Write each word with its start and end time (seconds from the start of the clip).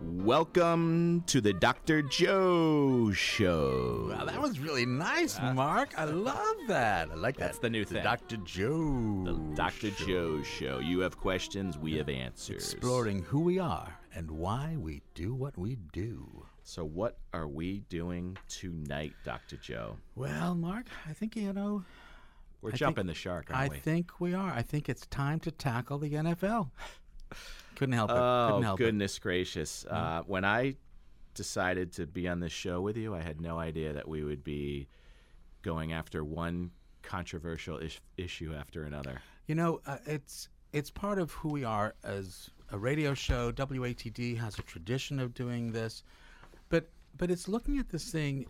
Welcome 0.00 1.24
to 1.26 1.40
the 1.40 1.52
Dr. 1.52 2.02
Joe 2.02 3.10
Show. 3.12 4.14
Wow, 4.16 4.24
that 4.26 4.40
was 4.40 4.60
really 4.60 4.86
nice, 4.86 5.36
uh, 5.40 5.52
Mark. 5.54 5.98
I 5.98 6.04
love 6.04 6.56
that. 6.68 7.10
I 7.10 7.14
like 7.14 7.36
that. 7.38 7.46
That's 7.46 7.58
the 7.58 7.68
new 7.70 7.84
thing. 7.84 8.04
Dr. 8.04 8.36
Joe. 8.38 9.22
The 9.24 9.32
Dr. 9.56 9.90
Joe 9.90 10.40
Show. 10.44 10.78
You 10.78 11.00
have 11.00 11.16
questions, 11.18 11.76
we 11.76 11.96
have 11.96 12.08
answers. 12.08 12.72
Exploring 12.72 13.22
who 13.24 13.40
we 13.40 13.58
are 13.58 13.98
and 14.14 14.30
why 14.30 14.76
we 14.78 15.02
do 15.14 15.34
what 15.34 15.58
we 15.58 15.76
do. 15.92 16.46
So, 16.62 16.84
what 16.84 17.18
are 17.32 17.48
we 17.48 17.80
doing 17.88 18.36
tonight, 18.48 19.14
Dr. 19.24 19.56
Joe? 19.56 19.96
Well, 20.14 20.54
Mark, 20.54 20.86
I 21.08 21.12
think, 21.12 21.34
you 21.34 21.52
know. 21.52 21.82
We're 22.62 22.70
I 22.72 22.76
jumping 22.76 23.06
think- 23.06 23.16
the 23.16 23.20
shark, 23.20 23.46
aren't 23.50 23.72
I 23.72 23.74
we? 23.74 23.80
think 23.80 24.20
we 24.20 24.32
are. 24.34 24.50
I 24.52 24.62
think 24.62 24.88
it's 24.88 25.06
time 25.06 25.40
to 25.40 25.50
tackle 25.50 25.98
the 25.98 26.10
NFL. 26.12 26.70
Couldn't 27.78 27.94
help 27.94 28.10
it. 28.10 28.16
Oh, 28.16 28.46
Couldn't 28.48 28.62
help 28.64 28.78
goodness 28.78 29.18
gracious. 29.20 29.86
Uh, 29.86 30.22
when 30.26 30.44
I 30.44 30.74
decided 31.34 31.92
to 31.92 32.06
be 32.06 32.26
on 32.26 32.40
this 32.40 32.50
show 32.50 32.80
with 32.80 32.96
you, 32.96 33.14
I 33.14 33.20
had 33.20 33.40
no 33.40 33.58
idea 33.58 33.92
that 33.92 34.08
we 34.08 34.24
would 34.24 34.42
be 34.42 34.88
going 35.62 35.92
after 35.92 36.24
one 36.24 36.72
controversial 37.02 37.80
issue 38.16 38.52
after 38.52 38.82
another. 38.82 39.22
You 39.46 39.54
know, 39.54 39.80
uh, 39.86 39.98
it's 40.06 40.48
it's 40.72 40.90
part 40.90 41.20
of 41.20 41.30
who 41.30 41.50
we 41.50 41.62
are 41.62 41.94
as 42.02 42.50
a 42.72 42.78
radio 42.78 43.14
show. 43.14 43.52
WATD 43.52 44.36
has 44.38 44.58
a 44.58 44.62
tradition 44.62 45.20
of 45.20 45.32
doing 45.32 45.70
this, 45.70 46.02
but 46.70 46.90
but 47.16 47.30
it's 47.30 47.46
looking 47.46 47.78
at 47.78 47.88
this 47.88 48.10
thing 48.10 48.46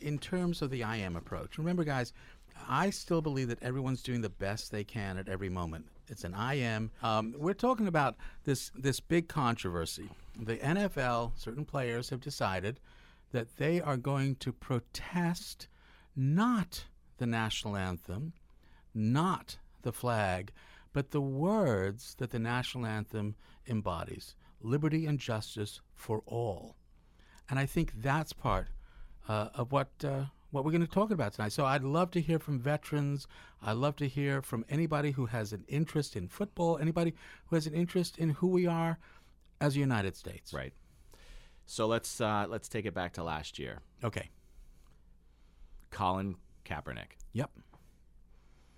in 0.00 0.18
terms 0.18 0.62
of 0.62 0.70
the 0.70 0.84
I 0.84 0.98
am 0.98 1.16
approach. 1.16 1.58
Remember, 1.58 1.82
guys, 1.82 2.12
I 2.68 2.90
still 2.90 3.22
believe 3.22 3.48
that 3.48 3.60
everyone's 3.60 4.02
doing 4.02 4.20
the 4.20 4.30
best 4.30 4.70
they 4.70 4.84
can 4.84 5.18
at 5.18 5.28
every 5.28 5.48
moment. 5.48 5.86
It's 6.10 6.24
an 6.24 6.34
I 6.34 6.54
am. 6.54 6.90
Um, 7.02 7.34
we're 7.36 7.54
talking 7.54 7.86
about 7.86 8.16
this 8.44 8.70
this 8.74 9.00
big 9.00 9.28
controversy. 9.28 10.08
The 10.38 10.56
NFL, 10.56 11.32
certain 11.36 11.64
players 11.64 12.08
have 12.10 12.20
decided 12.20 12.80
that 13.32 13.56
they 13.56 13.80
are 13.80 13.96
going 13.96 14.36
to 14.36 14.52
protest 14.52 15.68
not 16.16 16.84
the 17.18 17.26
national 17.26 17.76
anthem, 17.76 18.32
not 18.94 19.58
the 19.82 19.92
flag, 19.92 20.52
but 20.92 21.10
the 21.10 21.20
words 21.20 22.14
that 22.18 22.30
the 22.30 22.38
national 22.38 22.86
anthem 22.86 23.34
embodies 23.66 24.34
liberty 24.60 25.06
and 25.06 25.18
justice 25.18 25.80
for 25.94 26.22
all. 26.26 26.74
And 27.50 27.58
I 27.58 27.66
think 27.66 27.92
that's 28.00 28.32
part 28.32 28.68
uh, 29.28 29.48
of 29.54 29.72
what. 29.72 29.90
Uh, 30.02 30.24
what 30.50 30.64
we're 30.64 30.70
going 30.70 30.80
to 30.80 30.86
talk 30.86 31.10
about 31.10 31.34
tonight. 31.34 31.52
So 31.52 31.64
I'd 31.64 31.82
love 31.82 32.10
to 32.12 32.20
hear 32.20 32.38
from 32.38 32.58
veterans. 32.58 33.26
I'd 33.62 33.76
love 33.76 33.96
to 33.96 34.08
hear 34.08 34.40
from 34.42 34.64
anybody 34.68 35.10
who 35.10 35.26
has 35.26 35.52
an 35.52 35.64
interest 35.68 36.16
in 36.16 36.28
football, 36.28 36.78
anybody 36.78 37.14
who 37.46 37.56
has 37.56 37.66
an 37.66 37.74
interest 37.74 38.18
in 38.18 38.30
who 38.30 38.48
we 38.48 38.66
are 38.66 38.98
as 39.60 39.76
a 39.76 39.78
United 39.78 40.16
States. 40.16 40.52
Right. 40.52 40.72
So 41.66 41.86
let's 41.86 42.20
uh, 42.20 42.46
let's 42.48 42.68
take 42.68 42.86
it 42.86 42.94
back 42.94 43.12
to 43.14 43.22
last 43.22 43.58
year. 43.58 43.80
Okay. 44.02 44.30
Colin 45.90 46.36
Kaepernick. 46.64 47.18
Yep. 47.32 47.50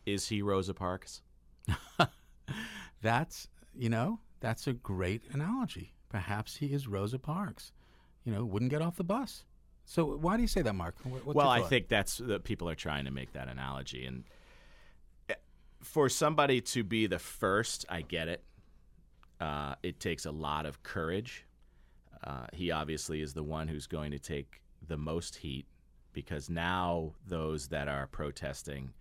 Is 0.07 0.29
he 0.29 0.43
Rosa 0.43 0.75
Parks? 0.75 1.23
That's 3.03 3.49
you 3.75 3.89
know 3.89 4.21
that's 4.41 4.67
a 4.67 4.73
great 4.73 5.23
analogy. 5.33 5.95
Perhaps 6.09 6.57
he 6.57 6.67
is 6.67 6.89
Rosa 6.89 7.19
Parks. 7.19 7.73
You 8.25 8.33
know, 8.33 8.45
wouldn't 8.45 8.71
get 8.71 8.83
off 8.83 8.97
the 8.97 9.05
bus. 9.05 9.45
So 9.91 10.05
why 10.05 10.37
do 10.37 10.43
you 10.43 10.47
say 10.47 10.63
that, 10.63 10.77
Mark? 10.77 10.95
What's 11.03 11.35
well, 11.35 11.49
I 11.49 11.63
think 11.63 11.89
that's 11.89 12.19
that 12.19 12.45
people 12.45 12.69
are 12.69 12.77
trying 12.77 13.07
to 13.07 13.11
make 13.11 13.33
that 13.33 13.49
analogy, 13.49 14.07
and 14.07 14.23
eh, 15.29 15.35
for 15.83 16.09
somebody 16.09 16.61
to 16.61 16.85
be 16.85 17.09
the 17.09 17.19
first, 17.19 17.87
I 17.89 18.03
get 18.03 18.29
it. 18.29 18.45
Uh, 19.41 19.75
it 19.83 19.99
takes 19.99 20.27
a 20.27 20.31
lot 20.31 20.65
of 20.65 20.85
courage. 20.85 21.45
Uh, 22.23 22.47
he 22.53 22.71
obviously 22.71 23.21
is 23.21 23.35
the 23.35 23.43
one 23.43 23.67
who's 23.67 23.89
going 23.89 24.13
to 24.13 24.21
take 24.21 24.63
the 24.87 24.97
most 24.97 25.35
heat 25.35 25.67
because 26.13 26.49
now 26.49 27.15
those 27.27 27.67
that 27.69 27.89
are 27.89 28.07
protesting 28.07 28.93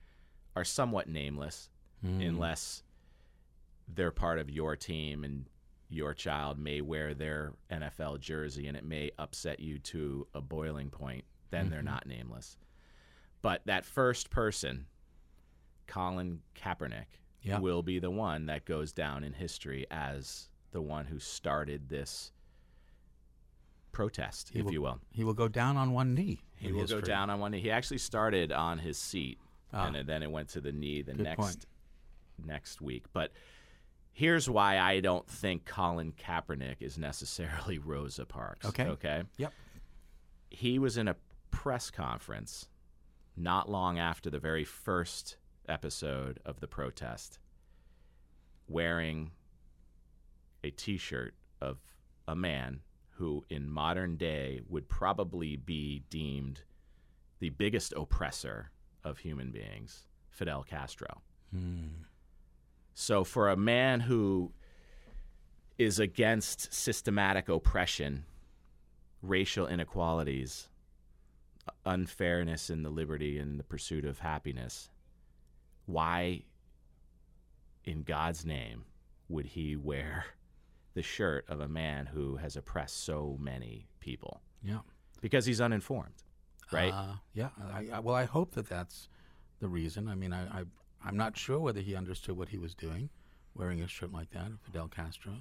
are 0.55 0.63
somewhat 0.63 1.07
nameless, 1.07 1.69
unless 2.01 2.81
they're 3.93 4.09
part 4.09 4.39
of 4.39 4.49
your 4.49 4.75
team 4.75 5.23
and 5.23 5.45
your 5.89 6.13
child 6.13 6.59
may 6.59 6.81
wear 6.81 7.13
their 7.13 7.53
NFL 7.71 8.19
jersey 8.19 8.67
and 8.67 8.77
it 8.77 8.85
may 8.85 9.11
upset 9.17 9.59
you 9.59 9.79
to 9.79 10.27
a 10.35 10.41
boiling 10.41 10.89
point, 10.89 11.25
then 11.49 11.69
they're 11.69 11.79
mm-hmm. 11.79 11.87
not 11.87 12.05
nameless. 12.05 12.57
But 13.41 13.61
that 13.65 13.85
first 13.85 14.29
person, 14.29 14.85
Colin 15.87 16.41
Kaepernick, 16.55 17.05
Yeah. 17.41 17.59
will 17.59 17.81
be 17.81 17.99
the 17.99 18.11
one 18.11 18.45
that 18.47 18.65
goes 18.65 18.91
down 18.91 19.23
in 19.23 19.33
history 19.33 19.85
as 19.89 20.49
the 20.71 20.81
one 20.81 21.05
who 21.05 21.17
started 21.17 21.89
this 21.89 22.31
protest, 23.91 24.51
if 24.53 24.69
you 24.71 24.81
will. 24.81 24.99
he 25.09 25.23
will 25.23 25.33
go 25.33 25.47
down 25.47 25.75
on 25.75 25.91
one 25.91 26.13
knee. 26.13 26.39
He 26.55 26.71
will 26.71 26.85
go 26.85 27.01
down 27.01 27.29
on 27.29 27.39
one 27.39 27.51
knee. 27.51 27.59
He 27.59 27.71
actually 27.71 27.97
started 27.97 28.51
on 28.51 28.77
his 28.77 28.97
seat, 28.97 29.39
ah. 29.73 29.87
and 29.87 30.07
then 30.07 30.21
it 30.21 30.29
went 30.29 30.49
to 30.49 30.61
the 30.61 30.71
knee 30.71 31.01
the 31.01 31.13
Good 31.13 31.23
next 31.23 31.39
point. 31.39 31.65
next 32.45 32.81
week. 32.81 33.05
But 33.13 33.31
here's 34.11 34.49
why 34.49 34.77
I 34.79 34.99
don't 34.99 35.27
think 35.27 35.65
Colin 35.65 36.13
Kaepernick 36.13 36.77
is 36.81 36.97
necessarily 36.97 37.77
Rosa 37.83 38.25
Parks. 38.25 38.65
Okay. 38.67 38.85
Okay. 38.85 39.23
Yep. 39.37 39.53
He 40.49 40.79
was 40.79 40.97
in 40.97 41.07
a 41.07 41.15
press 41.51 41.89
conference 41.89 42.67
not 43.37 43.69
long 43.69 43.99
after 43.99 44.29
the 44.29 44.39
very 44.39 44.65
first 44.65 45.37
episode 45.67 46.39
of 46.45 46.59
the 46.59 46.67
protest, 46.67 47.39
wearing 48.67 49.31
a 50.63 50.71
T-shirt 50.71 51.33
of 51.61 51.77
a 52.27 52.35
man 52.35 52.81
who, 53.11 53.45
in 53.49 53.69
modern 53.69 54.17
day, 54.17 54.61
would 54.67 54.87
probably 54.89 55.55
be 55.55 56.03
deemed 56.09 56.61
the 57.39 57.49
biggest 57.49 57.93
oppressor 57.95 58.71
of 59.03 59.19
human 59.19 59.51
beings, 59.51 60.07
Fidel 60.29 60.63
Castro. 60.63 61.21
Hmm. 61.53 62.03
So, 62.93 63.23
for 63.23 63.49
a 63.49 63.55
man 63.55 64.01
who 64.01 64.51
is 65.77 65.99
against 65.99 66.73
systematic 66.73 67.47
oppression, 67.47 68.25
racial 69.21 69.67
inequalities, 69.67 70.67
unfairness 71.85 72.69
in 72.69 72.83
the 72.83 72.89
liberty 72.89 73.37
and 73.37 73.59
the 73.59 73.63
pursuit 73.63 74.05
of 74.05 74.19
happiness, 74.19 74.89
why, 75.85 76.43
in 77.85 78.03
God's 78.03 78.45
name, 78.45 78.85
would 79.29 79.45
he 79.45 79.75
wear 79.75 80.25
the 80.93 81.01
shirt 81.01 81.45
of 81.47 81.61
a 81.61 81.67
man 81.67 82.05
who 82.05 82.35
has 82.35 82.55
oppressed 82.57 83.03
so 83.03 83.37
many 83.39 83.87
people? 83.99 84.41
Yeah. 84.61 84.79
Because 85.21 85.45
he's 85.45 85.61
uninformed, 85.61 86.23
right? 86.71 86.93
Uh, 86.93 87.13
yeah. 87.33 87.49
I, 87.73 87.87
I, 87.93 87.99
well, 87.99 88.15
I 88.15 88.25
hope 88.25 88.51
that 88.55 88.67
that's 88.67 89.09
the 89.59 89.67
reason. 89.67 90.07
I 90.07 90.15
mean, 90.15 90.33
I, 90.33 90.43
I 90.61 90.63
I'm 91.03 91.17
not 91.17 91.37
sure 91.37 91.59
whether 91.59 91.81
he 91.81 91.95
understood 91.95 92.37
what 92.37 92.49
he 92.49 92.57
was 92.57 92.75
doing, 92.75 93.09
wearing 93.55 93.81
a 93.81 93.87
shirt 93.87 94.11
like 94.11 94.31
that, 94.31 94.51
Fidel 94.63 94.87
Castro. 94.87 95.33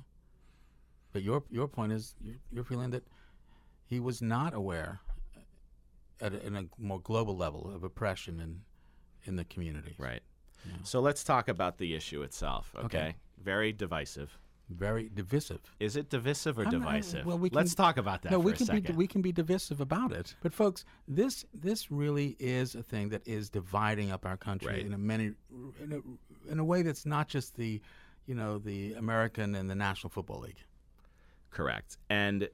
But 1.13 1.23
your 1.23 1.43
your 1.51 1.69
point 1.69 1.93
is 1.93 2.15
you're, 2.21 2.37
you're 2.53 2.65
feeling 2.65 2.91
that 2.91 3.05
he 3.87 3.99
was 4.01 4.21
not 4.21 4.55
aware 4.55 5.01
uh, 5.37 6.25
at 6.25 6.35
a, 6.35 6.47
in 6.47 6.57
a 6.57 6.65
more 6.79 7.01
global 7.01 7.37
level 7.37 7.71
of 7.75 7.83
oppression 7.83 8.41
in 8.41 8.61
in 9.25 9.37
the 9.37 9.45
community. 9.45 9.95
right. 9.99 10.23
So 10.83 11.01
let's 11.01 11.25
talk 11.25 11.49
about 11.49 11.79
the 11.79 11.95
issue 11.95 12.23
itself, 12.23 12.75
okay? 12.77 12.85
Okay. 12.85 13.15
Very 13.43 13.73
divisive. 13.73 14.37
Very 14.71 15.09
divisive. 15.13 15.61
Is 15.81 15.97
it 15.97 16.11
divisive 16.11 16.59
or 16.59 16.63
I'm 16.65 16.71
not- 16.71 16.81
divisive? 16.81 17.25
well, 17.25 17.39
we 17.39 17.49
Let's 17.51 17.75
talk 17.75 17.97
about 17.97 18.21
that 18.23 18.33
No, 18.33 18.39
we 18.39 18.53
can 18.53 18.81
be 18.81 18.93
we 18.93 19.07
can 19.07 19.23
be 19.23 19.33
divisive 19.33 19.81
about 19.81 20.13
it. 20.13 20.35
But 20.43 20.53
folks, 20.53 20.85
this 21.07 21.47
this 21.55 21.91
really 21.91 22.37
is 22.39 22.75
a 22.75 22.83
thing 22.83 23.09
that 23.09 23.27
is 23.27 23.49
dividing 23.49 24.11
up 24.11 24.27
our 24.27 24.37
country 24.37 24.75
Right. 24.75 24.85
in 24.87 24.93
a 24.93 24.99
many 24.99 25.33
in 25.83 25.93
a, 26.49 26.53
in 26.53 26.59
a 26.59 26.65
way 26.65 26.83
that's 26.83 27.07
not 27.07 27.29
just 27.29 27.57
the 27.57 27.81
you 28.27 28.35
know 28.35 28.59
the 28.59 28.93
American 28.95 29.55
and 29.55 29.71
the 29.71 29.75
National 29.75 30.11
Football 30.11 30.41
League. 30.41 30.63
Correct. 31.51 31.97
And 32.11 32.49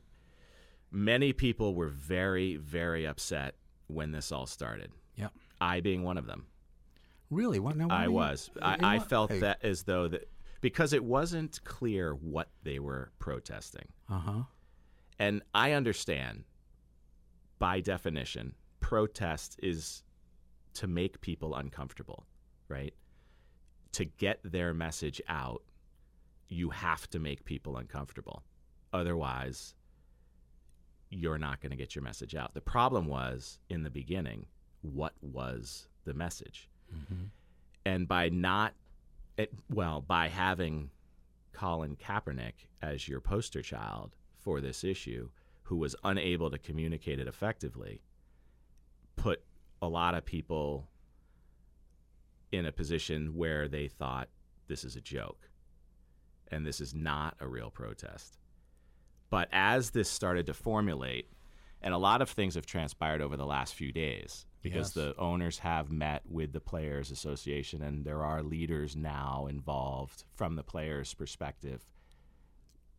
many 0.93 1.33
people 1.33 1.75
were 1.75 1.89
very, 1.89 2.55
very 2.57 3.07
upset 3.09 3.57
when 3.89 4.13
this 4.13 4.31
all 4.31 4.47
started. 4.47 4.93
Yeah. 5.17 5.29
I 5.61 5.81
being 5.81 6.05
one 6.05 6.17
of 6.17 6.27
them. 6.27 6.47
Really? 7.31 7.59
What? 7.59 7.77
Now, 7.77 7.89
why 7.89 7.97
I 8.03 8.05
do 8.05 8.11
you- 8.11 8.17
was. 8.17 8.51
I, 8.63 8.95
I 8.97 8.99
felt 9.01 9.31
way? 9.31 9.41
that 9.41 9.65
as 9.65 9.83
though 9.83 10.07
that 10.07 10.29
because 10.65 10.95
it 10.95 11.05
wasn't 11.05 11.63
clear 11.65 12.15
what 12.15 12.49
they 12.63 12.79
were 12.79 13.13
protesting. 13.19 13.87
Uh 14.09 14.19
huh. 14.19 14.43
And 15.19 15.43
I 15.55 15.73
understand 15.73 16.45
by 17.59 17.81
definition, 17.81 18.55
protest 18.81 19.61
is 19.63 20.05
to 20.73 20.87
make 20.87 21.21
people 21.21 21.55
uncomfortable, 21.55 22.25
right? 22.69 22.95
To 23.93 24.07
get 24.07 24.41
their 24.43 24.73
message 24.73 25.21
out, 25.29 25.61
you 26.49 26.71
have 26.71 27.11
to 27.11 27.19
make 27.19 27.45
people 27.45 27.77
uncomfortable. 27.77 28.43
Otherwise, 28.95 29.75
you're 31.11 31.37
not 31.37 31.61
going 31.61 31.73
to 31.73 31.77
get 31.77 31.95
your 31.95 32.05
message 32.05 32.35
out. 32.35 32.55
The 32.55 32.63
problem 32.63 33.07
was 33.07 33.59
in 33.69 33.83
the 33.83 33.91
beginning, 33.91 34.47
what 34.81 35.13
was 35.21 35.89
the 36.07 36.15
message? 36.15 36.71
And 37.85 38.09
by 38.09 38.31
not, 38.31 38.73
it, 39.37 39.53
well, 39.73 40.01
by 40.01 40.29
having 40.29 40.91
Colin 41.53 41.97
Kaepernick 41.97 42.67
as 42.83 43.09
your 43.09 43.21
poster 43.21 43.63
child 43.63 44.17
for 44.39 44.61
this 44.61 44.85
issue, 44.85 45.31
who 45.65 45.77
was 45.77 45.97
unable 46.05 46.51
to 46.51 46.59
communicate 46.59 47.19
it 47.19 47.27
effectively, 47.27 48.03
put 49.17 49.43
a 49.81 49.89
lot 49.89 50.15
of 50.15 50.25
people 50.25 50.89
in 52.53 52.67
a 52.67 52.73
position 52.73 53.35
where 53.35 53.69
they 53.69 53.89
thought 53.89 54.29
this 54.69 54.85
is 54.85 54.97
a 54.97 55.01
joke 55.01 55.49
and 56.49 56.67
this 56.67 56.81
is 56.81 56.95
not 56.95 57.35
a 57.41 57.49
real 57.49 57.71
protest. 57.71 58.39
But 59.31 59.49
as 59.51 59.91
this 59.91 60.09
started 60.09 60.47
to 60.47 60.55
formulate, 60.55 61.29
and 61.83 61.93
a 61.93 61.99
lot 61.99 62.23
of 62.23 62.31
things 62.31 62.55
have 62.55 62.67
transpired 62.67 63.21
over 63.21 63.37
the 63.37 63.47
last 63.47 63.75
few 63.75 63.93
days 63.93 64.47
because 64.65 64.97
Yes. 64.97 65.05
the 65.05 65.15
owners 65.19 65.59
have 65.59 65.91
met 65.93 66.23
with 66.27 66.53
the 66.53 66.61
Players 66.61 67.11
Association 67.11 67.83
and 67.83 68.05
there 68.05 68.25
are 68.25 68.43
leaders 68.43 68.97
now 68.97 69.47
involved 69.49 70.25
from 70.35 70.57
the 70.57 70.63
players' 70.65 71.13
perspective, 71.13 71.85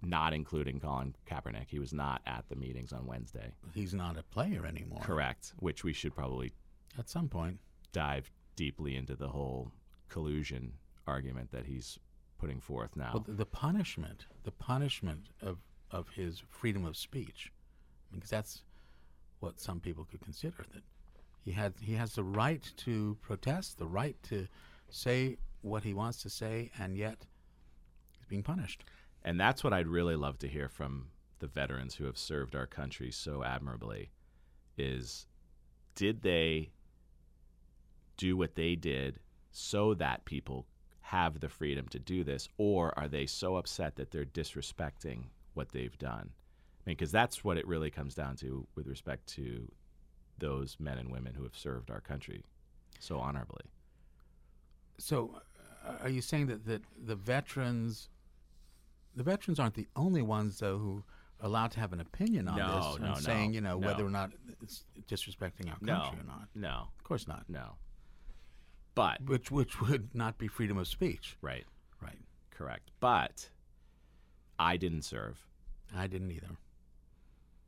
not 0.02 0.32
including 0.34 0.80
Colin 0.80 1.16
Kaepernick. 1.26 1.68
He 1.70 1.80
was 1.80 1.92
not 1.92 2.22
at 2.28 2.46
the 2.50 2.56
meetings 2.56 2.94
on 2.94 3.08
Wednesday. 3.08 3.52
He's 3.74 3.94
not 3.96 4.16
a 4.18 4.24
player 4.24 4.66
anymore. 4.66 5.02
Correct, 5.02 5.54
which 5.58 5.84
we 5.84 5.92
should 5.92 6.14
probably 6.14 6.54
At 7.00 7.10
some 7.10 7.28
point. 7.28 7.60
dive 7.92 8.32
deeply 8.56 8.96
into 8.96 9.16
the 9.16 9.30
whole 9.30 9.72
collusion 10.08 10.74
argument 11.08 11.52
that 11.52 11.66
he's 11.66 11.98
putting 12.38 12.60
forth 12.60 12.96
now. 12.96 13.12
Well, 13.14 13.24
the, 13.26 13.34
the 13.34 13.46
punishment, 13.46 14.28
the 14.44 14.52
punishment 14.52 15.30
of, 15.42 15.58
of 15.90 16.10
his 16.10 16.44
freedom 16.48 16.86
of 16.86 16.96
speech, 16.96 17.52
because 18.14 18.30
that's 18.30 18.62
what 19.40 19.60
some 19.60 19.80
people 19.80 20.06
could 20.06 20.22
consider 20.22 20.58
that 20.74 20.84
he 21.46 21.52
had 21.52 21.76
he 21.80 21.94
has 21.94 22.16
the 22.16 22.24
right 22.24 22.74
to 22.78 23.18
protest, 23.22 23.78
the 23.78 23.86
right 23.86 24.18
to 24.24 24.48
say 24.90 25.38
what 25.62 25.84
he 25.84 25.94
wants 25.94 26.24
to 26.24 26.30
say, 26.30 26.72
and 26.80 26.98
yet 26.98 27.26
he's 28.18 28.26
being 28.26 28.44
punished. 28.44 28.84
And 29.24 29.40
that's 29.40 29.64
what 29.64 29.72
I'd 29.72 29.88
really 29.88 30.16
love 30.16 30.40
to 30.40 30.48
hear 30.48 30.68
from 30.68 31.08
the 31.40 31.48
veterans 31.48 31.96
who 31.96 32.06
have 32.06 32.18
served 32.18 32.56
our 32.56 32.66
country 32.66 33.12
so 33.12 33.44
admirably 33.44 34.10
is 34.78 35.28
did 35.94 36.24
they 36.24 36.72
do 38.18 38.36
what 38.36 38.56
they 38.56 38.76
did 38.76 39.20
so 39.52 39.94
that 39.94 40.26
people 40.26 40.66
have 41.02 41.40
the 41.40 41.50
freedom 41.50 41.88
to 41.90 42.00
do 42.00 42.24
this 42.24 42.50
or 42.58 42.98
are 42.98 43.08
they 43.08 43.26
so 43.26 43.58
upset 43.58 43.96
that 43.96 44.12
they're 44.12 44.26
disrespecting 44.26 45.26
what 45.54 45.70
they've 45.72 45.98
done? 46.00 46.32
I 46.32 46.90
mean, 46.90 46.96
because 46.96 47.12
that's 47.12 47.44
what 47.44 47.58
it 47.58 47.68
really 47.68 47.92
comes 47.92 48.16
down 48.16 48.36
to 48.38 48.68
with 48.76 48.88
respect 48.88 49.28
to 49.36 49.68
those 50.38 50.78
men 50.80 50.98
and 50.98 51.12
women 51.12 51.34
who 51.36 51.44
have 51.44 51.56
served 51.56 51.90
our 51.92 52.02
country 52.02 52.44
so 53.00 53.20
honorably. 53.20 53.64
So, 54.98 55.42
uh, 55.86 55.94
are 56.04 56.10
you 56.10 56.22
saying 56.22 56.48
that, 56.48 56.66
that 56.66 56.82
the 57.06 57.16
veterans, 57.16 58.10
the 59.16 59.24
veterans 59.24 59.60
aren't 59.60 59.76
the 59.76 59.88
only 59.96 60.22
ones 60.22 60.60
though 60.60 60.78
who 60.78 61.04
are 61.42 61.46
allowed 61.48 61.72
to 61.72 61.80
have 61.80 61.92
an 61.94 62.00
opinion 62.00 62.48
on 62.48 62.58
No, 62.58 62.76
this 62.92 63.00
no, 63.02 63.06
and 63.14 63.18
saying 63.24 63.52
no, 63.52 63.56
you 63.56 63.62
know 63.62 63.78
no. 63.80 63.88
whether 63.88 64.06
or 64.06 64.10
not 64.10 64.32
it's 64.62 64.84
disrespecting 65.10 65.70
our 65.70 65.78
country 65.80 66.20
or 66.20 66.26
not? 66.26 66.48
no, 66.56 66.88
Of 66.98 67.04
course 67.04 67.28
not. 67.28 67.44
no. 67.50 67.76
But 68.96 69.22
Which 69.26 69.52
which 69.52 69.82
would 69.82 70.16
not 70.16 70.38
be 70.38 70.48
freedom 70.48 70.78
of 70.78 70.88
speech, 70.88 71.36
right, 71.42 71.66
right? 72.02 72.18
correct. 72.52 72.92
But 73.02 73.50
I 74.58 74.78
didn't 74.78 75.02
serve, 75.02 75.38
I 75.94 76.08
didn't 76.08 76.32
either. 76.32 76.52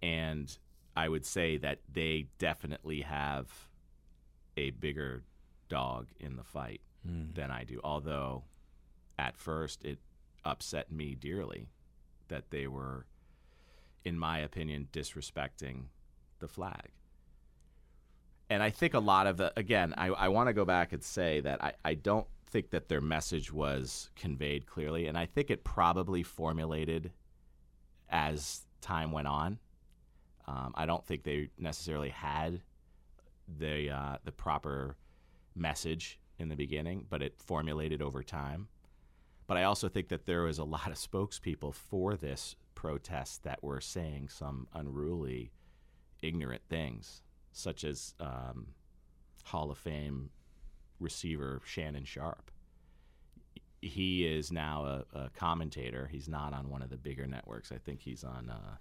and 0.02 0.58
I 0.98 1.08
would 1.08 1.28
say 1.28 1.58
that 1.58 1.78
they 1.94 2.26
definitely 2.40 3.02
have 3.02 3.70
a 4.58 4.72
bigger 4.72 5.22
dog 5.70 6.08
in 6.20 6.38
the 6.38 6.44
fight 6.44 6.82
hmm. 7.08 7.26
than 7.36 7.52
I 7.52 7.66
do. 7.66 7.80
Although, 7.84 8.46
at 9.20 9.38
first, 9.38 9.86
it 9.86 10.00
upset 10.44 10.92
me 10.92 11.14
dearly 11.14 11.68
that 12.30 12.50
they 12.50 12.66
were, 12.66 13.06
in 14.04 14.18
my 14.18 14.40
opinion, 14.40 14.88
disrespecting 14.92 15.84
the 16.40 16.48
flag. 16.48 16.90
And 18.50 18.64
I 18.64 18.72
think 18.72 18.96
a 18.96 19.00
lot 19.00 19.28
of 19.28 19.38
the, 19.38 19.54
again, 19.56 19.94
I, 19.98 20.08
I 20.08 20.28
want 20.30 20.48
to 20.48 20.54
go 20.54 20.66
back 20.66 20.94
and 20.94 21.04
say 21.04 21.42
that 21.42 21.64
I, 21.64 21.74
I 21.86 21.94
don't 21.94 22.26
think 22.50 22.72
that 22.72 22.90
their 22.90 23.02
message 23.02 23.54
was 23.54 24.10
conveyed 24.16 24.66
clearly. 24.66 25.06
And 25.06 25.16
I 25.16 25.28
think 25.28 25.52
it 25.52 25.64
probably 25.64 26.24
formulated 26.24 27.12
as 28.10 28.62
time 28.82 29.12
went 29.12 29.28
on. 29.28 29.60
Um, 30.48 30.74
I 30.76 30.86
don't 30.86 31.06
think 31.06 31.24
they 31.24 31.50
necessarily 31.58 32.10
had 32.10 32.62
the 33.60 33.92
uh, 33.92 34.18
the 34.24 34.32
proper 34.32 34.96
message 35.56 36.20
in 36.40 36.50
the 36.50 36.56
beginning, 36.56 37.06
but 37.10 37.22
it 37.22 37.36
formulated 37.38 38.02
over 38.02 38.24
time. 38.24 38.68
But 39.48 39.58
I 39.58 39.64
also 39.64 39.88
think 39.90 40.10
that 40.10 40.26
there 40.26 40.44
was 40.44 40.60
a 40.60 40.64
lot 40.64 40.88
of 40.88 40.96
spokespeople 40.96 41.74
for 41.74 42.16
this 42.16 42.56
protest 42.76 43.44
that 43.44 43.64
were 43.64 43.82
saying 43.82 44.30
some 44.30 44.68
unruly, 44.74 45.52
ignorant 46.22 46.62
things, 46.70 47.22
such 47.54 47.84
as 47.84 48.14
um, 48.20 48.68
Hall 49.46 49.72
of 49.72 49.78
Fame 49.78 50.30
receiver 51.00 51.62
Shannon 51.66 52.06
Sharpe. 52.06 52.52
He 53.82 54.26
is 54.26 54.52
now 54.52 55.06
a, 55.14 55.18
a 55.18 55.30
commentator. 55.30 56.08
He's 56.12 56.28
not 56.28 56.54
on 56.54 56.70
one 56.70 56.82
of 56.82 56.90
the 56.90 56.98
bigger 56.98 57.28
networks. 57.28 57.72
I 57.72 57.78
think 57.78 58.02
he's 58.02 58.24
on. 58.24 58.50
Uh, 58.50 58.78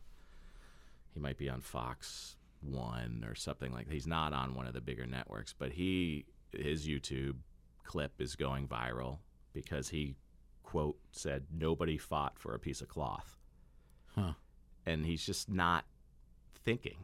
he 1.16 1.20
might 1.20 1.38
be 1.38 1.48
on 1.48 1.62
Fox 1.62 2.36
One 2.60 3.24
or 3.26 3.34
something 3.34 3.72
like. 3.72 3.86
That. 3.86 3.94
He's 3.94 4.06
not 4.06 4.34
on 4.34 4.54
one 4.54 4.66
of 4.66 4.74
the 4.74 4.82
bigger 4.82 5.06
networks, 5.06 5.54
but 5.58 5.72
he 5.72 6.26
his 6.52 6.86
YouTube 6.86 7.36
clip 7.84 8.20
is 8.20 8.36
going 8.36 8.68
viral 8.68 9.18
because 9.54 9.88
he 9.88 10.14
quote 10.62 10.98
said 11.12 11.46
nobody 11.50 11.96
fought 11.96 12.38
for 12.38 12.54
a 12.54 12.58
piece 12.58 12.82
of 12.82 12.88
cloth, 12.88 13.38
Huh. 14.14 14.32
and 14.84 15.06
he's 15.06 15.24
just 15.24 15.48
not 15.48 15.86
thinking 16.64 16.98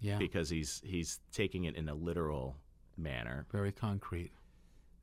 Yeah. 0.00 0.18
because 0.18 0.50
he's 0.50 0.82
he's 0.84 1.20
taking 1.30 1.64
it 1.64 1.76
in 1.76 1.88
a 1.88 1.94
literal 1.94 2.56
manner 2.96 3.46
Very 3.52 3.70
concrete. 3.70 4.32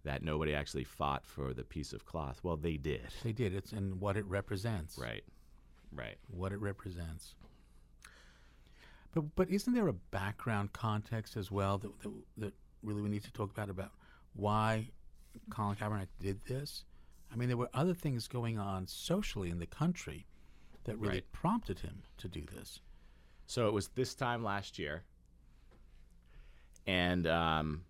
that 0.04 0.22
nobody 0.22 0.54
actually 0.54 0.84
fought 0.84 1.26
for 1.26 1.54
the 1.54 1.64
piece 1.64 1.94
of 1.94 2.04
cloth. 2.06 2.42
Well, 2.44 2.58
they 2.58 2.76
did. 2.76 3.08
They 3.24 3.32
did. 3.32 3.54
It's 3.54 3.72
and 3.72 4.02
what 4.02 4.18
it 4.18 4.26
represents. 4.26 4.98
Right. 4.98 5.24
Right. 5.94 6.18
What 6.28 6.52
it 6.52 6.60
represents. 6.60 7.36
But 9.14 9.36
but 9.36 9.50
isn't 9.50 9.74
there 9.74 9.88
a 9.88 9.94
background 9.94 10.74
context 10.74 11.38
as 11.38 11.52
well 11.52 11.78
that 11.80 12.00
that, 12.02 12.12
that 12.38 12.54
really 12.82 13.02
we 13.02 13.10
need 13.10 13.24
to 13.24 13.32
talk 13.32 13.52
about 13.52 13.70
about 13.70 13.92
why 14.34 14.90
Colin 15.50 15.76
Kaepernick 15.76 16.08
did 16.20 16.44
this? 16.46 16.86
I 17.32 17.36
mean, 17.36 17.48
there 17.48 17.58
were 17.58 17.70
other 17.74 17.94
things 17.94 18.28
going 18.28 18.60
on 18.60 18.88
socially 18.88 19.50
in 19.50 19.58
the 19.60 19.66
country 19.66 20.26
that 20.84 20.98
really 20.98 21.16
Right. 21.16 21.32
prompted 21.32 21.80
him 21.80 22.04
to 22.18 22.28
do 22.28 22.42
this. 22.56 22.80
So 23.48 23.68
it 23.68 23.74
was 23.74 23.88
this 23.90 24.14
time 24.16 24.44
last 24.44 24.78
year, 24.78 25.04
and 26.86 27.26
um, 27.28 27.84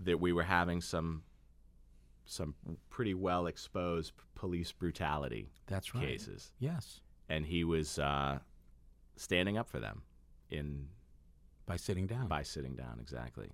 that 0.00 0.20
we 0.20 0.32
were 0.32 0.42
having 0.42 0.80
some 0.80 1.22
some 2.26 2.54
pretty 2.90 3.14
well 3.14 3.46
exposed 3.46 4.12
police 4.34 4.70
brutality 4.70 5.48
That's 5.66 5.94
right. 5.94 6.06
cases, 6.06 6.52
Yes, 6.58 7.00
and 7.28 7.46
he 7.46 7.64
was 7.64 7.98
uh, 7.98 8.38
standing 9.16 9.56
up 9.56 9.68
for 9.68 9.80
them 9.80 10.02
in 10.50 10.88
by 11.66 11.76
sitting 11.76 12.06
down. 12.06 12.28
by 12.28 12.42
sitting 12.42 12.74
down 12.74 12.98
exactly. 13.00 13.50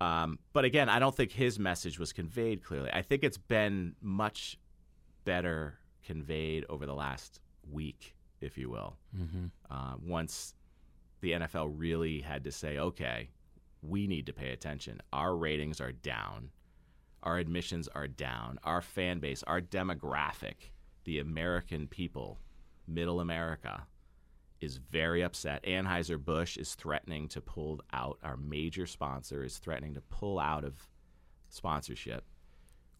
Um, 0.00 0.38
but 0.52 0.64
again, 0.64 0.88
I 0.88 0.98
don't 0.98 1.14
think 1.14 1.32
his 1.32 1.58
message 1.58 1.98
was 1.98 2.12
conveyed 2.12 2.62
clearly. 2.62 2.90
I 2.92 3.02
think 3.02 3.22
it's 3.22 3.38
been 3.38 3.94
much 4.00 4.58
better 5.24 5.78
conveyed 6.04 6.64
over 6.68 6.84
the 6.86 6.94
last 6.94 7.40
week, 7.70 8.14
if 8.40 8.58
you 8.58 8.70
will. 8.70 8.96
mm-hmm. 9.16 9.46
Uh, 9.70 9.94
once 10.04 10.54
the 11.20 11.32
NFL 11.32 11.72
really 11.76 12.20
had 12.20 12.44
to 12.44 12.52
say, 12.52 12.78
okay, 12.78 13.30
we 13.82 14.06
need 14.06 14.26
to 14.26 14.32
pay 14.32 14.50
attention. 14.50 15.00
Our 15.12 15.36
ratings 15.36 15.80
are 15.80 15.92
down. 15.92 16.50
Our 17.22 17.38
admissions 17.38 17.88
are 17.88 18.08
down. 18.08 18.58
Our 18.64 18.82
fan 18.82 19.20
base, 19.20 19.42
our 19.44 19.60
demographic, 19.60 20.70
the 21.04 21.20
American 21.20 21.86
people, 21.86 22.40
middle 22.86 23.20
America, 23.20 23.86
is 24.64 24.78
very 24.90 25.22
upset. 25.22 25.62
Anheuser-Busch 25.64 26.56
is 26.56 26.74
threatening 26.74 27.28
to 27.28 27.40
pull 27.40 27.80
out. 27.92 28.18
Our 28.22 28.36
major 28.36 28.86
sponsor 28.86 29.44
is 29.44 29.58
threatening 29.58 29.94
to 29.94 30.00
pull 30.00 30.38
out 30.38 30.64
of 30.64 30.74
sponsorship. 31.48 32.24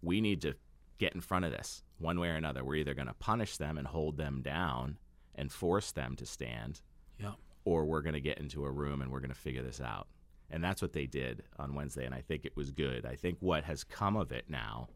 We 0.03 0.21
need 0.21 0.41
to 0.43 0.55
get 0.99 1.15
in 1.15 1.21
front 1.21 1.45
of 1.45 1.51
this 1.51 1.83
one 1.99 2.21
way 2.21 2.29
or 2.29 2.35
another. 2.37 2.65
We're 2.65 2.77
either 2.77 2.95
going 2.95 3.09
to 3.09 3.15
punish 3.15 3.57
them 3.57 3.79
and 3.79 3.87
hold 3.87 4.17
them 4.17 4.43
down 4.43 4.99
and 5.35 5.51
force 5.51 5.91
them 5.93 6.15
to 6.17 6.27
stand, 6.27 6.81
Yeah. 7.19 7.33
or 7.65 7.85
we're 7.85 8.03
going 8.03 8.15
to 8.15 8.21
get 8.21 8.39
into 8.39 8.65
a 8.65 8.71
room 8.71 9.03
and 9.03 9.11
we're 9.11 9.21
going 9.21 9.31
to 9.33 9.35
figure 9.35 9.63
this 9.63 9.81
out. 9.81 10.07
And 10.51 10.63
that's 10.63 10.83
what 10.83 10.93
they 10.93 11.07
did 11.07 11.43
on 11.59 11.75
Wednesday, 11.75 12.05
and 12.05 12.15
I 12.15 12.21
think 12.21 12.45
it 12.45 12.55
was 12.57 12.71
good. 12.71 13.05
I 13.07 13.17
think 13.17 13.39
what 13.41 13.65
has 13.65 13.83
come 13.83 14.15
of 14.17 14.31
it 14.31 14.45
now 14.49 14.89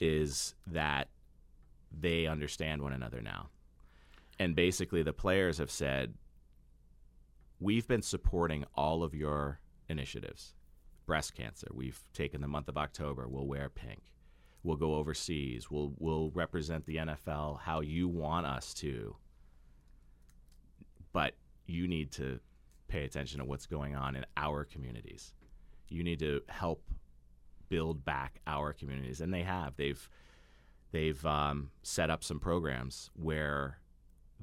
is 0.00 0.54
that 0.66 1.08
they 1.92 2.26
understand 2.26 2.82
one 2.82 2.92
another 2.92 3.20
now. 3.20 3.48
And 4.38 4.56
basically, 4.56 5.02
the 5.02 5.12
players 5.12 5.58
have 5.58 5.70
said, 5.70 6.14
We've 7.60 7.86
been 7.86 8.02
supporting 8.02 8.64
all 8.74 9.02
of 9.02 9.14
your 9.14 9.60
initiatives. 9.88 10.54
Breast 11.06 11.34
cancer, 11.34 11.68
we've 11.72 12.00
taken 12.12 12.40
the 12.40 12.48
month 12.48 12.68
of 12.68 12.76
October, 12.76 13.28
we'll 13.28 13.46
wear 13.46 13.68
pink. 13.68 14.02
We'll 14.62 14.76
go 14.76 14.94
overseas. 14.94 15.70
We'll, 15.70 15.92
we'll 15.98 16.30
represent 16.30 16.86
the 16.86 16.96
NFL 16.96 17.60
how 17.60 17.80
you 17.80 18.08
want 18.08 18.46
us 18.46 18.72
to. 18.74 19.14
But 21.12 21.34
you 21.66 21.86
need 21.86 22.10
to 22.12 22.40
pay 22.88 23.04
attention 23.04 23.40
to 23.40 23.44
what's 23.44 23.66
going 23.66 23.94
on 23.94 24.16
in 24.16 24.24
our 24.36 24.64
communities. 24.64 25.34
You 25.88 26.02
need 26.02 26.18
to 26.20 26.40
help 26.48 26.82
build 27.68 28.04
back 28.04 28.40
our 28.46 28.72
communities, 28.72 29.20
and 29.20 29.32
they 29.32 29.42
have. 29.42 29.76
They've 29.76 30.08
they've 30.92 31.24
um, 31.26 31.70
set 31.82 32.08
up 32.08 32.24
some 32.24 32.40
programs 32.40 33.10
where 33.14 33.78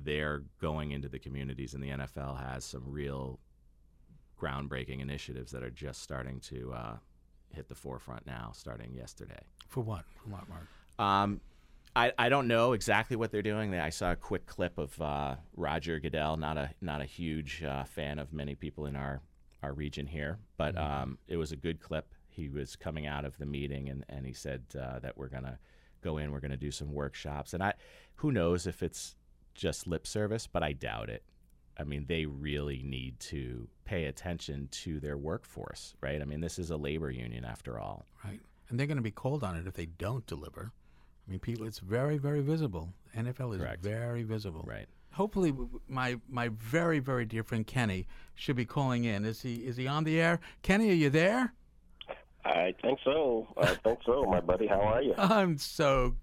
they're 0.04 0.44
going 0.60 0.92
into 0.92 1.10
the 1.10 1.20
communities, 1.20 1.74
and 1.74 1.84
the 1.84 1.90
NFL 1.90 2.40
has 2.42 2.64
some 2.66 2.84
real 2.86 3.40
groundbreaking 4.40 5.02
initiatives 5.02 5.52
that 5.52 5.64
are 5.64 5.70
just 5.70 6.02
starting 6.02 6.40
to 6.42 6.74
uh, 6.74 6.96
hit 7.54 7.68
the 7.70 7.76
forefront 7.76 8.26
now, 8.26 8.52
starting 8.54 8.94
yesterday. 8.94 9.40
For 9.68 9.82
what? 9.82 10.04
For 10.16 10.30
what, 10.30 10.50
Mark? 10.50 10.68
Um, 11.00 11.42
I, 11.96 12.14
I 12.18 12.30
don't 12.30 12.48
know 12.48 12.74
exactly 12.74 13.18
what 13.18 13.32
they're 13.32 13.42
doing. 13.42 13.74
I 13.76 13.90
saw 13.90 14.12
a 14.12 14.16
quick 14.16 14.46
clip 14.46 14.78
of 14.78 15.00
uh, 15.02 15.36
Roger 15.56 16.00
Goodell. 16.00 16.38
Not 16.38 16.58
a 16.58 16.72
not 16.82 17.02
a 17.02 17.06
huge 17.06 17.64
uh, 17.64 17.84
fan 17.84 18.18
of 18.18 18.32
many 18.32 18.56
people 18.56 18.86
in 18.86 18.96
our 18.96 19.22
our 19.62 19.74
region 19.74 20.08
here, 20.08 20.40
but 20.58 20.76
Mm-hmm. 20.76 21.02
um, 21.04 21.18
it 21.28 21.38
was 21.38 21.52
a 21.52 21.56
good 21.58 21.80
clip. 21.80 22.14
He 22.30 22.48
was 22.50 22.76
coming 22.78 23.06
out 23.08 23.26
of 23.26 23.38
the 23.38 23.46
meeting 23.46 23.90
and, 23.90 24.06
and 24.10 24.26
he 24.26 24.34
said 24.34 24.64
uh, 24.80 25.00
that 25.00 25.18
we're 25.18 25.28
gonna 25.28 25.60
go 26.02 26.18
in, 26.18 26.32
we're 26.32 26.40
gonna 26.40 26.56
do 26.58 26.72
some 26.72 26.94
workshops, 26.94 27.54
and 27.54 27.62
I 27.62 27.74
who 28.16 28.32
knows 28.32 28.66
if 28.68 28.82
it's 28.82 29.16
just 29.56 29.88
lip 29.88 30.08
service, 30.08 30.48
but 30.48 30.64
I 30.64 30.74
doubt 30.74 31.10
it. 31.10 31.24
I 31.78 31.84
mean, 31.84 32.06
they 32.08 32.26
really 32.26 32.82
need 32.84 33.20
to 33.22 33.68
pay 33.86 34.06
attention 34.06 34.68
to 34.72 35.00
their 35.00 35.18
workforce, 35.18 35.96
right? 36.02 36.22
I 36.22 36.26
mean, 36.26 36.42
this 36.42 36.60
is 36.60 36.70
a 36.70 36.78
labor 36.78 37.10
union 37.10 37.46
after 37.46 37.80
all. 37.80 38.06
Right. 38.24 38.40
And 38.70 38.80
they're 38.80 38.88
going 38.88 38.98
to 38.98 39.04
be 39.04 39.12
called 39.12 39.44
on 39.44 39.56
it 39.56 39.68
if 39.68 39.74
they 39.74 39.88
don't 39.88 40.26
deliver. 40.28 40.72
I 41.28 41.32
mean, 41.32 41.40
people, 41.40 41.66
it's 41.66 41.80
very, 41.80 42.18
very 42.18 42.42
visible. 42.42 42.94
NFL 43.18 43.56
is 43.56 43.62
Correct. 43.62 43.84
very 43.84 44.24
visible. 44.24 44.64
Right. 44.66 44.86
Hopefully, 45.14 45.52
w- 45.52 45.68
w- 45.68 45.82
my 45.90 46.18
my 46.30 46.50
very, 46.50 47.00
very 47.00 47.26
dear 47.26 47.44
friend 47.44 47.68
Kenny 47.68 48.08
should 48.36 48.56
be 48.56 48.64
calling 48.64 49.04
in. 49.04 49.26
Is 49.26 49.42
he 49.42 49.56
is 49.56 49.76
he 49.76 49.86
on 49.88 50.06
the 50.06 50.22
air? 50.22 50.40
Kenny, 50.62 50.90
are 50.90 50.94
you 50.94 51.10
there? 51.10 51.54
I 52.46 52.74
think 52.82 53.00
so. 53.04 53.48
I 53.58 53.76
think 53.76 54.00
so, 54.06 54.24
my 54.24 54.40
buddy. 54.40 54.68
How 54.68 54.80
are 54.80 55.02
you? 55.02 55.14
I'm 55.18 55.58
so, 55.58 56.16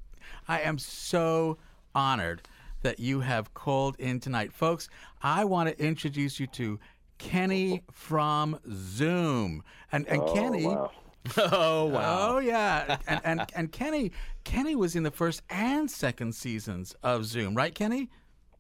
I 0.49 0.61
am 0.63 0.79
so 0.79 1.59
honored 1.95 2.43
that 2.83 2.99
you 3.01 3.21
have 3.21 3.55
called 3.55 3.97
in 3.99 4.21
tonight, 4.21 4.53
folks. 4.53 4.89
I 5.23 5.45
want 5.45 5.69
to 5.69 5.85
introduce 5.85 6.39
you 6.39 6.47
to 6.49 6.79
Kenny 7.19 7.83
from 7.91 8.59
Zoom, 8.73 9.63
and 9.93 10.07
and 10.09 10.23
Oh, 10.23 10.35
Kenny. 10.35 10.67
wow. 10.67 10.91
oh 11.37 11.87
wow! 11.87 12.29
Oh. 12.31 12.37
oh 12.37 12.39
yeah, 12.39 12.97
and, 13.07 13.21
and 13.25 13.53
and 13.55 13.73
Kenny 13.73 14.13
Kenny 14.45 14.77
was 14.77 14.95
in 14.97 15.03
the 15.03 15.11
first 15.11 15.43
and 15.51 15.91
second 15.91 16.35
seasons 16.35 16.95
of 17.03 17.25
Zoom, 17.25 17.55
right, 17.55 17.75
Kenny? 17.75 18.09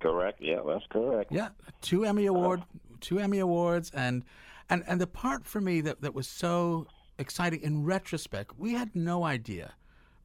Correct. 0.00 0.40
Yeah, 0.40 0.60
that's 0.66 0.84
correct. 0.90 1.32
Yeah, 1.32 1.48
two 1.80 2.04
Emmy 2.04 2.28
uh-huh. 2.28 2.38
award, 2.38 2.62
two 3.00 3.18
Emmy 3.20 3.38
awards, 3.38 3.90
and 3.94 4.24
and 4.68 4.84
and 4.86 5.00
the 5.00 5.06
part 5.06 5.46
for 5.46 5.60
me 5.60 5.80
that 5.82 6.02
that 6.02 6.14
was 6.14 6.28
so 6.28 6.86
exciting 7.18 7.60
in 7.62 7.84
retrospect, 7.84 8.58
we 8.58 8.74
had 8.74 8.94
no 8.94 9.24
idea 9.24 9.74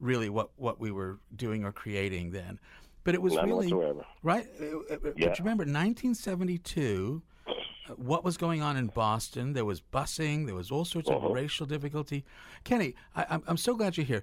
really 0.00 0.28
what 0.28 0.50
what 0.56 0.80
we 0.80 0.90
were 0.90 1.18
doing 1.36 1.64
or 1.64 1.72
creating 1.72 2.30
then, 2.30 2.58
but 3.04 3.14
it 3.14 3.22
was 3.22 3.34
None 3.34 3.44
really 3.46 3.72
whatsoever. 3.72 4.04
right. 4.22 4.46
Uh, 4.60 4.94
uh, 4.94 4.96
But 5.02 5.18
you 5.18 5.30
remember 5.38 5.64
1972. 5.64 7.22
uh, 7.46 7.52
What 7.96 8.24
was 8.24 8.36
going 8.36 8.62
on 8.62 8.76
in 8.76 8.86
Boston? 8.88 9.52
There 9.52 9.64
was 9.64 9.80
busing. 9.80 10.46
There 10.46 10.54
was 10.54 10.70
all 10.70 10.84
sorts 10.84 11.08
of 11.10 11.22
racial 11.22 11.66
difficulty. 11.66 12.24
Kenny, 12.64 12.94
I, 13.14 13.26
I'm, 13.30 13.42
I'm 13.46 13.56
so 13.56 13.74
glad 13.74 13.96
you're 13.96 14.06
here. 14.06 14.22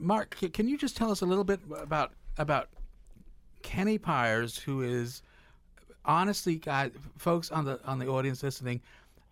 Mark, 0.00 0.36
can 0.52 0.68
you 0.68 0.76
just 0.76 0.96
tell 0.96 1.10
us 1.10 1.20
a 1.22 1.26
little 1.26 1.44
bit 1.44 1.60
about 1.80 2.12
about 2.36 2.68
Kenny 3.62 3.96
Pires, 3.96 4.58
who 4.58 4.82
is 4.82 5.22
honestly, 6.04 6.56
guys, 6.56 6.90
folks 7.16 7.50
on 7.50 7.64
the 7.64 7.80
on 7.86 7.98
the 7.98 8.08
audience 8.08 8.42
listening, 8.42 8.80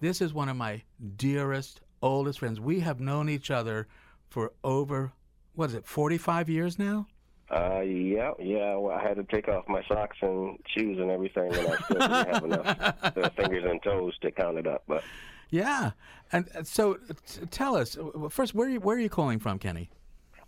this 0.00 0.20
is 0.20 0.32
one 0.32 0.48
of 0.48 0.56
my 0.56 0.82
dearest, 1.16 1.80
oldest 2.00 2.38
friends. 2.38 2.60
We 2.60 2.80
have 2.80 3.00
known 3.00 3.28
each 3.28 3.50
other 3.50 3.88
for 4.30 4.52
over 4.64 5.12
what 5.54 5.68
is 5.68 5.74
it, 5.74 5.84
45 5.86 6.48
years 6.48 6.78
now? 6.78 7.06
Uh, 7.52 7.80
yeah, 7.80 8.30
yeah. 8.38 8.76
Well, 8.76 8.96
I 8.96 9.02
had 9.06 9.16
to 9.16 9.24
take 9.24 9.46
off 9.46 9.68
my 9.68 9.82
socks 9.86 10.16
and 10.22 10.58
shoes 10.74 10.98
and 10.98 11.10
everything, 11.10 11.54
and 11.54 11.68
I 11.68 11.76
still 11.76 11.98
didn't 11.98 12.32
have 12.32 12.44
enough 12.44 12.96
uh, 13.16 13.30
fingers 13.36 13.64
and 13.68 13.82
toes 13.82 14.16
to 14.22 14.30
count 14.30 14.56
it 14.56 14.66
up. 14.66 14.84
But 14.88 15.04
Yeah, 15.50 15.90
and 16.32 16.48
uh, 16.56 16.62
so 16.62 16.94
t- 17.26 17.44
tell 17.50 17.76
us 17.76 17.98
first 18.30 18.54
where 18.54 18.68
are 18.68 18.70
you, 18.70 18.80
where 18.80 18.96
are 18.96 19.00
you 19.00 19.10
calling 19.10 19.38
from, 19.38 19.58
Kenny? 19.58 19.90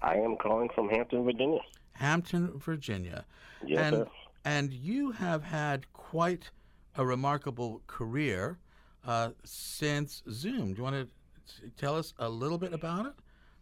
I 0.00 0.14
am 0.16 0.36
calling 0.36 0.70
from 0.74 0.88
Hampton, 0.88 1.24
Virginia. 1.24 1.60
Hampton, 1.92 2.58
Virginia. 2.58 3.26
Yes, 3.66 3.80
and 3.80 3.96
sir. 3.96 4.06
and 4.46 4.72
you 4.72 5.10
have 5.12 5.42
had 5.44 5.92
quite 5.92 6.50
a 6.96 7.04
remarkable 7.04 7.82
career 7.86 8.58
uh, 9.06 9.30
since 9.44 10.22
Zoom. 10.30 10.72
Do 10.72 10.78
you 10.78 10.82
want 10.84 10.96
to 10.96 11.70
tell 11.76 11.96
us 11.96 12.14
a 12.18 12.28
little 12.28 12.58
bit 12.58 12.72
about 12.72 13.06
it? 13.06 13.12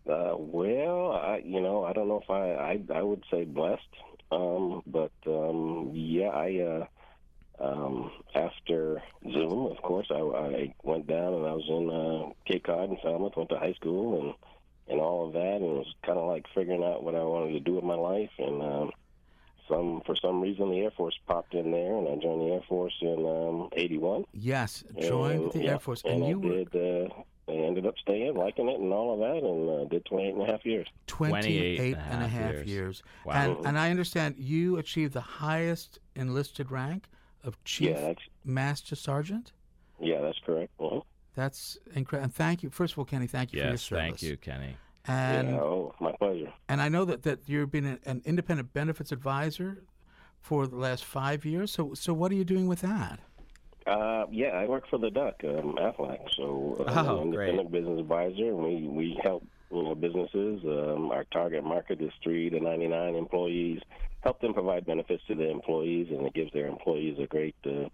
Uh, 0.09 0.35
well, 0.37 1.13
I, 1.13 1.43
you 1.45 1.61
know, 1.61 1.85
I 1.85 1.93
don't 1.93 2.09
know 2.09 2.21
if 2.23 2.31
I, 2.31 2.53
I, 2.53 2.99
I 2.99 3.03
would 3.03 3.25
say 3.31 3.45
blessed. 3.45 3.83
Um, 4.31 4.83
but 4.87 5.13
um, 5.27 5.91
yeah, 5.93 6.29
I, 6.29 6.59
uh, 6.59 6.87
um, 7.63 8.11
after 8.35 9.03
Zoom, 9.31 9.67
of 9.71 9.81
course, 9.83 10.07
I, 10.11 10.19
I 10.19 10.75
went 10.83 11.07
down 11.07 11.35
and 11.35 11.47
I 11.47 11.53
was 11.53 11.67
in 11.69 11.91
uh, 11.91 12.33
Cape 12.47 12.65
Cod 12.65 12.89
and 12.89 12.99
Falmouth, 13.01 13.37
went 13.37 13.51
to 13.51 13.59
high 13.59 13.75
school 13.75 14.21
and 14.21 14.35
and 14.89 15.01
all 15.01 15.27
of 15.27 15.33
that, 15.33 15.57
and 15.57 15.65
it 15.65 15.79
was 15.79 15.95
kind 16.05 16.19
of 16.19 16.29
like 16.29 16.45
figuring 16.55 16.83
out 16.83 17.05
what 17.05 17.15
I 17.15 17.23
wanted 17.23 17.53
to 17.53 17.61
do 17.61 17.75
with 17.75 17.85
my 17.85 17.95
life. 17.95 18.31
And 18.39 18.63
um, 18.63 18.91
some 19.69 20.03
for 20.05 20.17
some 20.17 20.41
reason, 20.41 20.71
the 20.71 20.81
Air 20.81 20.91
Force 20.91 21.19
popped 21.27 21.55
in 21.55 21.71
there, 21.71 21.97
and 21.97 22.09
I 22.09 22.17
joined 22.17 22.43
the 22.43 22.55
Air 22.55 22.63
Force 22.69 22.95
in 23.01 23.25
um, 23.25 23.69
'81. 23.73 24.25
Yes, 24.33 24.85
joined 25.01 25.43
And, 25.43 25.53
the 25.53 25.63
yeah, 25.63 25.71
Air 25.73 25.79
Force, 25.79 26.03
and, 26.05 26.15
and, 26.15 26.25
I 26.25 26.29
you 26.29 26.39
were 26.41 26.65
did. 26.65 26.75
Uh, 26.75 27.15
I 27.49 27.53
ended 27.53 27.87
up 27.87 27.95
staying, 28.01 28.35
liking 28.35 28.69
it, 28.69 28.79
and 28.81 28.93
all 28.93 29.15
of 29.15 29.19
that, 29.21 29.47
and 29.47 29.69
uh, 29.69 29.85
did 29.89 30.05
28 30.05 30.35
and 30.35 30.43
a 30.43 30.47
half 30.47 30.65
years. 30.65 30.87
28 31.09 31.97
and 31.97 32.23
a 32.23 32.29
half 32.29 32.53
years. 32.53 32.69
years. 32.69 33.03
Wow. 33.25 33.33
And, 33.35 33.67
and 33.67 33.79
I 33.79 33.91
understand 33.91 34.37
you 34.39 34.79
achieved 34.79 35.13
the 35.13 35.21
highest 35.21 35.99
enlisted 36.15 36.71
rank 36.71 37.07
of 37.43 37.63
Chief 37.65 37.91
Yeah, 37.91 38.13
Master 38.45 38.95
Sergeant. 38.95 39.53
yeah, 40.01 40.21
that's 40.21 40.39
correct. 40.47 40.71
uh 40.81 41.01
That's 41.35 41.79
incredible. 41.95 42.25
And 42.27 42.35
thank 42.35 42.63
you. 42.63 42.71
First 42.71 42.93
of 42.95 42.99
all, 43.01 43.05
Kenny, 43.05 43.27
thank 43.27 43.53
you 43.53 43.59
for 43.59 43.65
your 43.65 43.73
Yes, 43.73 43.83
service. 43.83 44.03
thank 44.05 44.23
you, 44.23 44.37
Kenny. 44.37 44.77
And 45.09 45.49
yeah, 45.51 45.61
oh, 45.61 45.95
my 45.99 46.13
pleasure. 46.13 46.53
and 46.69 46.81
I 46.81 46.89
know 46.89 47.05
that, 47.07 47.25
that 47.25 47.41
you've 47.49 47.73
been 47.73 47.87
an, 47.87 47.99
an 48.05 48.23
independent 48.25 48.73
benefits 48.73 49.11
advisor 49.11 49.83
for 50.41 50.69
the 50.69 50.77
last 50.77 51.05
five 51.05 51.45
years. 51.45 51.73
So 51.73 51.93
so 51.95 52.15
what 52.15 52.31
are 52.31 52.37
you 52.37 52.45
doing 52.45 52.69
with 52.69 52.83
that? 52.83 53.19
Uh, 53.87 54.27
yeah, 54.31 54.49
I 54.49 54.67
work 54.67 54.85
for 54.89 54.99
the 54.99 55.11
Duck, 55.11 55.37
um, 55.45 55.77
Aflac. 55.79 56.21
So 56.37 56.85
uh, 56.87 56.91
I'm 56.91 57.07
Oh, 57.09 57.17
an 57.23 57.23
independent 57.35 57.73
business 57.73 58.01
advisor, 58.01 58.49
and 58.49 58.59
we 58.59 58.87
we 58.89 59.21
help 59.23 59.45
you 59.71 59.83
know 59.83 59.95
businesses. 59.95 60.63
Um, 60.65 61.11
our 61.11 61.25
target 61.25 61.65
market 61.65 62.01
is 62.01 62.13
three 62.23 62.49
to 62.51 62.61
99 62.61 63.15
employees. 63.17 63.81
Help 64.21 64.41
them 64.41 64.55
provide 64.55 64.87
benefits 64.87 65.23
to 65.27 65.35
their 65.35 65.51
employees, 65.51 66.09
and 66.11 66.27
it 66.27 66.35
gives 66.35 66.53
their 66.53 66.67
employees 66.69 67.19
a 67.19 67.27
great 67.27 67.57
uh, 67.67 67.89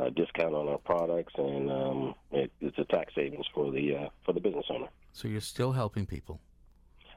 uh, 0.00 0.10
discount 0.10 0.54
on 0.54 0.68
our 0.68 0.78
products, 0.78 1.34
and 1.36 1.70
um, 1.70 2.14
it, 2.30 2.52
it's 2.60 2.78
a 2.78 2.84
tax 2.84 3.12
savings 3.14 3.46
for 3.52 3.70
the 3.72 3.96
uh, 3.96 4.08
for 4.24 4.32
the 4.32 4.40
business 4.40 4.66
owner. 4.70 4.88
So 5.12 5.28
you're 5.28 5.40
still 5.40 5.72
helping 5.72 6.06
people. 6.06 6.40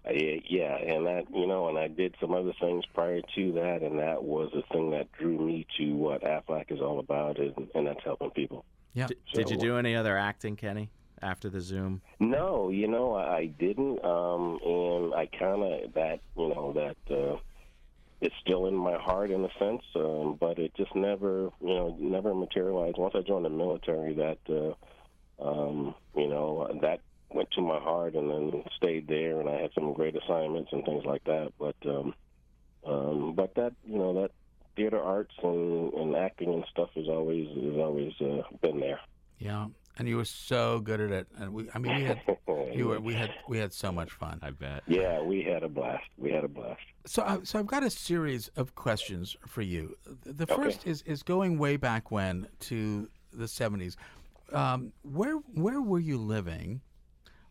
Yeah, 0.07 0.75
and 0.77 1.05
that 1.07 1.23
you 1.33 1.47
know, 1.47 1.67
and 1.67 1.77
I 1.77 1.87
did 1.87 2.15
some 2.21 2.33
other 2.33 2.53
things 2.59 2.85
prior 2.93 3.21
to 3.35 3.51
that, 3.53 3.81
and 3.81 3.97
that 3.99 4.23
was 4.23 4.51
the 4.53 4.61
thing 4.71 4.91
that 4.91 5.11
drew 5.13 5.39
me 5.39 5.65
to 5.77 5.95
what 5.95 6.21
Aflac 6.21 6.71
is 6.71 6.79
all 6.79 6.99
about, 6.99 7.39
and, 7.39 7.67
and 7.73 7.87
that's 7.87 8.03
helping 8.03 8.29
people. 8.31 8.65
Yeah. 8.93 9.07
D- 9.07 9.15
did 9.33 9.49
you 9.49 9.57
do 9.57 9.77
any 9.77 9.95
other 9.95 10.17
acting, 10.17 10.55
Kenny, 10.55 10.89
after 11.21 11.49
the 11.49 11.59
Zoom? 11.59 12.01
No, 12.19 12.69
you 12.69 12.87
know, 12.87 13.15
I, 13.15 13.37
I 13.37 13.45
didn't, 13.47 14.03
um, 14.05 14.59
and 14.63 15.13
I 15.13 15.25
kind 15.25 15.63
of 15.63 15.93
that, 15.93 16.19
you 16.37 16.49
know, 16.49 16.71
that 16.73 17.15
uh, 17.15 17.37
it's 18.21 18.35
still 18.41 18.67
in 18.67 18.75
my 18.75 18.97
heart 18.97 19.31
in 19.31 19.43
a 19.43 19.49
sense, 19.59 19.81
um, 19.95 20.37
but 20.39 20.59
it 20.59 20.73
just 20.75 20.95
never, 20.95 21.49
you 21.61 21.73
know, 21.73 21.97
never 21.99 22.33
materialized. 22.33 22.97
Once 22.97 23.15
I 23.17 23.21
joined 23.21 23.45
the 23.45 23.49
military, 23.49 24.13
that, 24.13 24.37
uh, 24.49 25.43
um, 25.43 25.95
you 26.15 26.27
know, 26.29 26.69
that 26.81 27.01
went 27.35 27.51
to 27.51 27.61
my 27.61 27.79
heart, 27.79 28.15
and 28.15 28.29
then 28.29 28.63
stayed 28.77 29.07
there, 29.07 29.39
and 29.39 29.49
I 29.49 29.61
had 29.61 29.71
some 29.75 29.93
great 29.93 30.15
assignments 30.15 30.71
and 30.71 30.83
things 30.85 31.03
like 31.05 31.23
that. 31.25 31.51
But, 31.59 31.75
um, 31.85 32.13
um, 32.85 33.33
but 33.35 33.53
that, 33.55 33.73
you 33.85 33.97
know, 33.97 34.13
that 34.21 34.31
theater 34.75 35.01
arts 35.01 35.33
and, 35.43 35.93
and 35.93 36.15
acting 36.15 36.53
and 36.53 36.65
stuff 36.69 36.89
has 36.95 37.07
always 37.07 37.47
has 37.47 37.77
always 37.77 38.13
uh, 38.21 38.41
been 38.61 38.79
there. 38.79 38.99
Yeah, 39.39 39.67
and 39.97 40.07
you 40.07 40.17
were 40.17 40.25
so 40.25 40.79
good 40.79 40.99
at 41.01 41.11
it. 41.11 41.27
And 41.37 41.53
we, 41.53 41.69
I 41.73 41.79
mean, 41.79 41.95
we 41.95 42.03
had 42.03 42.21
you 42.73 42.87
were 42.87 42.99
we 42.99 43.13
had 43.13 43.31
we 43.47 43.57
had 43.57 43.73
so 43.73 43.91
much 43.91 44.11
fun. 44.11 44.39
I 44.41 44.51
bet. 44.51 44.83
Yeah, 44.87 45.21
we 45.21 45.43
had 45.43 45.63
a 45.63 45.69
blast. 45.69 46.05
We 46.17 46.31
had 46.31 46.43
a 46.43 46.47
blast. 46.47 46.81
So, 47.05 47.23
I, 47.23 47.39
so 47.43 47.59
I've 47.59 47.67
got 47.67 47.83
a 47.83 47.89
series 47.89 48.49
of 48.55 48.75
questions 48.75 49.35
for 49.47 49.61
you. 49.61 49.97
The 50.23 50.47
first 50.47 50.81
Okay. 50.81 50.91
is 50.91 51.01
is 51.03 51.23
going 51.23 51.57
way 51.57 51.77
back 51.77 52.11
when 52.11 52.47
to 52.61 53.09
the 53.33 53.47
seventies. 53.47 53.97
Um, 54.51 54.93
where 55.03 55.35
where 55.53 55.81
were 55.81 55.99
you 55.99 56.17
living 56.17 56.81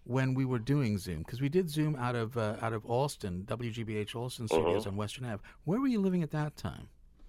when 0.04 0.34
we 0.34 0.44
were 0.44 0.58
doing 0.58 0.98
Zoom? 0.98 1.18
Because 1.20 1.40
we 1.40 1.48
did 1.48 1.68
Zoom 1.70 1.96
out 1.96 2.14
of 2.14 2.36
uh, 2.36 2.56
out 2.62 2.72
of 2.72 2.84
Allston, 2.86 3.44
WGBH 3.46 4.14
Allston 4.14 4.48
Studios 4.48 4.86
on 4.86 4.96
Western 4.96 5.24
Ave. 5.26 5.42
Where 5.64 5.80
were 5.80 5.88
you 5.88 6.00
living 6.00 6.22
at 6.22 6.30
that 6.30 6.56
time? 6.56 6.88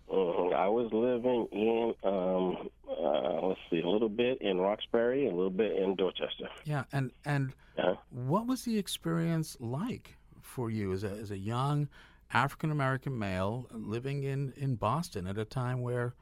Mhm. 0.10 0.54
I 0.54 0.68
was 0.70 0.92
living 0.94 1.48
in 1.52 1.94
um, 2.04 2.70
uh, 2.90 3.48
let's 3.48 3.60
see, 3.70 3.82
a 3.82 3.90
little 3.90 4.10
bit 4.10 4.42
in 4.42 4.58
Roxbury, 4.60 5.26
a 5.28 5.32
little 5.32 5.50
bit 5.50 5.76
in 5.78 5.96
Dorchester. 5.96 6.50
Yeah, 6.64 6.84
and 6.92 7.12
and 7.26 7.54
Uh-huh. 7.78 7.96
what 8.10 8.48
was 8.48 8.64
the 8.64 8.78
experience 8.78 9.58
like 9.60 10.18
for 10.42 10.70
you 10.70 10.92
as 10.94 11.04
a 11.04 11.10
as 11.12 11.32
a 11.32 11.38
young 11.38 11.90
African 12.34 12.72
American 12.72 13.18
male 13.18 13.68
living 13.72 14.24
in 14.24 14.54
in 14.58 14.76
Boston 14.76 15.28
at 15.28 15.38
a 15.38 15.46
time 15.46 15.82
where, 15.82 16.14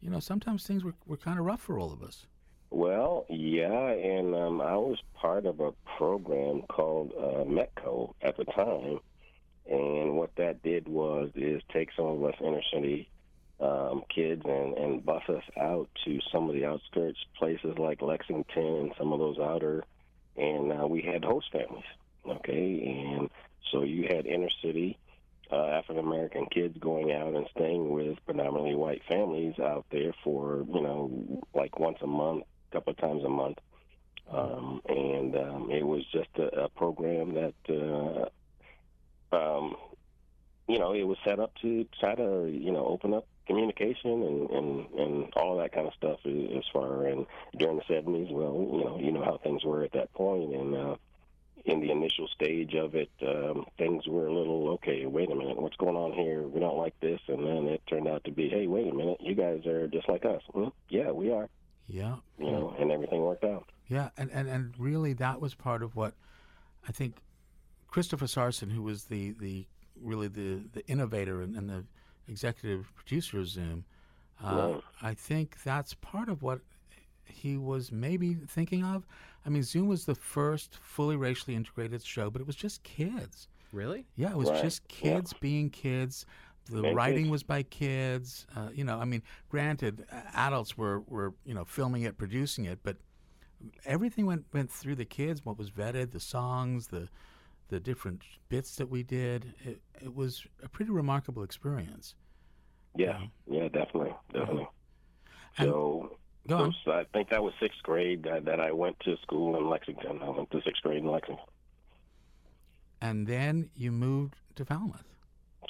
you 0.00 0.10
know, 0.10 0.20
sometimes 0.20 0.66
things 0.66 0.82
were 0.84 0.94
were 1.06 1.16
kind 1.16 1.38
of 1.38 1.44
rough 1.46 1.60
for 1.60 1.78
all 1.78 1.92
of 1.92 2.02
us. 2.02 2.26
Well, 2.70 3.26
yeah, 3.28 3.88
and 3.90 4.34
um, 4.34 4.60
I 4.60 4.76
was 4.76 4.98
part 5.14 5.44
of 5.44 5.60
a 5.60 5.72
program 5.98 6.62
called 6.62 7.12
uh, 7.18 7.44
Metco 7.44 8.14
at 8.22 8.36
the 8.36 8.44
time, 8.44 9.00
and 9.68 10.16
what 10.16 10.34
that 10.36 10.62
did 10.62 10.88
was 10.88 11.30
is 11.34 11.62
take 11.72 11.90
some 11.96 12.06
of 12.06 12.24
us 12.24 12.34
inner 12.40 12.62
city 12.72 13.10
um, 13.60 14.02
kids 14.08 14.42
and 14.44 14.78
and 14.78 15.04
bus 15.04 15.22
us 15.28 15.42
out 15.60 15.88
to 16.04 16.20
some 16.32 16.48
of 16.48 16.54
the 16.54 16.64
outskirts 16.64 17.18
places 17.36 17.76
like 17.76 18.02
Lexington 18.02 18.64
and 18.64 18.94
some 18.96 19.12
of 19.12 19.18
those 19.18 19.38
outer, 19.38 19.82
and 20.36 20.72
uh, 20.72 20.86
we 20.86 21.02
had 21.02 21.24
host 21.24 21.50
families. 21.50 21.84
Okay, 22.26 23.16
and 23.18 23.30
so 23.72 23.82
you 23.82 24.04
had 24.04 24.26
inner 24.26 24.50
city 24.62 24.96
uh, 25.52 25.66
African 25.66 26.04
American 26.04 26.46
kids 26.46 26.76
going 26.78 27.12
out 27.12 27.34
and 27.34 27.46
staying 27.56 27.90
with 27.90 28.18
predominantly 28.24 28.74
white 28.74 29.02
families 29.08 29.58
out 29.58 29.84
there 29.90 30.12
for 30.22 30.64
you 30.72 30.80
know 30.80 31.42
like 31.54 31.78
once 31.78 31.98
a 32.02 32.06
month, 32.06 32.44
couple 32.70 32.92
of 32.92 32.96
times 32.98 33.24
a 33.24 33.28
month, 33.28 33.58
um, 34.30 34.80
and 34.88 35.36
um, 35.36 35.70
it 35.70 35.86
was 35.86 36.04
just 36.12 36.28
a, 36.38 36.64
a 36.64 36.68
program 36.68 37.34
that 37.34 38.30
uh, 39.32 39.36
um, 39.36 39.76
you 40.68 40.78
know 40.78 40.92
it 40.92 41.04
was 41.04 41.18
set 41.24 41.40
up 41.40 41.52
to 41.62 41.86
try 41.98 42.14
to 42.14 42.48
you 42.48 42.72
know 42.72 42.86
open 42.86 43.14
up 43.14 43.26
communication 43.46 44.22
and 44.22 44.50
and 44.50 44.86
and 44.98 45.32
all 45.34 45.56
that 45.58 45.72
kind 45.72 45.86
of 45.86 45.94
stuff 45.94 46.20
as 46.24 46.64
far 46.72 47.06
and 47.06 47.26
during 47.58 47.76
the 47.76 47.82
70s 47.82 48.30
well 48.30 48.68
you 48.72 48.84
know 48.84 48.98
you 49.00 49.10
know 49.10 49.24
how 49.24 49.38
things 49.42 49.64
were 49.64 49.82
at 49.82 49.90
that 49.90 50.12
point 50.12 50.54
and 50.54 50.76
uh 50.76 50.94
in 51.64 51.80
the 51.80 51.90
initial 51.90 52.28
stage 52.28 52.74
of 52.74 52.94
it, 52.94 53.10
um, 53.26 53.66
things 53.78 54.06
were 54.06 54.26
a 54.26 54.32
little 54.32 54.70
okay. 54.70 55.06
Wait 55.06 55.30
a 55.30 55.34
minute, 55.34 55.60
what's 55.60 55.76
going 55.76 55.96
on 55.96 56.12
here? 56.12 56.42
We 56.42 56.60
don't 56.60 56.78
like 56.78 56.98
this, 57.00 57.20
and 57.28 57.46
then 57.46 57.66
it 57.68 57.82
turned 57.86 58.08
out 58.08 58.24
to 58.24 58.30
be, 58.30 58.48
hey, 58.48 58.66
wait 58.66 58.88
a 58.88 58.94
minute, 58.94 59.18
you 59.20 59.34
guys 59.34 59.66
are 59.66 59.86
just 59.88 60.08
like 60.08 60.24
us. 60.24 60.42
Hmm? 60.52 60.68
Yeah, 60.88 61.10
we 61.10 61.30
are. 61.32 61.48
Yeah, 61.90 62.16
You 62.38 62.50
know, 62.50 62.74
and 62.78 62.90
everything 62.90 63.20
worked 63.22 63.44
out. 63.44 63.70
yeah, 63.88 64.10
and, 64.16 64.30
and 64.30 64.48
and 64.48 64.74
really 64.78 65.12
that 65.14 65.40
was 65.40 65.54
part 65.54 65.82
of 65.82 65.96
what 65.96 66.14
I 66.88 66.92
think 66.92 67.16
Christopher 67.88 68.26
Sarson, 68.26 68.70
who 68.70 68.82
was 68.82 69.04
the 69.04 69.32
the 69.32 69.66
really 70.00 70.28
the 70.28 70.62
the 70.72 70.86
innovator 70.86 71.42
and, 71.42 71.56
and 71.56 71.68
the 71.68 71.84
executive 72.28 72.92
producer 72.94 73.40
of 73.40 73.48
Zoom, 73.48 73.84
uh, 74.42 74.72
Right. 74.74 74.82
I 75.02 75.14
think 75.14 75.62
that's 75.64 75.94
part 75.94 76.28
of 76.28 76.42
what 76.42 76.60
he 77.24 77.56
was 77.56 77.90
maybe 77.92 78.34
thinking 78.34 78.84
of. 78.84 79.06
I 79.44 79.48
mean, 79.48 79.62
Zoom 79.62 79.88
was 79.88 80.04
the 80.04 80.14
first 80.14 80.76
fully 80.80 81.16
racially 81.16 81.56
integrated 81.56 82.02
show, 82.04 82.30
but 82.30 82.40
it 82.40 82.46
was 82.46 82.56
just 82.56 82.82
kids. 82.82 83.48
Really? 83.72 84.06
Yeah, 84.16 84.30
it 84.30 84.36
was 84.36 84.50
Right, 84.50 84.62
just 84.62 84.82
yeah. 84.90 85.14
kids 85.16 85.32
being 85.40 85.70
kids. 85.70 86.26
The 86.66 86.82
Being 86.82 86.94
writing 86.94 87.18
kids. 87.24 87.30
was 87.30 87.42
by 87.42 87.62
kids. 87.64 88.46
Uh, 88.54 88.68
you 88.72 88.84
know, 88.84 88.98
I 88.98 89.04
mean, 89.04 89.22
granted, 89.48 90.04
adults 90.34 90.76
were, 90.78 91.00
were 91.00 91.34
you 91.44 91.54
know 91.54 91.64
filming 91.64 92.02
it, 92.02 92.16
producing 92.18 92.64
it, 92.64 92.80
but 92.82 92.96
everything 93.84 94.26
went 94.26 94.44
went 94.52 94.70
through 94.70 94.94
the 94.96 95.04
kids. 95.04 95.44
What 95.44 95.58
was 95.58 95.70
vetted, 95.70 96.12
the 96.12 96.20
songs, 96.20 96.88
the 96.88 97.08
the 97.68 97.80
different 97.80 98.22
bits 98.48 98.76
that 98.76 98.88
we 98.88 99.02
did. 99.02 99.54
It, 99.64 99.80
it 100.02 100.14
was 100.14 100.44
a 100.62 100.68
pretty 100.68 100.90
remarkable 100.92 101.42
experience. 101.42 102.14
Yeah, 102.96 103.20
yeah, 103.48 103.68
definitely, 103.68 104.12
definitely. 104.32 104.68
And- 105.58 105.68
So, 105.68 106.16
so 106.48 106.72
I 106.92 107.04
think 107.12 107.28
that 107.30 107.42
was 107.42 107.52
sixth 107.60 107.80
grade 107.84 108.22
that, 108.24 108.44
that 108.46 108.58
I 108.60 108.72
went 108.72 108.98
to 109.00 109.16
school 109.18 109.56
in 109.56 109.68
Lexington. 109.68 110.20
I 110.22 110.30
went 110.30 110.50
to 110.50 110.60
sixth 110.62 110.82
grade 110.82 110.98
in 110.98 111.06
Lexington. 111.08 111.44
And 113.00 113.26
then 113.26 113.70
you 113.76 113.92
moved 113.92 114.36
to 114.56 114.64
Falmouth. 114.64 115.04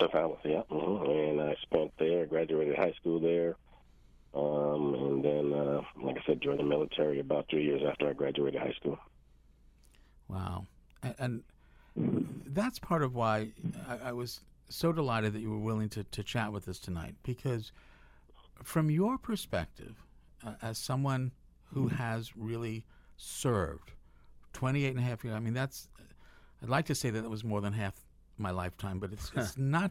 Falmouth, 0.09 0.39
yeah. 0.45 0.63
hmm 0.71 1.05
And 1.11 1.41
I 1.41 1.57
spent 1.63 1.93
there, 1.99 2.27
graduated 2.27 2.77
high 2.77 2.93
school 2.93 3.21
there. 3.21 3.57
Um, 4.33 4.95
and 4.95 5.25
then, 5.25 5.53
uh, 5.53 5.83
like 6.03 6.17
I 6.17 6.23
said, 6.27 6.41
joined 6.41 6.61
the 6.61 6.65
military 6.65 7.19
about 7.19 7.47
three 7.51 7.65
years 7.65 7.83
after 7.89 8.09
I 8.09 8.13
graduated 8.13 8.61
high 8.61 8.75
school. 8.79 8.99
Wow. 10.29 10.67
And, 11.03 11.15
and 11.19 11.43
that's 12.47 12.79
part 12.79 13.03
of 13.03 13.15
why 13.15 13.49
I, 13.89 14.09
I 14.11 14.13
was 14.13 14.41
so 14.69 14.93
delighted 14.93 15.33
that 15.33 15.41
you 15.41 15.51
were 15.51 15.59
willing 15.59 15.89
to, 15.91 16.05
to 16.05 16.23
chat 16.23 16.53
with 16.53 16.69
us 16.69 16.79
tonight 16.79 17.17
because, 17.25 17.73
from 18.63 18.91
your 18.91 19.19
perspective, 19.19 19.97
uh, 20.47 20.55
as 20.63 20.79
someone 20.79 21.33
who 21.73 21.89
has 21.89 22.37
really 22.37 22.85
served 23.17 23.93
28 24.53 24.91
and 24.91 24.99
a 24.99 25.03
half 25.03 25.25
years, 25.25 25.35
I 25.35 25.41
mean, 25.41 25.55
that's, 25.55 25.89
I'd 26.63 26.69
like 26.69 26.87
to 26.87 26.95
say 26.95 27.11
that 27.11 27.25
it 27.25 27.31
was 27.31 27.43
more 27.43 27.61
than 27.61 27.73
half 27.73 27.95
my 28.41 28.51
lifetime, 28.51 28.99
but 28.99 29.13
it's, 29.13 29.31
it's 29.37 29.57
not, 29.57 29.91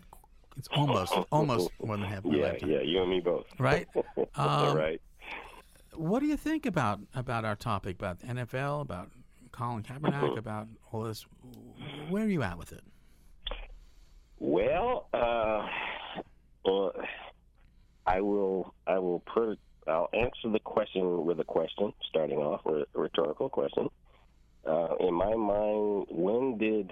it's 0.58 0.68
almost, 0.76 1.14
almost 1.32 1.70
more 1.84 1.98
than 1.98 2.06
half 2.06 2.26
my 2.26 2.36
yeah, 2.36 2.44
lifetime. 2.44 2.70
yeah, 2.72 2.82
you 2.82 3.02
and 3.02 3.10
me 3.10 3.20
both. 3.20 3.46
Right? 3.58 3.88
Um, 4.36 4.78
right. 4.78 5.02
What 5.96 6.20
do 6.20 6.28
you 6.28 6.38
think 6.38 6.66
about 6.66 7.00
about 7.16 7.44
our 7.44 7.56
topic 7.56 7.98
about 7.98 8.20
NFL, 8.20 8.82
about 8.82 9.10
Colin 9.52 9.84
Kaepernick, 9.84 10.38
about 10.38 10.68
all 10.92 11.04
this? 11.04 11.26
Where 12.10 12.24
are 12.24 12.28
you 12.28 12.44
at 12.44 12.58
with 12.58 12.72
it? 12.72 12.84
Well, 14.38 15.08
uh, 15.14 15.68
well, 16.64 16.94
I 18.06 18.22
will. 18.22 18.74
I 18.88 19.00
will 19.00 19.20
put. 19.20 19.60
I'll 19.88 20.10
answer 20.14 20.50
the 20.52 20.60
question 20.60 21.26
with 21.26 21.40
a 21.40 21.44
question, 21.44 21.94
starting 22.08 22.38
off 22.38 22.62
with 22.64 22.88
a 22.96 23.00
rhetorical 23.00 23.50
question. 23.50 23.90
Uh, 24.66 24.96
in 25.00 25.14
my 25.14 25.34
mind, 25.36 26.06
when 26.10 26.58
did 26.58 26.92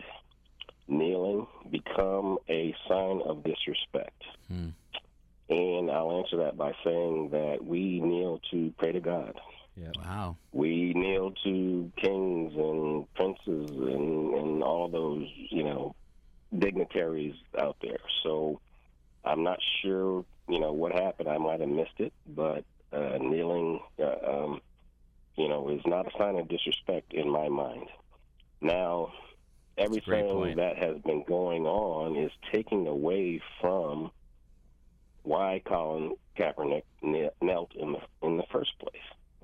kneeling 0.88 1.48
become 1.70 2.38
a 2.50 2.76
sign 2.88 3.22
of 3.26 3.44
disrespect? 3.44 4.22
Hmm. 4.48 4.70
And 5.50 5.90
I'll 5.90 6.18
answer 6.20 6.38
that 6.38 6.58
by 6.58 6.74
saying 6.84 7.30
that 7.32 7.64
we 7.64 8.02
kneel 8.02 8.42
to 8.52 8.74
pray 8.78 8.92
to 8.92 9.00
God. 9.00 9.40
Wow. 10.04 10.38
We 10.52 10.94
kneel 10.94 11.34
to 11.44 11.92
kings 11.98 12.54
and 12.56 13.14
princes 13.14 13.70
and, 13.70 14.34
and 14.34 14.64
all 14.64 14.90
those, 14.90 15.28
you 15.50 15.64
know, 15.64 15.96
dignitaries 16.58 17.36
out 17.58 17.78
there. 17.82 18.00
So 18.24 18.60
I'm 19.24 19.44
not 19.44 19.60
sure, 19.82 20.26
you 20.50 20.60
know, 20.60 20.74
what 20.74 20.94
happened. 20.94 21.30
I 21.30 21.38
might 21.38 21.60
have 21.60 21.70
missed 21.70 22.00
it, 22.00 22.14
but 22.28 22.66
uh, 22.92 23.18
kneeling, 23.20 23.80
uh, 24.00 24.16
um, 24.28 24.62
you 25.36 25.48
know, 25.48 25.70
is 25.70 25.82
not 25.86 26.08
a 26.08 26.18
sign 26.18 26.38
of 26.38 26.48
disrespect 26.48 27.14
in 27.14 27.30
my 27.30 27.48
mind. 27.48 27.88
Now, 28.62 29.14
great 29.14 29.27
everything 29.78 30.56
that 30.56 30.78
has 30.78 30.98
been 31.00 31.24
going 31.24 31.66
on 31.66 32.16
is 32.16 32.32
taking 32.52 32.88
away 32.88 33.42
from 33.62 34.12
why 35.24 35.62
Colin 35.66 36.16
Kaepernick 36.38 36.84
knelt 37.42 37.74
in 37.76 37.94
the 37.94 38.00
in 38.22 38.38
the 38.38 38.46
first 38.52 38.78
place. 38.80 38.96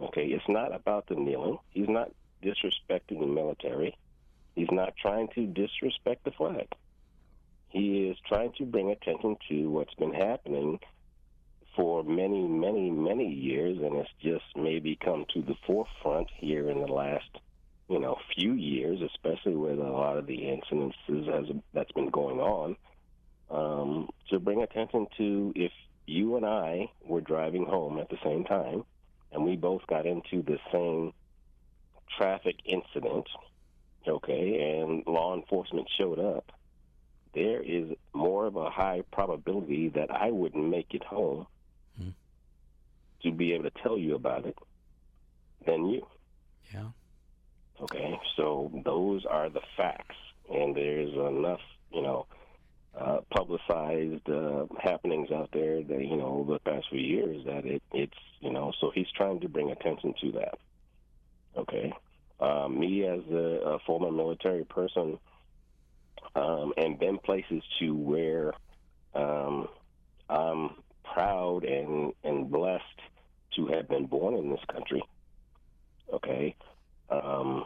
Okay, 0.02 0.28
it's 0.28 0.48
not 0.48 0.74
about 0.74 1.08
the 1.08 1.16
kneeling. 1.16 1.60
He's 1.70 1.90
not 1.90 2.12
disrespecting 2.42 3.20
the 3.20 3.28
military. 3.28 3.96
He's 4.56 4.72
not 4.72 4.96
trying 4.98 5.30
to 5.36 5.46
disrespect 5.46 6.24
the 6.24 6.32
flag. 6.32 6.68
He 7.70 8.08
is 8.08 8.18
trying 8.28 8.54
to 8.58 8.66
bring 8.66 8.92
attention 8.92 9.38
to 9.50 9.70
what's 9.70 9.94
been 9.96 10.14
happening 10.14 10.80
for 11.76 12.04
many, 12.04 12.48
many, 12.48 12.92
many 12.92 13.34
years, 13.34 13.80
and 13.80 13.96
it's 13.96 14.10
just 14.22 14.46
maybe 14.56 14.96
come 14.96 15.26
to 15.34 15.42
the 15.42 15.56
forefront 15.66 16.28
here 16.36 16.70
in 16.70 16.82
the 16.82 16.92
last, 16.92 17.30
you 17.90 18.00
know, 18.00 18.18
few 18.36 18.54
years, 18.54 19.00
especially 19.02 19.56
with 19.56 19.80
a 19.80 19.84
lot 19.84 20.18
of 20.18 20.26
the 20.26 20.38
incidences 20.38 21.28
as 21.28 21.56
that's 21.74 21.92
been 21.92 22.10
going 22.10 22.40
on. 22.40 22.76
Um, 23.50 24.10
to 24.30 24.40
bring 24.40 24.64
attention 24.64 25.06
to 25.18 25.54
if 25.56 25.72
you 26.08 26.38
and 26.38 26.46
I 26.46 26.90
were 27.06 27.22
driving 27.22 27.66
home 27.66 28.00
at 28.00 28.10
the 28.10 28.18
same 28.24 28.46
time, 28.46 28.84
and 29.32 29.44
we 29.44 29.56
both 29.56 29.86
got 29.88 30.06
into 30.06 30.42
the 30.42 30.58
same 30.72 31.14
traffic 32.18 32.56
incident, 32.66 33.28
okay, 34.08 34.80
and 34.80 35.04
law 35.06 35.36
enforcement 35.36 35.88
showed 35.98 36.20
up, 36.20 36.52
there 37.34 37.62
is 37.62 37.90
more 38.14 38.46
of 38.46 38.56
a 38.56 38.70
high 38.70 39.02
probability 39.12 39.90
that 39.90 40.10
I 40.12 40.32
wouldn't 40.32 40.70
make 40.70 40.94
it 40.94 41.04
home 41.04 41.48
Hmm. 41.98 42.10
to 43.24 43.32
be 43.32 43.54
able 43.54 43.66
to 43.66 43.82
tell 43.84 43.98
you 43.98 44.16
about 44.16 44.46
it 44.46 44.58
than 45.66 45.86
you. 45.88 46.08
Yeah. 46.74 46.90
Okay, 47.82 48.20
so 48.38 48.72
those 48.86 49.26
are 49.26 49.50
the 49.50 49.62
facts, 49.76 50.16
and 50.50 50.76
there's 50.76 51.12
enough, 51.14 51.60
you 51.92 52.02
know, 52.02 52.28
uh, 53.00 53.22
publicized 53.32 54.30
uh, 54.30 54.66
happenings 54.80 55.32
out 55.32 55.50
there 55.52 55.82
that 55.82 56.06
you 56.06 56.16
know 56.16 56.28
over 56.28 56.54
the 56.54 56.60
past 56.60 56.86
few 56.92 57.00
years 57.00 57.44
that 57.46 57.66
it 57.66 57.82
it's 57.92 58.14
you 58.40 58.52
know 58.52 58.72
so 58.80 58.92
he's 58.94 59.08
trying 59.18 59.40
to 59.40 59.50
bring 59.50 59.72
attention 59.72 60.14
to 60.22 60.32
that. 60.34 60.60
Okay, 61.58 61.92
uh, 62.40 62.68
me 62.68 63.06
as 63.08 63.22
a, 63.32 63.62
a 63.66 63.80
former 63.80 64.12
military 64.12 64.64
person, 64.66 65.18
um, 66.36 66.74
and 66.78 67.00
been 67.00 67.18
places 67.18 67.64
to 67.80 67.96
where 67.96 68.54
um, 69.16 69.68
I'm 70.30 70.76
proud 71.14 71.64
and 71.64 72.14
and 72.24 72.52
blessed 72.52 72.84
to 73.56 73.68
have 73.68 73.90
been 73.90 74.06
born 74.06 74.36
in 74.36 74.52
this 74.52 74.64
country. 74.72 75.04
Okay, 76.14 76.56
um, 77.10 77.66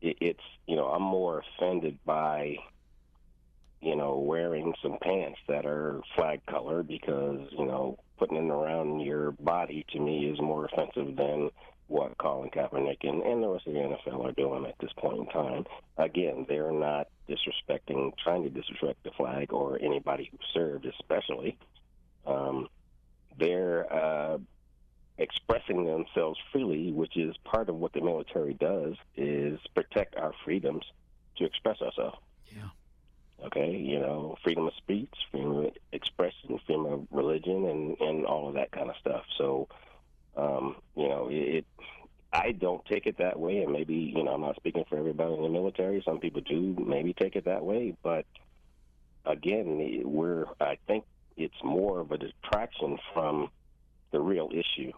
it, 0.00 0.16
it's 0.20 0.44
you 0.66 0.76
know 0.76 0.86
I'm 0.86 1.02
more 1.02 1.42
offended 1.58 1.98
by 2.04 2.56
you 3.80 3.96
know 3.96 4.18
wearing 4.18 4.74
some 4.82 4.98
pants 5.00 5.38
that 5.48 5.66
are 5.66 6.00
flag 6.14 6.44
color 6.46 6.82
because 6.82 7.48
you 7.52 7.66
know 7.66 7.98
putting 8.18 8.36
it 8.36 8.50
around 8.50 9.00
your 9.00 9.32
body 9.32 9.84
to 9.92 10.00
me 10.00 10.26
is 10.26 10.40
more 10.40 10.64
offensive 10.66 11.16
than 11.16 11.50
what 11.88 12.18
Colin 12.18 12.50
Kaepernick 12.50 12.98
and, 13.02 13.22
and 13.22 13.42
the 13.42 13.48
rest 13.48 13.66
of 13.66 13.74
the 13.74 13.78
NFL 13.78 14.24
are 14.24 14.32
doing 14.32 14.66
at 14.66 14.74
this 14.80 14.90
point 14.96 15.18
in 15.18 15.26
time. 15.26 15.64
Again, 15.98 16.44
they're 16.48 16.72
not 16.72 17.06
disrespecting, 17.28 18.12
trying 18.22 18.42
to 18.42 18.50
disrespect 18.50 19.04
the 19.04 19.12
flag 19.16 19.52
or 19.52 19.78
anybody 19.80 20.28
who 20.32 20.38
served, 20.52 20.86
especially. 20.86 21.56
Um, 22.26 22.68
they're 23.38 23.92
uh, 23.92 24.38
expressing 25.18 25.84
themselves 25.84 26.38
freely, 26.52 26.92
which 26.92 27.16
is 27.16 27.36
part 27.44 27.68
of 27.68 27.76
what 27.76 27.92
the 27.92 28.00
military 28.00 28.54
does, 28.54 28.94
is 29.16 29.58
protect 29.74 30.16
our 30.16 30.32
freedoms 30.44 30.84
to 31.38 31.44
express 31.44 31.80
ourselves. 31.80 32.18
Yeah. 32.54 32.68
Okay, 33.46 33.76
you 33.76 33.98
know, 33.98 34.36
freedom 34.42 34.66
of 34.66 34.74
speech, 34.74 35.12
freedom 35.30 35.56
of 35.58 35.72
expression, 35.92 36.58
freedom 36.66 36.86
of 36.86 37.06
religion, 37.10 37.66
and 37.66 38.00
and 38.00 38.26
all 38.26 38.48
of 38.48 38.54
that 38.54 38.70
kind 38.72 38.88
of 38.88 38.96
stuff. 38.96 39.24
So, 39.36 39.68
um, 40.36 40.76
you 40.94 41.08
know, 41.08 41.28
it. 41.30 41.66
I 42.32 42.52
don't 42.52 42.84
take 42.84 43.06
it 43.06 43.18
that 43.18 43.38
way, 43.38 43.62
and 43.62 43.72
maybe 43.72 43.94
you 43.94 44.22
know, 44.22 44.32
I'm 44.32 44.40
not 44.40 44.56
speaking 44.56 44.84
for 44.88 44.98
everybody 44.98 45.34
in 45.34 45.42
the 45.42 45.48
military. 45.48 46.02
Some 46.04 46.18
people 46.18 46.42
do 46.42 46.76
maybe 46.78 47.14
take 47.14 47.36
it 47.36 47.44
that 47.44 47.64
way, 47.64 47.94
but 48.02 48.26
again, 49.24 50.02
we're. 50.04 50.46
I 50.60 50.78
think 50.86 51.04
it's 51.36 51.62
more 51.62 52.00
of 52.00 52.12
a 52.12 52.18
distraction 52.18 52.98
from 53.14 53.50
the 54.12 54.20
real 54.20 54.50
issue 54.52 54.92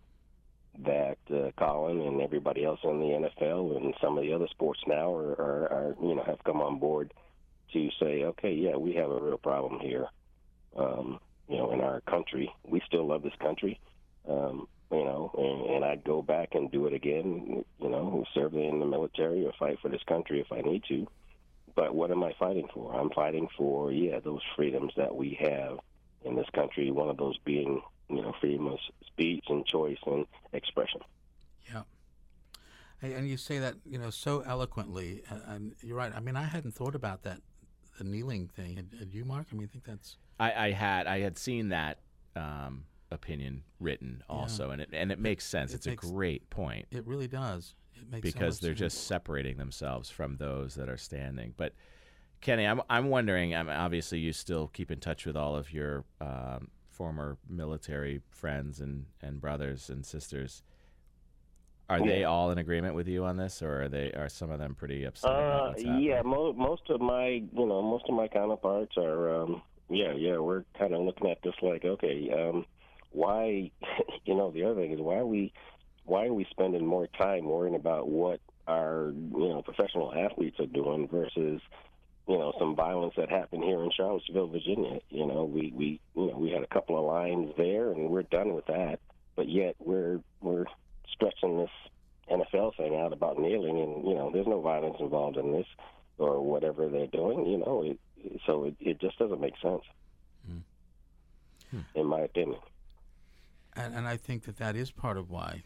that 0.85 1.19
uh, 1.31 1.51
Colin 1.59 2.01
and 2.01 2.21
everybody 2.21 2.65
else 2.65 2.81
in 2.85 3.01
the 3.01 3.29
NFL 3.41 3.77
and 3.77 3.95
some 4.01 4.17
of 4.17 4.25
the 4.25 4.33
other 4.33 4.47
sports 4.49 4.81
now 4.87 5.13
are, 5.13 5.33
are, 5.33 5.73
are 5.73 5.97
you 6.01 6.15
know 6.15 6.23
have 6.25 6.43
come 6.45 6.61
on 6.61 6.79
board 6.79 7.13
to 7.73 7.89
say, 8.01 8.25
okay, 8.25 8.53
yeah, 8.53 8.77
we 8.77 8.95
have 8.95 9.11
a 9.11 9.21
real 9.21 9.39
problem 9.39 9.81
here. 9.81 10.07
Um, 10.77 11.21
you 11.49 11.57
know, 11.57 11.71
in 11.73 11.81
our 11.81 12.01
country, 12.03 12.53
we 12.67 12.81
still 12.87 13.07
love 13.07 13.23
this 13.23 13.35
country. 13.41 13.81
Um, 14.29 14.69
you 14.91 15.05
know, 15.05 15.31
and, 15.37 15.77
and 15.77 15.85
I'd 15.85 16.05
go 16.05 16.23
back 16.23 16.51
and 16.55 16.71
do 16.71 16.87
it 16.87 16.95
again. 16.95 17.65
You 17.81 17.89
know, 17.89 18.25
serve 18.35 18.55
in 18.55 18.81
the 18.81 18.87
military 18.87 19.45
or 19.45 19.53
fight 19.59 19.79
for 19.81 19.89
this 19.89 20.03
country 20.07 20.41
if 20.41 20.51
I 20.53 20.61
need 20.61 20.85
to. 20.89 21.07
But 21.75 21.95
what 21.95 22.11
am 22.11 22.25
I 22.25 22.33
fighting 22.39 22.69
for? 22.73 22.95
I'm 22.95 23.11
fighting 23.11 23.49
for 23.57 23.93
yeah 23.93 24.21
those 24.21 24.41
freedoms 24.57 24.93
that 24.97 25.15
we 25.15 25.39
have 25.41 25.79
in 26.25 26.37
this 26.37 26.49
country. 26.55 26.91
One 26.91 27.09
of 27.09 27.17
those 27.17 27.39
being 27.45 27.83
you 28.09 28.23
know 28.23 28.35
freedom 28.41 28.67
of 28.69 28.79
speech 29.07 29.45
and 29.49 29.65
choice 29.67 29.99
and 30.07 30.27
expression. 30.53 31.01
Yeah. 31.73 31.83
And 33.03 33.13
and 33.13 33.29
you 33.29 33.37
say 33.37 33.59
that 33.59 33.75
you 33.85 33.99
know 33.99 34.11
so 34.11 34.41
eloquently, 34.41 35.23
uh, 35.31 35.37
and 35.47 35.75
you're 35.83 35.97
right. 35.97 36.13
I 36.15 36.21
mean, 36.21 36.37
I 36.37 36.45
hadn't 36.45 36.75
thought 36.75 36.95
about 36.95 37.23
that, 37.23 37.41
the 37.99 38.05
kneeling 38.05 38.49
thing. 38.49 38.77
Had, 38.77 38.89
had 38.99 39.15
you, 39.15 39.25
Mark? 39.25 39.47
I 39.53 39.55
mean, 39.55 39.69
I 39.69 39.73
think 39.73 39.85
that's 39.85 40.17
I, 40.41 40.53
I 40.67 40.71
had 40.73 41.07
I 41.07 41.21
had 41.21 41.39
seen 41.39 41.69
that 41.71 41.99
um, 42.37 42.85
opinion 43.11 43.63
written 43.81 44.23
also, 44.29 44.71
and 44.71 44.81
it 44.83 44.89
and 44.93 45.13
it 45.13 45.19
makes 45.19 45.45
sense. 45.45 45.73
It 45.73 45.77
it's 45.77 45.87
makes- 45.87 46.09
a 46.09 46.13
great 46.13 46.49
point 46.51 46.87
it. 46.91 47.07
Really 47.07 47.29
does. 47.29 47.75
It 47.95 48.11
makes 48.11 48.23
because 48.23 48.57
much 48.57 48.61
they're 48.63 48.77
sense. 48.77 48.95
just 48.95 49.07
separating 49.09 49.57
themselves 49.57 50.09
from 50.09 50.37
those 50.37 50.77
that 50.77 50.89
are 50.89 50.97
standing. 50.97 51.53
But 51.57 51.75
Kenny, 52.41 52.65
I'm 52.65 52.81
I'm 52.89 53.11
wondering. 53.11 53.55
I'm 53.55 53.69
obviously 53.69 54.19
you 54.21 54.33
still 54.33 54.69
keep 54.69 54.91
in 54.91 55.01
touch 55.01 55.27
with 55.27 55.37
all 55.37 55.57
of 55.57 55.73
your 55.73 56.05
um, 56.21 56.69
former 56.99 57.39
military 57.49 58.21
friends 58.29 58.81
and 58.81 59.07
and 59.23 59.41
brothers 59.41 59.89
and 59.89 60.05
sisters. 60.05 60.63
Are 61.91 62.05
they 62.05 62.25
all 62.25 62.51
in 62.51 62.59
agreement 62.59 62.95
with 62.95 63.09
you 63.09 63.25
on 63.25 63.39
this, 63.39 63.63
or 63.63 63.85
are 63.85 63.89
they 63.89 64.13
are 64.13 64.29
some 64.29 64.51
of 64.51 64.59
them 64.59 64.75
pretty 64.75 65.05
upset 65.05 65.31
about 65.31 65.79
Uh, 65.79 65.97
yeah, 65.99 66.21
mo- 66.21 66.53
most 66.53 66.83
of 66.91 67.01
my, 67.01 67.29
you 67.29 67.67
know, 67.67 67.81
most 67.81 68.05
of 68.11 68.15
my 68.15 68.29
counterparts 68.29 68.99
are, 68.99 69.41
um, 69.43 69.63
yeah, 69.89 70.13
yeah, 70.13 70.37
we're 70.37 70.65
kind 70.79 70.93
of 70.93 71.01
looking 71.01 71.31
at 71.31 71.41
this 71.43 71.55
like, 71.63 71.87
okay, 71.87 72.31
um, 72.31 72.67
why, 73.13 73.71
you 74.27 74.35
know, 74.35 74.51
the 74.51 74.65
other 74.65 74.75
thing 74.83 74.93
is 74.93 75.01
why 75.01 75.15
are 75.17 75.25
we, 75.25 75.51
why 76.05 76.27
are 76.27 76.35
we 76.35 76.47
spending 76.51 76.85
more 76.85 77.07
time 77.07 77.47
worrying 77.47 77.75
about 77.75 78.07
what 78.07 78.41
our, 78.67 79.11
you 79.15 79.49
know, 79.49 79.63
professional 79.63 80.13
athletes 80.15 80.61
are 80.61 80.67
doing 80.67 81.09
versus, 81.09 81.63
you 82.29 82.37
know, 82.37 82.53
some 82.59 82.77
violence 82.77 83.15
that 83.17 83.31
happened 83.31 83.65
here 83.65 83.83
in 83.83 83.91
Charlottesville, 83.91 84.49
Virginia. 84.49 85.01
You 85.09 85.27
know, 85.27 85.45
we, 85.45 85.73
we, 85.75 86.01
you 86.15 86.27
know, 86.27 86.37
we 86.37 86.51
had 86.51 86.63
a 86.63 86.67
couple 86.67 86.99
of 86.99 87.05
lines 87.05 87.53
there, 87.57 87.91
and 87.91 88.11
we're 88.11 88.23
done 88.23 88.55
with 88.55 88.67
that. 88.67 89.01
But 89.35 89.49
yet 89.49 89.77
we're 89.79 90.21
we're 90.43 90.67
stretching 91.11 91.59
this 91.59 91.71
NFL 92.31 92.77
thing 92.77 92.97
out 92.97 93.13
about 93.13 93.39
kneeling, 93.39 93.81
and 93.81 94.07
you 94.07 94.15
know, 94.15 94.31
there's 94.33 94.47
no 94.47 94.61
violence 94.61 94.97
involved 95.01 95.39
in 95.39 95.53
this 95.53 95.67
or 96.19 96.45
whatever 96.45 96.89
they're 96.89 97.07
doing. 97.07 97.47
You 97.47 97.59
know, 97.59 97.83
it, 97.85 98.41
so 98.47 98.65
it, 98.65 98.77
it 98.81 99.01
just 99.01 99.19
doesn't 99.19 99.41
make 99.41 99.55
sense, 99.63 99.83
in 101.95 102.07
my 102.07 102.21
opinion. 102.21 102.61
and, 103.77 103.95
and 103.95 104.07
I 104.09 104.17
think 104.17 104.45
that 104.45 104.57
that 104.59 104.77
is 104.77 104.91
part 104.91 105.17
of 105.17 105.31
why 105.31 105.63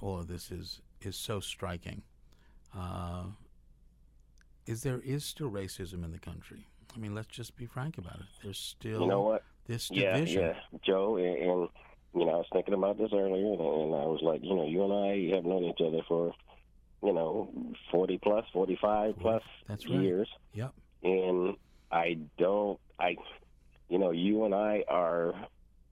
all 0.00 0.18
of 0.18 0.28
this 0.28 0.50
is 0.50 0.80
is 1.02 1.14
so 1.14 1.40
striking. 1.40 2.02
Uh, 2.76 3.24
is 4.66 4.82
there 4.82 5.00
is 5.04 5.24
still 5.24 5.50
racism 5.50 6.04
in 6.04 6.12
the 6.12 6.18
country? 6.18 6.66
I 6.94 6.98
mean, 6.98 7.14
let's 7.14 7.28
just 7.28 7.56
be 7.56 7.66
frank 7.66 7.98
about 7.98 8.16
it. 8.16 8.26
There's 8.42 8.58
still 8.58 9.00
You 9.02 9.06
know 9.06 9.22
what? 9.22 9.44
this 9.66 9.90
Yeah, 9.90 10.14
division. 10.14 10.42
yeah, 10.42 10.54
Joe, 10.84 11.16
and, 11.16 11.36
and 11.36 11.68
you 12.14 12.26
know, 12.26 12.32
I 12.32 12.36
was 12.36 12.46
thinking 12.52 12.74
about 12.74 12.98
this 12.98 13.10
earlier, 13.12 13.52
and, 13.52 13.60
and 13.60 13.94
I 13.94 14.06
was 14.06 14.20
like, 14.22 14.40
you 14.42 14.54
know, 14.56 14.66
you 14.66 14.82
and 14.84 14.92
I 14.92 15.36
have 15.36 15.44
known 15.44 15.62
each 15.64 15.80
other 15.80 16.00
for, 16.08 16.32
you 17.04 17.12
know, 17.12 17.52
forty 17.92 18.18
plus, 18.18 18.44
forty-five 18.52 19.14
plus 19.20 19.42
That's 19.68 19.86
right. 19.88 20.00
years, 20.00 20.28
Yep. 20.54 20.72
and 21.04 21.56
I 21.92 22.18
don't, 22.38 22.80
I, 22.98 23.14
you 23.88 23.98
know, 23.98 24.10
you 24.10 24.44
and 24.44 24.54
I 24.54 24.84
are 24.88 25.34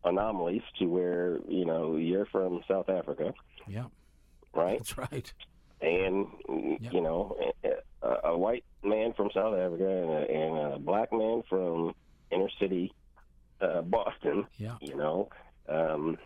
anomalies 0.04 0.62
to 0.78 0.86
where 0.86 1.38
you 1.48 1.64
know 1.64 1.96
you're 1.96 2.26
from 2.26 2.60
South 2.68 2.88
Africa, 2.88 3.32
Yep. 3.68 3.86
right? 4.54 4.78
That's 4.78 4.98
right. 4.98 5.32
and 5.80 6.26
Yep. 6.80 6.92
you 6.92 7.00
know 7.00 7.36
a, 8.08 8.28
a 8.28 8.38
white 8.38 8.64
man 8.82 9.12
from 9.14 9.30
South 9.34 9.54
Africa 9.58 9.88
and 9.88 10.10
a, 10.10 10.30
and 10.30 10.74
a 10.74 10.78
black 10.78 11.12
man 11.12 11.42
from 11.48 11.94
inner 12.30 12.48
city 12.58 12.92
uh, 13.60 13.82
Boston. 13.82 14.46
Yeah. 14.56 14.76
You 14.80 14.96
know, 14.96 15.28
um, 15.68 16.18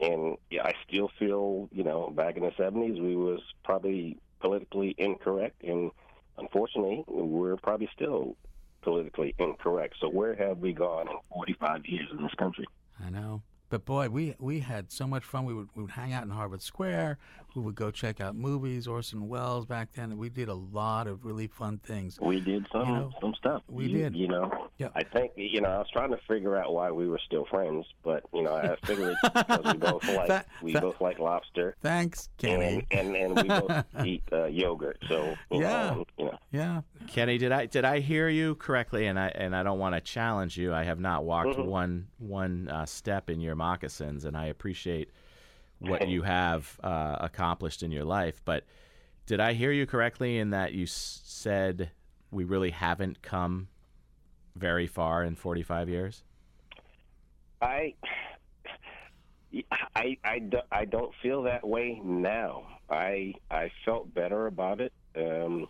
and 0.00 0.36
yeah, 0.50 0.64
I 0.64 0.74
still 0.86 1.10
feel 1.18 1.68
you 1.72 1.84
know 1.84 2.10
back 2.10 2.36
in 2.36 2.42
the 2.42 2.52
seventies 2.56 3.00
we 3.00 3.16
was 3.16 3.40
probably 3.64 4.18
politically 4.40 4.94
incorrect, 4.98 5.62
and 5.62 5.90
unfortunately 6.38 7.04
we're 7.06 7.56
probably 7.56 7.88
still 7.94 8.36
politically 8.82 9.34
incorrect. 9.38 9.96
So 10.00 10.08
where 10.08 10.34
have 10.34 10.58
we 10.58 10.72
gone 10.72 11.08
in 11.08 11.16
forty 11.32 11.54
five 11.54 11.86
years 11.86 12.08
in 12.10 12.22
this 12.22 12.34
country? 12.34 12.66
I 13.04 13.10
know. 13.10 13.42
But 13.68 13.84
boy, 13.84 14.08
we 14.08 14.34
we 14.38 14.60
had 14.60 14.92
so 14.92 15.06
much 15.06 15.24
fun. 15.24 15.44
We 15.44 15.52
would 15.54 15.68
we 15.74 15.82
would 15.82 15.90
hang 15.90 16.12
out 16.12 16.22
in 16.22 16.30
Harvard 16.30 16.62
Square. 16.62 17.18
We 17.56 17.62
would 17.62 17.74
go 17.74 17.90
check 17.90 18.20
out 18.20 18.36
movies. 18.36 18.86
Orson 18.86 19.28
Welles 19.28 19.64
back 19.66 19.88
then. 19.94 20.18
We 20.18 20.28
did 20.28 20.48
a 20.48 20.54
lot 20.54 21.06
of 21.08 21.24
really 21.24 21.46
fun 21.48 21.78
things. 21.78 22.18
We 22.20 22.38
did 22.40 22.66
some 22.70 22.86
You 22.88 22.94
know, 22.94 23.12
some 23.20 23.34
stuff. 23.34 23.62
we 23.68 23.86
You- 23.86 23.98
did. 23.98 24.14
You 24.16 24.28
know, 24.28 24.68
Yeah. 24.78 24.88
I 24.94 25.02
think 25.02 25.32
you 25.36 25.60
know 25.62 25.70
I 25.70 25.78
was 25.78 25.88
trying 25.90 26.10
to 26.10 26.18
figure 26.28 26.56
out 26.56 26.72
why 26.74 26.90
we 26.92 27.08
were 27.08 27.18
still 27.26 27.44
friends, 27.46 27.86
but 28.04 28.22
you 28.32 28.42
know 28.42 28.54
I 28.54 28.76
figured 28.86 29.16
because 29.22 29.64
we 29.64 29.78
both 29.78 30.06
like 30.06 30.28
That- 30.28 30.46
we 30.62 30.72
that- 30.74 30.82
both 30.82 31.00
like 31.00 31.18
lobster. 31.18 31.74
Thanks, 31.82 32.28
Kenny. 32.38 32.86
And, 32.92 33.16
and 33.16 33.36
and 33.36 33.36
we 33.42 33.48
both 33.48 33.84
eat 34.06 34.22
uh, 34.32 34.44
yogurt, 34.44 34.98
so 35.08 35.34
Yeah. 35.50 35.58
know, 35.90 36.04
you 36.18 36.24
know, 36.26 36.38
yeah. 36.52 36.82
Kenny, 37.08 37.38
did 37.38 37.52
I 37.52 37.66
did 37.66 37.84
I 37.84 38.00
hear 38.00 38.28
you 38.28 38.54
correctly? 38.56 39.06
And 39.06 39.18
I 39.18 39.28
and 39.28 39.54
I 39.54 39.62
don't 39.62 39.78
want 39.78 39.94
to 39.94 40.00
challenge 40.00 40.56
you. 40.56 40.74
I 40.74 40.84
have 40.84 41.00
not 41.00 41.24
walked 41.24 41.56
Mm-hmm. 41.56 41.66
one 41.66 42.08
one 42.18 42.68
uh, 42.68 42.86
step 42.86 43.30
in 43.30 43.40
your 43.40 43.54
moccasins, 43.54 44.24
and 44.24 44.36
I 44.36 44.46
appreciate 44.46 45.10
what 45.78 46.08
you 46.08 46.22
have 46.22 46.78
uh, 46.82 47.16
accomplished 47.20 47.82
in 47.82 47.90
your 47.92 48.04
life. 48.04 48.40
But 48.44 48.64
did 49.26 49.40
I 49.40 49.52
hear 49.52 49.72
you 49.72 49.86
correctly 49.86 50.38
in 50.38 50.50
that 50.50 50.72
you 50.72 50.84
s- 50.84 51.20
said 51.24 51.90
we 52.30 52.44
really 52.44 52.70
haven't 52.70 53.22
come 53.22 53.68
very 54.54 54.86
far 54.86 55.22
in 55.22 55.36
45 55.36 55.88
years? 55.88 56.22
I, 57.60 57.94
I, 59.94 60.16
I, 60.24 60.38
do, 60.38 60.58
I 60.72 60.84
don't 60.84 61.12
feel 61.22 61.42
that 61.42 61.66
way 61.66 62.00
now. 62.04 62.66
I 62.88 63.34
I 63.50 63.70
felt 63.84 64.12
better 64.14 64.46
about 64.46 64.80
it. 64.80 64.92
Um, 65.16 65.66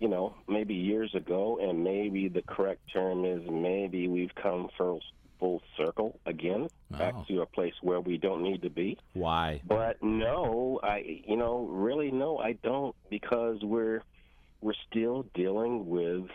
you 0.00 0.08
know, 0.08 0.34
maybe 0.48 0.74
years 0.74 1.14
ago, 1.14 1.58
and 1.62 1.84
maybe 1.84 2.28
the 2.28 2.42
correct 2.42 2.80
term 2.92 3.24
is 3.24 3.42
maybe 3.48 4.08
we've 4.08 4.34
come 4.34 4.68
full 4.76 5.00
full 5.38 5.62
circle 5.76 6.18
again, 6.26 6.68
back 6.90 7.14
Oh. 7.16 7.24
to 7.28 7.40
a 7.40 7.46
place 7.46 7.72
where 7.80 8.00
we 8.00 8.18
don't 8.18 8.42
need 8.42 8.60
to 8.62 8.68
be. 8.70 8.98
Why? 9.14 9.62
But 9.66 10.02
no, 10.02 10.80
I 10.82 11.22
you 11.26 11.36
know 11.36 11.60
really 11.70 12.10
no, 12.10 12.38
I 12.38 12.52
don't 12.52 12.96
because 13.10 13.62
we're 13.62 14.02
we're 14.62 14.74
still 14.90 15.24
dealing 15.34 15.88
with 15.88 16.26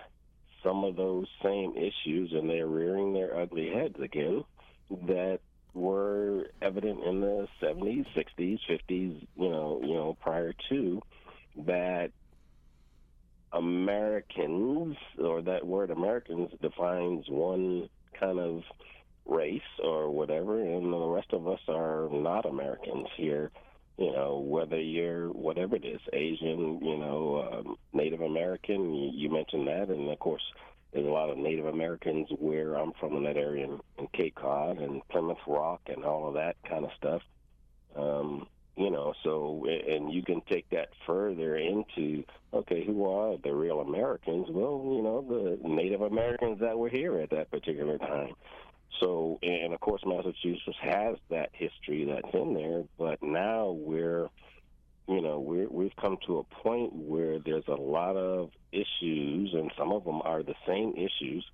some 0.64 0.84
of 0.84 0.96
those 0.96 1.28
same 1.44 1.76
issues, 1.76 2.32
and 2.34 2.50
they're 2.50 2.66
rearing 2.68 3.14
their 3.14 3.36
ugly 3.38 3.70
heads 3.72 4.00
again 4.00 4.44
that 5.08 5.40
were 5.76 6.48
evident 6.62 7.04
in 7.04 7.20
the 7.22 7.48
70s, 7.62 8.06
60s, 8.16 8.60
50s, 8.68 9.28
you 9.36 9.50
know, 9.50 9.80
you 9.84 9.94
know, 9.94 10.18
prior 10.22 10.54
to 10.70 11.02
that 11.66 12.12
Americans 13.56 14.98
or 15.18 15.42
that 15.42 15.66
word 15.66 15.90
Americans 15.90 16.52
defines 16.62 17.26
one 17.30 17.90
kind 18.20 18.40
of 18.40 18.64
race 19.26 19.62
or 19.84 20.12
whatever, 20.12 20.62
and 20.62 20.92
the 20.92 20.98
rest 20.98 21.32
of 21.32 21.48
us 21.48 21.60
are 21.68 22.10
not 22.12 22.46
Americans 22.46 23.08
here. 23.18 23.52
You 23.98 24.12
know, 24.12 24.40
whether 24.46 24.80
you're 24.80 25.30
whatever 25.30 25.78
it 25.78 25.86
is, 25.86 26.02
Asian, 26.12 26.82
you 26.84 26.98
know, 26.98 27.50
um, 27.50 27.78
Native 27.94 28.20
American, 28.20 28.94
you, 28.94 29.12
you 29.14 29.30
mentioned 29.32 29.68
that, 29.68 29.88
and 29.88 30.10
of 30.10 30.20
course, 30.20 30.44
there's 30.92 31.08
a 31.08 31.10
lot 31.10 31.30
of 31.30 31.38
Native 31.38 31.66
Americans 31.66 32.28
where 32.38 32.76
I'm 32.76 32.92
from 33.00 33.16
in 33.16 33.24
that 33.24 33.38
area 33.38 33.66
in, 33.66 33.80
in 33.98 34.08
Cape 34.14 34.36
Cod 34.36 34.80
and 34.80 35.02
Plymouth 35.08 35.38
Rock 35.48 35.82
and 35.88 36.04
all 36.04 36.28
of 36.28 36.34
that 36.34 36.58
kind 36.70 36.84
of 36.84 36.92
stuff. 36.98 37.22
Um, 37.96 38.48
you 38.78 38.90
know, 38.90 39.14
so 39.24 39.66
and 39.68 40.12
you 40.12 40.22
can 40.22 40.42
take 40.42 40.70
that 40.72 40.90
further 41.08 41.56
into 41.56 42.24
okay, 42.54 42.86
who 42.86 43.06
are 43.06 43.38
the 43.38 43.54
real 43.54 43.80
Americans? 43.80 44.48
Well, 44.50 44.82
you 44.96 45.02
know, 45.02 45.22
the 45.22 45.68
Native 45.68 46.02
Americans 46.02 46.60
that 46.60 46.78
were 46.78 46.90
here 46.90 47.20
at 47.20 47.30
that 47.32 47.52
particular 47.52 47.98
time. 47.98 48.34
So, 49.00 49.40
and 49.42 49.74
of 49.74 49.80
course, 49.82 50.02
Massachusetts 50.06 50.78
has 50.82 51.18
that 51.30 51.50
history 51.54 52.06
that's 52.06 52.34
in 52.34 52.54
there, 52.54 52.84
but 52.98 53.22
now 53.22 53.72
we're, 53.72 54.30
you 55.08 55.22
know, 55.22 55.40
we're, 55.40 55.68
we've 55.68 55.96
come 56.00 56.18
to 56.28 56.40
a 56.40 56.44
point 56.44 56.94
where 56.94 57.40
there's 57.40 57.68
a 57.68 57.76
lot 57.76 58.16
of 58.16 58.52
issues, 58.72 59.54
and 59.54 59.70
some 59.78 59.92
of 59.92 60.06
them 60.06 60.22
are 60.24 60.44
the 60.44 60.56
same 60.66 60.94
issues. 60.94 61.46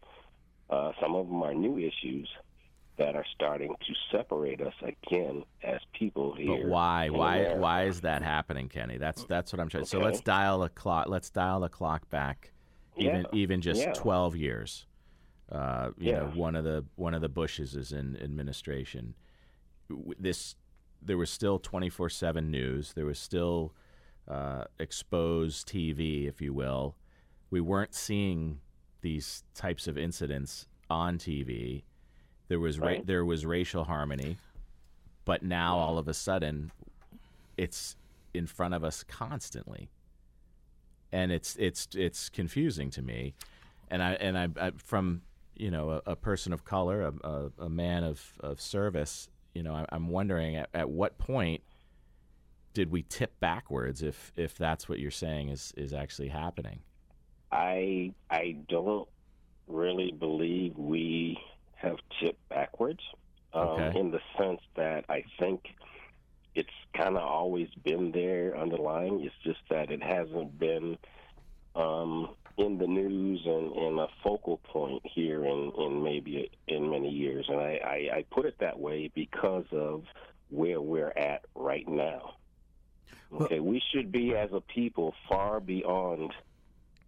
Uh, 0.70 0.92
some 1.02 1.16
of 1.16 1.28
them 1.28 1.42
are 1.42 1.54
new 1.54 1.80
issues 1.80 2.30
that 2.98 3.16
are 3.16 3.26
starting 3.34 3.74
to 3.80 3.94
separate 4.16 4.62
us 4.62 4.74
again 4.82 5.44
as 5.64 5.80
people 5.98 6.36
here. 6.36 6.64
But 6.64 6.70
why? 6.70 7.10
Why? 7.10 7.38
America. 7.38 7.60
Why 7.60 7.84
is 7.86 8.02
that 8.02 8.22
happening, 8.22 8.70
Kenny? 8.70 8.98
That's 8.98 9.26
that's 9.26 9.52
what 9.54 9.60
I'm 9.60 9.70
trying. 9.70 9.86
So 9.86 10.00
let's 10.00 10.22
dial 10.22 10.60
the 10.60 10.70
clock. 10.70 11.08
Let's 11.08 11.30
dial 11.30 11.62
the 11.62 11.70
clock 11.70 12.10
back, 12.10 12.52
even 12.98 13.22
Yeah. 13.22 13.40
even 13.40 13.62
just 13.62 13.82
Yeah. 13.82 13.94
12 13.94 14.36
years. 14.36 14.86
Uh, 15.52 15.92
you 15.98 16.14
know, 16.14 16.28
one 16.34 16.56
of 16.56 16.64
the 16.64 16.86
one 16.96 17.14
of 17.14 17.22
the 17.22 17.30
Bushes 17.30 17.76
is 17.76 17.92
in 17.92 18.18
administration. 18.22 19.16
This 20.18 20.56
there 21.02 21.18
was 21.18 21.30
still 21.30 21.60
24/7 21.60 22.52
news. 22.52 22.94
There 22.94 23.06
was 23.06 23.20
still 23.20 23.74
uh, 24.28 24.66
exposed 24.80 25.68
TV, 25.68 26.28
if 26.28 26.40
you 26.42 26.54
will. 26.54 26.96
We 27.50 27.60
weren't 27.60 27.94
seeing 27.96 28.62
these 29.02 29.44
types 29.56 29.88
of 29.88 29.98
incidents 29.98 30.68
on 30.90 31.18
TV. 31.18 31.84
There 32.52 32.60
was 32.60 32.80
ra- 32.82 32.88
Right. 32.88 33.08
there 33.08 33.24
was 33.24 33.46
racial 33.46 33.86
harmony, 33.86 34.36
but 35.24 35.42
now 35.42 35.78
all 35.78 35.98
of 35.98 36.10
a 36.10 36.14
sudden, 36.14 36.74
it's 37.56 37.96
in 38.34 38.46
front 38.46 38.74
of 38.74 38.84
us 38.84 39.06
constantly, 39.06 39.90
and 41.14 41.32
it's 41.32 41.56
it's 41.56 41.88
it's 41.96 42.28
confusing 42.28 42.90
to 42.90 43.02
me, 43.02 43.36
and 43.90 44.04
I 44.04 44.16
and 44.16 44.38
I, 44.38 44.50
I 44.60 44.72
from 44.72 45.22
you 45.56 45.72
know 45.72 45.92
a, 45.92 46.02
a 46.08 46.16
person 46.18 46.52
of 46.52 46.66
color, 46.66 47.04
a, 47.04 47.14
a, 47.26 47.52
a 47.58 47.70
man 47.70 48.04
of, 48.04 48.34
of 48.42 48.60
service, 48.60 49.30
you 49.54 49.64
know, 49.64 49.74
I, 49.74 49.86
I'm 49.88 50.10
wondering 50.10 50.58
at, 50.58 50.68
at 50.74 50.90
what 50.90 51.18
point 51.18 51.62
did 52.74 52.92
we 52.92 53.04
tip 53.04 53.40
backwards 53.40 54.04
if 54.04 54.34
if 54.36 54.58
that's 54.58 54.90
what 54.90 55.00
you're 55.00 55.10
saying 55.10 55.48
is 55.48 55.74
is 55.78 55.94
actually 55.94 56.28
happening? 56.28 56.80
I 57.50 58.12
I 58.30 58.58
don't 58.68 59.08
really 59.68 60.12
believe 60.12 60.78
we 60.78 61.38
have 61.82 61.98
tipped 62.20 62.48
backwards 62.50 63.02
um, 63.54 63.68
Okay. 63.68 64.00
in 64.00 64.12
the 64.12 64.20
sense 64.38 64.62
that 64.76 65.06
I 65.10 65.24
think 65.40 65.62
it's 66.56 66.70
kind 66.94 67.16
of 67.18 67.24
always 67.24 67.70
been 67.84 68.12
there 68.12 68.58
underlying. 68.58 69.22
It's 69.24 69.36
just 69.44 69.60
that 69.70 69.92
it 69.92 70.04
hasn't 70.04 70.58
been 70.60 70.98
um, 71.76 72.36
in 72.58 72.78
the 72.78 72.88
news 72.88 73.42
and 73.46 73.76
in 73.76 74.00
a 74.00 74.08
focal 74.24 74.58
point 74.58 75.02
here 75.06 75.46
in, 75.46 75.72
in 75.78 76.04
maybe 76.04 76.52
in 76.68 76.90
many 76.90 77.10
years. 77.10 77.46
And 77.48 77.60
I, 77.60 77.80
I, 77.84 78.18
I 78.18 78.26
put 78.32 78.46
it 78.46 78.56
that 78.60 78.78
way 78.80 79.10
because 79.16 79.66
of 79.72 80.04
where 80.50 80.82
we're 80.82 81.14
at 81.16 81.46
right 81.56 81.88
now. 81.88 82.36
Well- 83.30 83.44
Okay, 83.44 83.62
we 83.62 83.82
should 83.94 84.12
be 84.12 84.36
as 84.36 84.52
a 84.52 84.60
people 84.60 85.14
far 85.30 85.62
beyond 85.62 86.34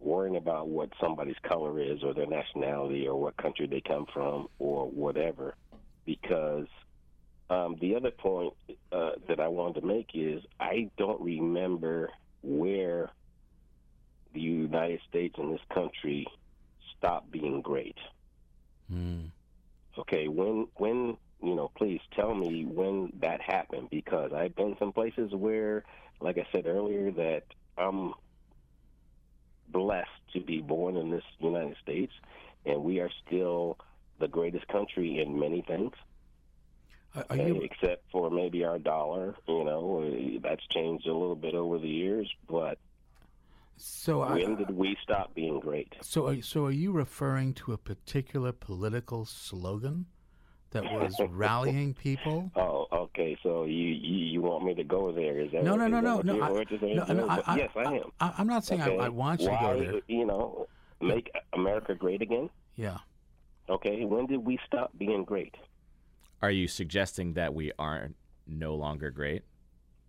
worrying 0.04 0.36
about 0.36 0.68
what 0.68 0.90
somebody's 1.00 1.38
color 1.44 1.80
is 1.82 2.04
or 2.04 2.14
their 2.14 2.28
nationality 2.28 3.08
or 3.08 3.20
what 3.20 3.38
country 3.38 3.68
they 3.68 3.82
come 3.82 4.06
from 4.14 4.48
or 4.60 4.88
whatever. 4.90 5.56
Because 6.06 6.68
um, 7.50 7.78
the 7.80 7.96
other 7.96 8.12
point 8.12 8.54
uh, 8.92 9.12
that 9.28 9.40
I 9.40 9.48
wanted 9.48 9.82
to 9.82 9.88
make 9.88 10.10
is 10.14 10.44
I 10.60 10.90
don't 10.98 11.22
remember 11.22 12.10
where 12.42 13.10
the 14.34 14.42
United 14.42 15.00
States 15.10 15.36
and 15.38 15.54
this 15.54 15.62
country 15.74 16.28
stopped 16.98 17.32
being 17.32 17.62
great. 17.62 17.98
Mm. 18.92 19.30
Okay, 19.98 20.28
when 20.28 20.68
when 20.76 21.18
you 21.44 21.56
know, 21.56 21.70
please 21.76 22.00
tell 22.16 22.34
me 22.34 22.66
when 22.66 23.12
that 23.20 23.42
happened 23.42 23.90
because 23.92 24.32
I've 24.34 24.56
been 24.56 24.76
some 24.80 24.94
places 24.94 25.32
where, 25.34 25.84
like 26.22 26.38
I 26.38 26.48
said 26.54 26.66
earlier, 26.66 27.12
that 27.12 27.44
I'm 27.78 28.14
blessed 29.74 30.10
to 30.34 30.40
be 30.40 30.62
born 30.62 30.96
in 30.96 31.10
this 31.10 31.24
United 31.40 31.76
States, 31.82 32.14
and 32.66 32.84
we 32.84 33.00
are 33.00 33.10
still 33.26 33.78
the 34.20 34.28
greatest 34.28 34.68
country 34.68 35.20
in 35.20 35.38
many 35.40 35.62
things. 35.62 35.94
You 37.16 37.62
eh, 37.62 37.68
except 37.70 38.10
for 38.12 38.32
maybe 38.32 38.64
our 38.64 38.80
dollar, 38.80 39.36
you 39.48 39.64
know, 39.64 40.04
uh, 40.04 40.40
that's 40.42 40.66
changed 40.68 41.08
a 41.08 41.14
little 41.14 41.36
bit 41.36 41.54
over 41.54 41.78
the 41.78 41.88
years. 41.88 42.32
But 42.50 42.80
so? 43.78 44.22
I, 44.22 44.36
when 44.36 44.56
did 44.56 44.72
we 44.72 44.98
stop 45.04 45.36
being 45.36 45.60
great? 45.60 45.94
So, 46.02 46.28
are, 46.28 46.42
so 46.42 46.66
are 46.66 46.72
you 46.72 46.92
referring 46.92 47.54
to 47.56 47.74
a 47.74 47.78
particular 47.78 48.52
political 48.52 49.26
slogan 49.26 50.08
that 50.74 50.84
was 50.84 51.16
rallying 51.30 51.94
people? 51.94 52.52
Oh, 52.56 52.88
okay. 52.92 53.38
So 53.44 53.66
you, 53.66 53.74
you 53.74 54.18
you 54.26 54.42
want 54.42 54.64
me 54.66 54.74
to 54.76 54.84
go 54.84 55.12
there? 55.12 55.40
Is 55.40 55.52
that 55.52 55.64
No, 55.64 55.76
no, 55.76 55.88
no, 55.88 56.00
no, 56.00 56.22
no. 56.22 56.42
I, 56.42 56.52
what 56.52 56.68
no, 56.72 57.04
no, 57.06 57.28
I, 57.28 57.42
I, 57.46 57.58
yes, 57.58 57.70
I 57.76 57.82
am. 57.82 58.12
I, 58.20 58.34
am 58.40 58.48
not 58.48 58.66
saying 58.66 58.82
Okay. 58.82 58.98
I, 58.98 59.06
I 59.06 59.10
want 59.10 59.42
you 59.42 59.50
to 59.50 59.58
go 59.62 59.80
there. 59.80 60.02
You 60.08 60.26
know, 60.26 60.68
make 61.02 61.32
America 61.54 61.96
great 61.96 62.22
again. 62.22 62.50
Yeah. 62.76 62.98
Okay, 63.70 64.04
when 64.06 64.26
did 64.26 64.46
we 64.46 64.60
stop 64.68 64.92
being 64.98 65.24
great? 65.24 65.56
Are 66.42 66.52
you 66.52 66.68
suggesting 66.68 67.34
that 67.34 67.54
we 67.54 67.72
are 67.80 68.10
no 68.46 68.76
longer 68.76 69.10
great? 69.10 69.44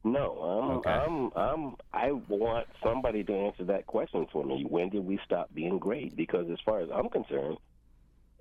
No, 0.03 0.33
I'm, 0.33 0.71
Okay. 0.79 0.91
I'm, 0.91 1.31
I'm, 1.35 1.77
I 1.93 2.13
want 2.13 2.67
somebody 2.83 3.25
to 3.25 3.33
answer 3.33 3.65
that 3.65 3.87
question 3.87 4.27
for 4.33 4.45
me. 4.45 4.67
When 4.69 4.91
did 4.91 5.05
we 5.05 5.19
stop 5.25 5.55
being 5.55 5.79
great? 5.79 6.15
Because 6.15 6.51
as 6.51 6.59
far 6.65 6.81
as 6.81 6.89
I'm 6.95 7.09
concerned, 7.09 7.57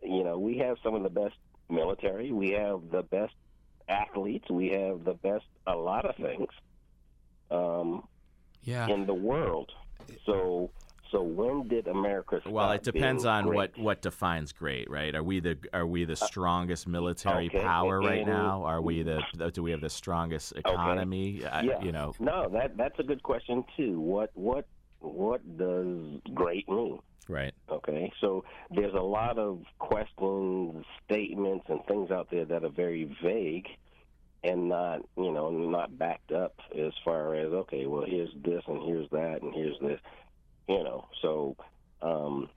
you 0.02 0.24
know, 0.24 0.38
we 0.38 0.58
have 0.58 0.78
some 0.84 0.94
of 0.96 1.04
the 1.04 1.10
best 1.10 1.36
military. 1.70 2.32
We 2.32 2.52
have 2.52 2.82
the 2.92 3.04
best 3.04 3.34
athletes. 3.88 4.50
We 4.50 4.70
have 4.70 5.04
the 5.04 5.14
best 5.14 5.46
a 5.68 5.76
lot 5.76 6.06
of 6.06 6.16
things 6.16 6.48
um, 7.52 8.08
Yeah. 8.64 8.88
in 8.88 9.06
the 9.06 9.14
world. 9.14 9.72
So, 10.26 10.72
so 11.12 11.22
when 11.22 11.68
did 11.68 11.88
America 11.88 12.42
Well, 12.46 12.72
it 12.72 12.84
depends 12.84 13.24
on 13.26 13.46
great? 13.46 13.56
what 13.56 13.78
what 13.78 14.02
defines 14.02 14.52
great, 14.52 14.90
right? 14.90 15.14
Are 15.16 15.24
we 15.24 15.40
the 15.40 15.58
are 15.72 15.86
we 15.86 16.06
the 16.06 16.16
strongest 16.16 16.88
military 16.88 17.48
okay, 17.48 17.60
power 17.62 18.00
right 18.02 18.26
now? 18.26 18.64
Are 18.64 18.82
we 18.82 19.04
the 19.04 19.22
do 19.54 19.64
we 19.64 19.72
have 19.72 19.82
the 19.82 19.90
strongest 19.90 20.54
economy? 20.56 21.46
I- 21.46 21.62
Yeah. 21.62 21.82
you 21.84 21.92
know, 21.92 22.14
No, 22.20 22.50
that 22.50 22.76
that's 22.78 22.98
a 23.00 23.04
good 23.04 23.22
question 23.24 23.64
too. 23.78 24.00
What 24.00 24.32
what 24.34 24.66
what 25.00 25.42
does 25.58 26.20
great 26.34 26.68
mean? 26.68 27.00
Right? 27.30 27.54
Okay, 27.70 28.12
so 28.22 28.44
there's 28.70 28.94
a 28.94 29.02
lot 29.02 29.38
of 29.38 29.64
questions, 29.80 30.86
statements, 31.06 31.66
and 31.70 31.86
things 31.86 32.12
out 32.12 32.30
there 32.32 32.46
that 32.46 32.64
are 32.64 32.70
very 32.70 33.16
vague 33.24 33.68
and 34.44 34.70
not, 34.70 35.00
you 35.18 35.32
know, 35.32 35.50
not 35.50 35.98
backed 35.98 36.32
up 36.32 36.56
as 36.78 36.92
far 37.06 37.36
as 37.36 37.52
okay, 37.54 37.86
well, 37.86 38.06
here's 38.06 38.34
this 38.44 38.62
and 38.68 38.84
here's 38.84 39.10
that 39.12 39.42
and 39.42 39.54
here's 39.54 39.80
this, 39.80 40.00
you 40.68 40.84
know. 40.84 41.08
So, 41.22 41.56
um, 42.02 42.50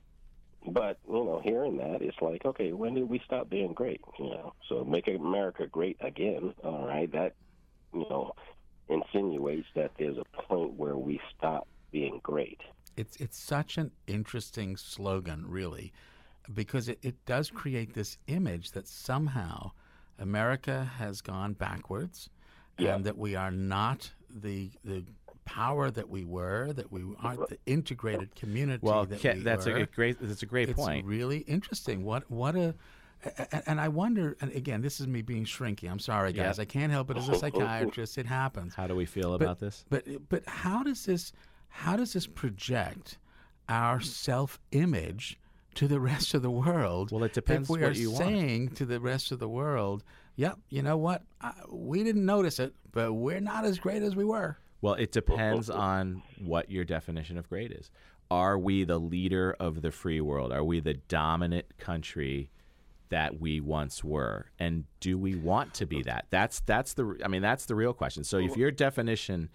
but 0.66 0.98
you 1.08 1.24
know, 1.24 1.40
hearing 1.44 1.76
that, 1.76 2.02
it's 2.02 2.20
like, 2.20 2.44
okay, 2.44 2.72
when 2.72 2.94
did 2.94 3.08
we 3.08 3.20
stop 3.24 3.48
being 3.48 3.72
great? 3.72 4.00
You 4.18 4.30
know, 4.30 4.52
so 4.68 4.84
make 4.84 5.06
America 5.06 5.66
great 5.66 5.96
again. 6.00 6.54
All 6.64 6.86
right, 6.86 7.10
that 7.12 7.34
you 7.92 8.06
know 8.10 8.32
insinuates 8.88 9.68
that 9.74 9.92
there's 9.98 10.18
a 10.18 10.42
point 10.42 10.74
where 10.74 10.96
we 10.96 11.20
stop 11.36 11.68
being 11.92 12.20
great. 12.22 12.60
It's 12.96 13.16
it's 13.16 13.38
such 13.38 13.78
an 13.78 13.90
interesting 14.06 14.76
slogan, 14.76 15.44
really, 15.46 15.92
because 16.52 16.88
it, 16.88 16.98
it 17.02 17.14
does 17.26 17.50
create 17.50 17.94
this 17.94 18.18
image 18.26 18.72
that 18.72 18.88
somehow 18.88 19.72
America 20.18 20.84
has 20.98 21.20
gone 21.20 21.52
backwards, 21.52 22.30
Yeah. 22.78 22.94
and 22.94 23.04
that 23.04 23.18
we 23.18 23.34
are 23.34 23.50
not 23.50 24.10
the 24.30 24.70
the 24.84 25.04
power 25.44 25.90
that 25.92 26.08
we 26.08 26.24
were, 26.24 26.72
that 26.72 26.90
we 26.90 27.02
aren't 27.22 27.48
the 27.48 27.58
integrated 27.66 28.34
community 28.34 28.80
Well, 28.82 29.04
that 29.06 29.22
we 29.22 29.40
that's 29.40 29.66
were. 29.66 29.76
a 29.76 29.86
great 29.86 30.16
that's 30.20 30.42
a 30.42 30.46
great 30.46 30.70
it's 30.70 30.78
point. 30.78 31.04
really 31.06 31.38
interesting. 31.40 32.02
What 32.04 32.30
what 32.30 32.56
a 32.56 32.74
and 33.66 33.80
I 33.80 33.88
wonder, 33.88 34.36
and 34.40 34.52
again, 34.52 34.82
this 34.82 35.00
is 35.00 35.06
me 35.08 35.20
being 35.22 35.44
shrinky. 35.44 35.90
I'm 35.90 35.98
sorry, 35.98 36.32
Yeah. 36.32 36.44
guys. 36.44 36.58
I 36.58 36.64
can't 36.64 36.92
help 36.92 37.10
it 37.10 37.16
as 37.16 37.28
a 37.28 37.34
psychiatrist. 37.38 38.18
It 38.18 38.26
happens. 38.26 38.74
How 38.74 38.86
do 38.86 38.94
we 38.94 39.04
feel 39.06 39.30
But- 39.36 39.42
about 39.44 39.58
this? 39.58 39.84
But 39.90 40.04
but 40.28 40.46
how 40.46 40.82
does 40.82 41.04
this 41.04 41.32
how 41.76 41.94
does 41.94 42.14
this 42.14 42.26
project 42.26 43.18
our 43.68 44.00
self 44.00 44.58
image 44.72 45.38
to 45.74 45.86
the 45.86 46.00
rest 46.12 46.34
of 46.34 46.42
the 46.42 46.50
world? 46.50 47.12
Well, 47.12 47.24
it 47.24 47.34
depends 47.34 47.68
if 47.68 47.74
we 47.74 47.82
what 47.82 47.90
are 47.90 47.92
you 47.92 48.10
want. 48.10 48.24
saying 48.24 48.68
to 48.70 48.86
the 48.86 48.98
rest 48.98 49.30
of 49.30 49.38
the 49.38 49.48
world, 49.48 50.02
"Yep, 50.36 50.58
you 50.70 50.82
know 50.82 50.96
what? 50.96 51.22
Uh, 51.40 51.52
we 51.68 52.02
didn't 52.02 52.24
notice 52.24 52.58
it, 52.58 52.74
but 52.92 53.12
we're 53.12 53.40
not 53.40 53.64
as 53.64 53.78
great 53.78 54.02
as 54.02 54.16
we 54.16 54.24
were." 54.24 54.56
Well, 54.80 54.94
it 54.94 55.12
depends 55.12 55.68
on 55.68 56.22
what 56.42 56.70
your 56.70 56.84
definition 56.84 57.38
of 57.38 57.48
great 57.48 57.72
is. 57.72 57.90
Are 58.30 58.58
we 58.58 58.84
the 58.84 58.98
leader 58.98 59.54
of 59.60 59.82
the 59.82 59.90
free 59.90 60.20
world? 60.20 60.52
Are 60.52 60.64
we 60.64 60.80
the 60.80 60.94
dominant 60.94 61.78
country 61.78 62.50
that 63.08 63.40
we 63.40 63.60
once 63.60 64.02
were? 64.02 64.46
And 64.58 64.84
do 65.00 65.18
we 65.18 65.34
want 65.34 65.74
to 65.74 65.86
be 65.86 66.02
that? 66.02 66.26
That's 66.30 66.60
that's 66.60 66.94
the 66.94 67.18
I 67.24 67.28
mean 67.28 67.42
that's 67.42 67.66
the 67.66 67.74
real 67.74 67.92
question. 67.92 68.24
So 68.24 68.38
if 68.38 68.56
your 68.56 68.70
definition 68.70 69.50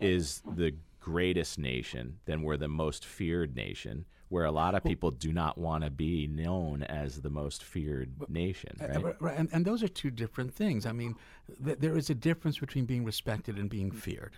is 0.00 0.42
the 0.56 0.74
greatest 1.00 1.58
nation, 1.58 2.18
then 2.26 2.42
we're 2.42 2.56
the 2.56 2.68
most 2.68 3.04
feared 3.04 3.56
nation, 3.56 4.04
where 4.28 4.44
a 4.44 4.52
lot 4.52 4.74
of 4.74 4.84
people 4.84 5.10
do 5.10 5.32
not 5.32 5.58
want 5.58 5.82
to 5.82 5.90
be 5.90 6.26
known 6.26 6.82
as 6.84 7.22
the 7.22 7.30
most 7.30 7.64
feared 7.64 8.12
nation, 8.28 8.76
right? 8.80 9.20
right, 9.20 9.36
and, 9.36 9.48
and 9.52 9.64
those 9.64 9.82
are 9.82 9.88
two 9.88 10.10
different 10.10 10.54
things. 10.54 10.86
I 10.86 10.92
mean, 10.92 11.16
th- 11.64 11.78
there 11.78 11.96
is 11.96 12.10
a 12.10 12.14
difference 12.14 12.58
between 12.58 12.84
being 12.84 13.04
respected 13.04 13.56
and 13.56 13.68
being 13.68 13.90
feared. 13.90 14.36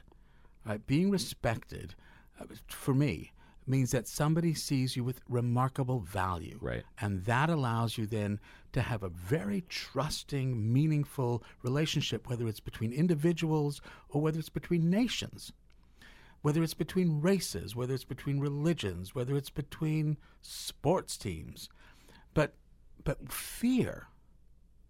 Right? 0.65 0.85
Being 0.87 1.11
respected, 1.11 1.95
uh, 2.41 2.45
for 2.69 2.95
me, 2.95 3.33
means 3.67 3.91
that 3.91 4.09
somebody 4.09 4.55
sees 4.55 4.97
you 4.97 5.05
with 5.05 5.21
remarkable 5.29 6.01
value. 6.01 6.59
Right. 6.61 6.83
And 7.01 7.25
that 7.27 7.51
allows 7.51 7.99
you 7.99 8.07
then 8.07 8.41
to 8.73 8.81
have 8.81 9.03
a 9.03 9.09
very 9.09 9.63
trusting, 9.69 10.73
meaningful 10.73 11.45
relationship, 11.63 12.29
whether 12.29 12.49
it's 12.49 12.61
between 12.61 12.93
individuals 12.93 13.81
or 14.09 14.21
whether 14.21 14.39
it's 14.39 14.49
between 14.49 14.91
nations 14.91 15.53
whether 16.43 16.63
it's 16.63 16.75
between 16.75 17.21
races, 17.21 17.75
whether 17.75 17.95
it's 17.95 18.05
between 18.05 18.41
religions, 18.41 19.15
whether 19.15 19.37
it's 19.37 19.51
between 19.51 20.19
sports 20.41 21.17
teams. 21.17 21.69
But 22.35 22.55
but 23.05 23.33
fear, 23.33 24.09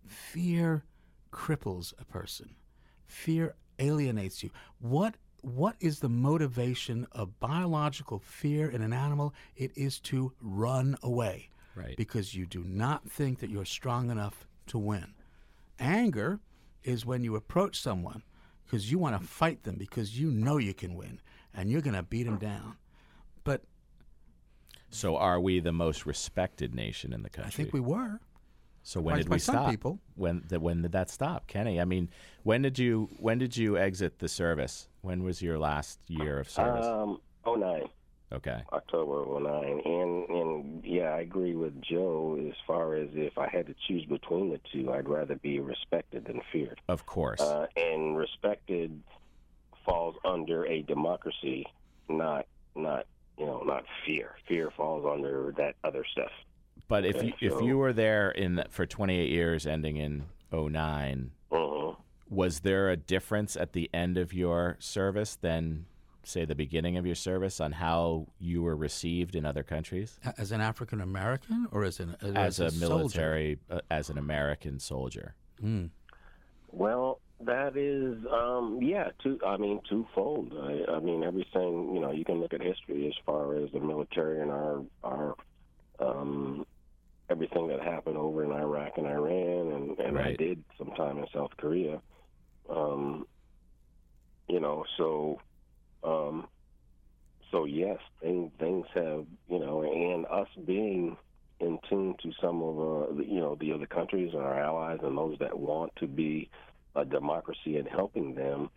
fear 0.06 0.84
cripples 1.32 1.92
a 1.98 2.04
person. 2.04 2.56
Fear 3.06 3.54
alienates 3.78 4.42
you. 4.42 4.50
What 4.80 5.16
what 5.42 5.76
is 5.80 6.00
the 6.00 6.08
motivation 6.08 7.06
of 7.12 7.38
biological 7.40 8.18
fear 8.18 8.70
in 8.70 8.80
an 8.80 8.92
animal? 8.92 9.34
It 9.56 9.72
is 9.76 9.98
to 10.00 10.32
run 10.40 10.96
away. 11.02 11.50
Right. 11.74 11.96
Because 11.96 12.34
you 12.34 12.46
do 12.46 12.62
not 12.64 13.10
think 13.10 13.40
that 13.40 13.50
you're 13.50 13.64
strong 13.64 14.10
enough 14.10 14.46
to 14.68 14.78
win. 14.78 15.14
Anger 15.78 16.38
is 16.84 17.04
when 17.06 17.24
you 17.24 17.34
approach 17.34 17.80
someone 17.80 18.22
because 18.64 18.90
you 18.90 18.98
want 18.98 19.20
to 19.20 19.26
fight 19.26 19.64
them 19.64 19.76
because 19.78 20.18
you 20.18 20.30
know 20.30 20.58
you 20.58 20.74
can 20.74 20.94
win 20.94 21.20
and 21.54 21.70
you're 21.70 21.80
going 21.82 21.94
to 21.96 22.02
beat 22.02 22.24
them 22.24 22.38
down. 22.38 22.76
But 23.44 23.62
So 24.90 25.16
are 25.16 25.40
we 25.40 25.60
the 25.60 25.72
most 25.72 26.06
respected 26.06 26.74
nation 26.74 27.12
in 27.12 27.22
the 27.22 27.30
country? 27.30 27.48
I 27.48 27.50
think 27.50 27.72
we 27.72 27.80
were. 27.80 28.20
So 28.84 29.00
when 29.00 29.14
By- 29.14 29.18
did 29.18 29.28
we 29.28 29.38
some 29.38 29.54
stop? 29.54 29.70
people. 29.70 29.98
When 30.16 30.42
the, 30.48 30.58
when 30.58 30.82
did 30.82 30.92
that 30.92 31.08
stop, 31.08 31.46
Kenny? 31.46 31.80
I 31.80 31.84
mean, 31.84 32.10
when 32.42 32.62
did 32.62 32.78
you 32.78 33.08
when 33.18 33.38
did 33.38 33.56
you 33.56 33.78
exit 33.78 34.18
the 34.18 34.28
service? 34.28 34.88
When 35.02 35.22
was 35.22 35.40
your 35.40 35.58
last 35.58 36.00
year 36.08 36.40
of 36.40 36.50
service? 36.50 36.84
Um, 36.86 37.20
09. 37.46 37.88
okay, 38.32 38.62
October 38.72 39.22
of 39.22 39.42
09. 39.42 39.82
And, 39.84 40.28
and 40.28 40.84
yeah, 40.84 41.10
I 41.14 41.20
agree 41.20 41.54
with 41.54 41.80
Joe 41.80 42.36
as 42.48 42.54
far 42.66 42.94
as 42.96 43.08
if 43.14 43.38
I 43.38 43.48
had 43.48 43.66
to 43.66 43.74
choose 43.86 44.04
between 44.04 44.50
the 44.50 44.60
two, 44.72 44.92
I'd 44.92 45.08
rather 45.08 45.36
be 45.36 45.60
respected 45.60 46.24
than 46.24 46.40
feared. 46.52 46.80
of 46.88 47.06
course. 47.06 47.40
Uh, 47.40 47.66
and 47.76 48.16
respected 48.16 49.00
falls 49.85 50.16
under 50.25 50.64
a 50.66 50.83
democracy, 50.83 51.66
not, 52.09 52.47
not, 52.75 53.07
you 53.38 53.47
know, 53.47 53.62
not 53.64 53.85
fear. 54.07 54.37
Fear 54.49 54.71
falls 54.77 55.05
under 55.11 55.53
that 55.57 55.75
other 55.85 56.05
stuff. 56.12 56.31
but 56.88 57.05
if 57.05 57.16
okay, 57.16 57.35
you 57.40 57.51
if 57.55 57.62
you 57.62 57.79
were 57.79 57.92
there 57.92 58.31
in 58.31 58.57
the, 58.57 58.66
for 58.68 58.85
28 58.87 59.31
years, 59.31 59.66
ending 59.66 59.97
in 59.97 60.25
09, 60.53 61.31
Mhm. 61.51 61.97
was 62.29 62.61
there 62.61 62.90
a 62.90 62.97
difference 62.97 63.57
at 63.57 63.73
the 63.73 63.88
end 63.95 64.16
of 64.18 64.33
your 64.33 64.77
service 64.79 65.37
than 65.37 65.87
say 66.25 66.45
the 66.45 66.55
beginning 66.55 66.97
of 66.97 67.05
your 67.05 67.14
service 67.16 67.61
on 67.61 67.73
how 67.73 68.27
you 68.38 68.62
were 68.62 68.77
received 68.77 69.35
in 69.35 69.45
other 69.45 69.62
countries 69.64 70.21
As 70.38 70.53
an 70.53 70.61
African 70.61 71.01
American 71.01 71.66
or 71.73 71.83
as 71.85 71.99
an 71.99 72.14
as 72.23 72.61
a 72.61 72.71
soldier? 72.71 72.87
military 72.88 73.59
uh, 73.71 73.81
as 73.90 74.09
an 74.09 74.18
American 74.18 74.79
soldier? 74.79 75.35
Mm. 75.62 75.90
Well, 76.71 77.21
that 77.46 77.76
is, 77.76 78.24
um, 78.33 78.78
yeah, 78.83 79.09
two. 79.22 79.38
I 79.46 79.57
mean, 79.57 79.81
twofold. 79.88 80.52
I, 80.61 80.92
I 80.92 81.00
mean, 81.00 81.22
everything. 81.22 81.94
You 81.94 82.00
know, 82.00 82.12
you 82.12 82.24
can 82.24 82.40
look 82.40 82.52
at 82.52 82.62
history 82.62 83.07
as 83.07 83.14
far 83.24 83.57
as 83.57 83.70
the 83.72 83.81
military 83.81 84.40
and 84.40 84.50
our 84.50 84.83
our 85.02 85.35
um, 85.98 86.66
everything 87.31 87.68
that 87.68 87.81
happened 87.81 88.16
over 88.16 88.44
in 88.44 88.52
Iraq 88.52 88.92
and 88.96 89.07
Iran, 89.07 89.72
and 89.72 89.98
and 89.98 90.18
I 90.18 90.35
did 90.37 90.62
some 90.78 90.90
time 90.92 91.18
in 91.18 91.26
South 91.35 91.50
Korea. 91.57 92.00
Um, 92.68 93.26
you 94.48 94.61
know, 94.61 94.85
so 94.96 95.40
um, 96.05 96.48
so 97.50 97.64
yes, 97.64 97.98
things 98.20 98.50
things 98.59 98.87
have 98.94 99.26
you 99.48 99.59
know, 99.59 99.83
and 99.83 100.26
us 100.26 100.48
being 100.66 101.16
in 101.61 101.78
tune 101.88 102.16
to 102.22 102.33
some 102.40 102.61
of 102.62 102.78
uh, 102.78 103.14
the, 103.14 103.24
you 103.24 103.40
know 103.40 103.57
the 103.61 103.72
other 103.72 103.87
countries 103.87 104.31
and 104.33 104.42
our 104.42 104.59
allies 104.59 104.98
and 105.02 105.16
those 105.16 105.38
that 105.38 105.59
want 105.59 105.92
to 105.96 106.07
be 106.07 106.50
a 106.94 107.05
democracy 107.05 107.76
and 107.76 107.88
helping 107.88 108.35
them. 108.35 108.70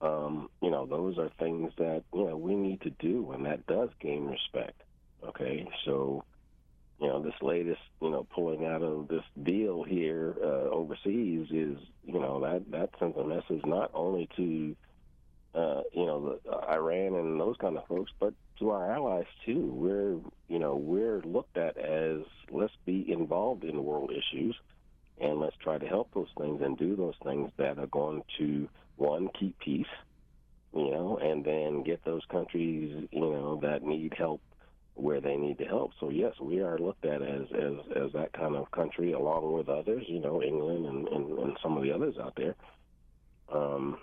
Um, 0.00 0.50
you 0.60 0.70
know, 0.70 0.86
those 0.86 1.18
are 1.18 1.30
things 1.38 1.72
that 1.78 2.04
you 2.12 2.26
know 2.26 2.36
we 2.36 2.54
need 2.54 2.82
to 2.82 2.90
do, 2.90 3.32
and 3.32 3.46
that 3.46 3.66
does 3.66 3.88
gain 4.00 4.26
respect. 4.26 4.82
Okay, 5.26 5.66
so 5.84 6.24
you 7.00 7.08
know 7.08 7.22
this 7.22 7.34
latest 7.42 7.80
you 8.00 8.10
know 8.10 8.26
pulling 8.34 8.66
out 8.66 8.82
of 8.82 9.08
this 9.08 9.24
deal 9.42 9.82
here 9.82 10.34
uh, 10.42 10.68
overseas 10.70 11.48
is 11.50 11.78
you 12.04 12.18
know 12.20 12.40
that 12.40 12.70
that 12.70 12.90
sends 12.98 13.16
a 13.16 13.24
message 13.24 13.64
not 13.64 13.90
only 13.94 14.28
to 14.36 14.76
uh, 15.54 15.82
you 15.92 16.04
know 16.04 16.38
the, 16.44 16.50
uh, 16.50 16.72
Iran 16.72 17.14
and 17.14 17.40
those 17.40 17.56
kind 17.58 17.76
of 17.78 17.86
folks, 17.86 18.12
but 18.20 18.34
to 18.58 18.70
our 18.70 18.92
allies 18.92 19.26
too. 19.44 19.70
We're 19.72 20.18
you 20.48 20.58
know 20.58 20.76
we're 20.76 21.20
looked 21.22 21.56
at 21.56 21.76
as 21.78 22.20
let's 22.50 22.74
be 22.84 23.10
involved 23.10 23.64
in 23.64 23.82
world 23.82 24.10
issues 24.12 24.56
and 25.20 25.40
let's 25.40 25.56
try 25.56 25.78
to 25.78 25.86
help 25.86 26.12
those 26.14 26.28
things 26.38 26.60
and 26.62 26.76
do 26.76 26.96
those 26.96 27.14
things 27.24 27.50
that 27.56 27.78
are 27.78 27.86
going 27.86 28.22
to 28.38 28.68
one 28.96 29.28
keep 29.38 29.58
peace, 29.58 29.86
you 30.74 30.90
know, 30.90 31.18
and 31.22 31.44
then 31.44 31.82
get 31.82 32.04
those 32.04 32.22
countries 32.30 33.08
you 33.10 33.20
know 33.20 33.58
that 33.62 33.82
need 33.82 34.14
help 34.16 34.40
where 34.94 35.20
they 35.20 35.36
need 35.36 35.58
to 35.58 35.64
help. 35.64 35.92
So 36.00 36.08
yes, 36.08 36.32
we 36.40 36.60
are 36.60 36.78
looked 36.78 37.04
at 37.04 37.22
as 37.22 37.46
as 37.52 37.74
as 38.04 38.12
that 38.12 38.32
kind 38.32 38.56
of 38.56 38.70
country 38.70 39.12
along 39.12 39.52
with 39.52 39.68
others, 39.68 40.04
you 40.08 40.20
know, 40.20 40.42
England 40.42 40.86
and 40.86 41.08
and, 41.08 41.38
and 41.38 41.56
some 41.62 41.76
of 41.76 41.82
the 41.82 41.92
others 41.92 42.16
out 42.20 42.34
there. 42.36 42.54
Um, 43.52 43.98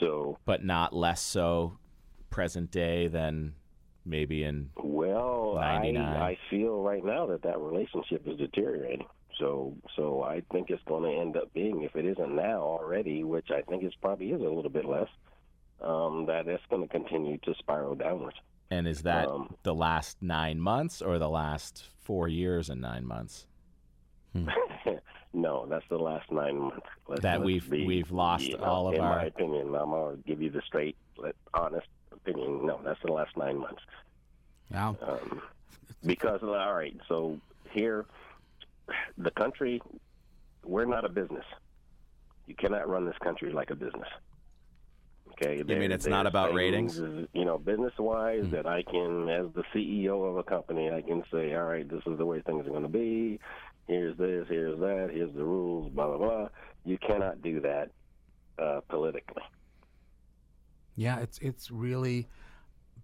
so 0.00 0.38
but 0.44 0.64
not 0.64 0.94
less 0.94 1.20
so 1.20 1.78
present 2.30 2.70
day 2.70 3.08
than 3.08 3.54
maybe 4.04 4.44
in 4.44 4.70
Well, 4.76 5.58
I 5.58 5.78
I 5.78 6.38
feel 6.50 6.82
right 6.82 7.04
now 7.04 7.26
that 7.26 7.42
that 7.42 7.58
relationship 7.58 8.26
is 8.26 8.38
deteriorating. 8.38 9.06
So 9.38 9.74
so 9.94 10.22
I 10.22 10.42
think 10.52 10.70
it's 10.70 10.82
going 10.84 11.02
to 11.04 11.20
end 11.20 11.36
up 11.36 11.52
being, 11.52 11.82
if 11.82 11.94
it 11.96 12.04
isn't 12.06 12.34
now 12.34 12.62
already, 12.62 13.22
which 13.24 13.50
I 13.50 13.60
think 13.62 13.82
it 13.82 13.94
probably 14.00 14.30
is 14.30 14.40
a 14.40 14.44
little 14.44 14.70
bit 14.70 14.84
less, 14.86 15.08
um, 15.82 16.24
that 16.26 16.46
it's 16.48 16.62
going 16.70 16.82
to 16.82 16.88
continue 16.88 17.36
to 17.38 17.54
spiral 17.58 17.94
downwards. 17.94 18.36
and 18.70 18.88
is 18.88 19.02
that 19.02 19.28
Um, 19.28 19.54
the 19.62 19.74
last 19.74 20.16
nine 20.22 20.58
months 20.60 21.02
or 21.02 21.18
the 21.18 21.28
last 21.28 21.84
four 21.98 22.28
years 22.28 22.70
and 22.70 22.80
nine 22.80 23.04
months 23.06 23.46
no, 25.32 25.66
that's 25.66 25.84
the 25.88 25.96
last 25.98 26.30
nine 26.30 26.58
months. 26.58 26.86
Let's, 27.08 27.22
That 27.22 27.40
let's 27.40 27.46
we've- 27.46 27.70
be- 27.70 27.86
we've 27.86 28.10
lost 28.10 28.44
you 28.46 28.58
know, 28.58 28.64
all 28.64 28.88
of 28.88 28.94
in 28.94 29.00
our- 29.00 29.16
my 29.16 29.24
opinion, 29.24 29.74
I'm 29.74 29.90
going 29.90 30.16
to 30.16 30.22
give 30.24 30.42
you 30.42 30.50
the 30.50 30.62
straight, 30.66 30.96
let- 31.16 31.36
honest 31.54 31.86
opinion. 32.12 32.66
No, 32.66 32.80
that's 32.84 33.00
the 33.02 33.12
last 33.12 33.36
nine 33.36 33.58
months. 33.58 33.82
Yeah. 34.70 34.88
Um, 35.00 35.40
because 36.04 36.42
all 36.42 36.74
right, 36.74 36.96
so 37.08 37.38
here, 37.70 38.04
the 39.18 39.30
country, 39.32 39.80
we're 40.64 40.84
not 40.84 41.04
a 41.04 41.08
business. 41.08 41.44
You 42.46 42.54
cannot 42.54 42.88
run 42.88 43.06
this 43.06 43.16
country 43.22 43.52
like 43.52 43.70
a 43.70 43.74
business. 43.74 44.08
Okay. 45.32 45.58
You 45.58 45.64
mean 45.64 45.92
it's 45.92 46.06
not 46.06 46.26
about 46.26 46.54
ratings? 46.54 46.98
You 46.98 47.44
know, 47.44 47.58
business 47.58 47.92
wise, 47.98 48.44
mm. 48.44 48.50
that 48.52 48.66
I 48.66 48.82
can, 48.82 49.28
as 49.28 49.46
the 49.54 49.64
CEO 49.74 50.28
of 50.30 50.38
a 50.38 50.42
company, 50.42 50.90
I 50.90 51.02
can 51.02 51.22
say, 51.30 51.54
all 51.54 51.64
right, 51.64 51.88
this 51.88 52.00
is 52.06 52.16
the 52.16 52.24
way 52.24 52.40
things 52.40 52.66
are 52.66 52.70
going 52.70 52.82
to 52.82 52.88
be. 52.88 53.38
Here's 53.86 54.16
this, 54.16 54.46
here's 54.48 54.78
that, 54.80 55.10
here's 55.12 55.34
the 55.34 55.44
rules, 55.44 55.92
blah 55.92 56.08
blah 56.08 56.18
blah. 56.18 56.48
You 56.84 56.98
cannot 56.98 57.42
do 57.42 57.60
that 57.60 57.90
uh, 58.58 58.80
politically. 58.88 59.42
Yeah, 60.96 61.20
it's 61.20 61.38
it's 61.38 61.70
really 61.70 62.26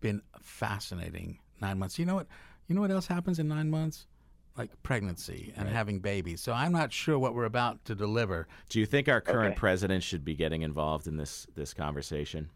been 0.00 0.22
fascinating 0.40 1.38
nine 1.60 1.78
months. 1.78 1.98
You 1.98 2.06
know 2.06 2.14
what? 2.14 2.26
You 2.66 2.74
know 2.74 2.80
what 2.80 2.90
else 2.90 3.06
happens 3.06 3.38
in 3.38 3.48
nine 3.48 3.70
months? 3.70 4.06
Like 4.56 4.70
pregnancy 4.82 5.52
and 5.56 5.66
right. 5.66 5.74
having 5.74 6.00
babies. 6.00 6.42
So 6.42 6.52
I'm 6.52 6.72
not 6.72 6.92
sure 6.92 7.18
what 7.18 7.34
we're 7.34 7.46
about 7.46 7.84
to 7.86 7.94
deliver. 7.94 8.46
Do 8.68 8.80
you 8.80 8.86
think 8.86 9.08
our 9.08 9.22
current 9.22 9.52
okay. 9.52 9.58
president 9.58 10.02
should 10.02 10.26
be 10.26 10.34
getting 10.34 10.60
involved 10.60 11.06
in 11.06 11.16
this 11.16 11.46
this 11.54 11.72
conversation? 11.72 12.50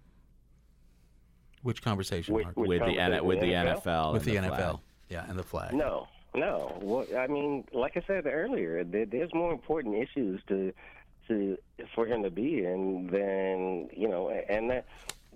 Which 1.63 1.83
conversation? 1.83 2.35
With, 2.35 2.55
with, 2.55 2.69
with 2.69 2.81
the, 2.81 3.21
with 3.23 3.41
the 3.41 3.47
NFL? 3.47 3.83
NFL 3.83 4.13
with 4.13 4.25
the, 4.25 4.33
the 4.33 4.37
NFL, 4.37 4.57
flag. 4.57 4.77
yeah, 5.09 5.25
and 5.27 5.39
the 5.39 5.43
flag. 5.43 5.73
No, 5.73 6.07
no. 6.35 6.79
Well, 6.83 7.07
I 7.19 7.27
mean, 7.27 7.65
like 7.73 7.97
I 7.97 8.03
said 8.07 8.27
earlier, 8.27 8.85
there, 8.85 9.07
there's 9.07 9.33
more 9.33 9.51
important 9.51 9.97
issues 9.97 10.41
to 10.49 10.73
to 11.29 11.57
for 11.95 12.07
him 12.07 12.23
to 12.23 12.31
be 12.31 12.65
in 12.65 13.09
than 13.11 13.89
you 13.93 14.09
know, 14.09 14.31
and 14.31 14.71
that 14.71 14.87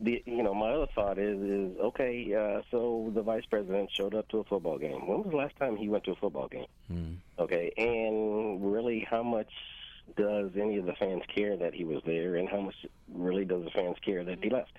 the 0.00 0.22
you 0.26 0.42
know 0.42 0.54
my 0.54 0.70
other 0.70 0.86
thought 0.94 1.18
is 1.18 1.38
is 1.40 1.78
okay. 1.78 2.34
Uh, 2.34 2.62
so 2.70 3.10
the 3.14 3.22
vice 3.22 3.44
president 3.48 3.90
showed 3.92 4.14
up 4.14 4.28
to 4.28 4.38
a 4.38 4.44
football 4.44 4.78
game. 4.78 5.06
When 5.06 5.18
was 5.18 5.30
the 5.30 5.36
last 5.36 5.56
time 5.56 5.76
he 5.76 5.88
went 5.88 6.04
to 6.04 6.12
a 6.12 6.16
football 6.16 6.48
game? 6.48 6.66
Mm. 6.90 7.16
Okay, 7.38 7.72
and 7.76 8.72
really, 8.72 9.06
how 9.08 9.22
much 9.22 9.50
does 10.16 10.50
any 10.56 10.78
of 10.78 10.86
the 10.86 10.94
fans 10.94 11.22
care 11.34 11.56
that 11.56 11.74
he 11.74 11.84
was 11.84 12.02
there, 12.06 12.36
and 12.36 12.48
how 12.48 12.60
much 12.60 12.74
really 13.12 13.44
does 13.44 13.64
the 13.64 13.70
fans 13.70 13.96
care 14.04 14.24
that 14.24 14.42
he 14.42 14.50
left? 14.50 14.78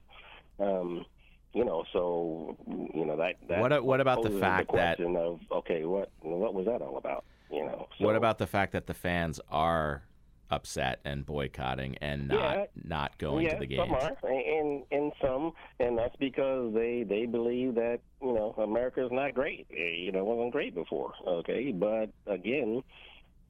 Um, 0.60 1.06
you 1.54 1.66
know, 1.66 1.84
so 1.94 2.58
you 2.68 3.06
know 3.06 3.18
that. 3.18 3.36
that 3.48 3.62
what 3.62 3.84
what 3.84 4.02
about 4.02 4.24
the 4.24 4.32
fact 4.32 4.72
the 4.72 4.78
that 4.78 5.00
of 5.00 5.40
okay, 5.52 5.86
what 5.86 6.10
what 6.22 6.54
was 6.54 6.66
that 6.66 6.82
all 6.82 6.98
about? 6.98 7.26
You 7.52 7.66
know. 7.66 7.88
So, 7.98 8.06
what 8.06 8.16
about 8.16 8.38
the 8.38 8.48
fact 8.48 8.74
that 8.74 8.88
the 8.88 8.94
fans 8.94 9.40
are 9.50 10.04
upset 10.52 11.00
and 11.06 11.26
boycotting 11.26 11.96
and 12.02 12.28
not 12.28 12.56
yeah, 12.56 12.66
not 12.84 13.18
going 13.18 13.46
yeah, 13.46 13.54
to 13.54 13.60
the 13.60 13.66
games. 13.66 13.88
Some 13.88 13.96
are, 13.96 14.32
and 14.32 14.84
and 14.92 15.12
some, 15.22 15.54
and 15.80 15.98
that's 15.98 16.16
because 16.18 16.74
they 16.74 17.04
they 17.08 17.26
believe 17.26 17.76
that 17.76 18.00
you 18.22 18.34
know 18.34 18.54
America 18.58 19.04
is 19.04 19.12
not 19.12 19.34
great. 19.34 19.68
You 19.72 20.12
know, 20.12 20.20
it 20.20 20.26
wasn't 20.26 20.52
great 20.52 20.76
before. 20.76 21.14
Okay, 21.26 21.72
but 21.72 22.10
again, 22.28 22.84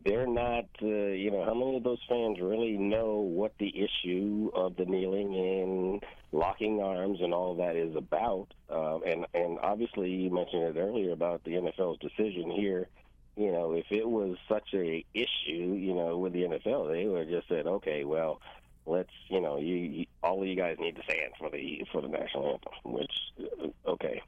they're 0.06 0.28
not. 0.28 0.66
Uh, 0.82 0.86
you 0.86 1.32
know, 1.32 1.44
how 1.44 1.54
many 1.54 1.76
of 1.78 1.84
those 1.84 2.00
fans 2.08 2.38
really 2.42 2.78
know 2.78 3.18
what 3.18 3.54
the 3.60 3.74
issue 3.76 4.52
of 4.54 4.76
the 4.76 4.86
kneeling 4.86 5.36
and 5.36 6.04
locking 6.32 6.82
arms 6.82 7.20
and 7.22 7.34
all 7.34 7.56
that 7.56 7.76
is 7.76 7.96
about? 7.96 8.48
Uh, 8.70 9.00
and 9.00 9.26
and 9.34 9.60
obviously, 9.60 10.10
you 10.10 10.30
mentioned 10.30 10.76
it 10.76 10.80
earlier 10.80 11.12
about 11.12 11.44
the 11.44 11.52
NFL's 11.52 12.00
decision 12.00 12.52
here 12.52 12.88
you 13.36 13.52
know, 13.52 13.74
if 13.74 13.86
it 13.92 14.08
was 14.08 14.38
such 14.48 14.70
a 14.74 15.06
issue, 15.14 15.76
you 15.76 15.94
know, 15.94 16.18
with 16.18 16.34
the 16.34 16.44
NFL, 16.44 16.92
they 16.92 17.06
would 17.06 17.22
have 17.22 17.30
just 17.30 17.48
said, 17.48 17.66
okay, 17.66 18.04
well, 18.04 18.42
let's, 18.86 19.10
you 19.30 19.40
know, 19.40 19.58
you, 19.58 19.76
you 19.76 20.06
all 20.24 20.42
of 20.42 20.48
you 20.48 20.56
guys 20.56 20.78
need 20.80 20.96
to 20.96 21.04
stand 21.04 21.34
for 21.40 21.50
the 21.50 21.86
for 21.92 22.02
the 22.02 22.08
national 22.08 22.54
anthem. 22.54 22.94
Which, 22.94 23.14
uh, 23.40 23.90
okay. 23.92 24.22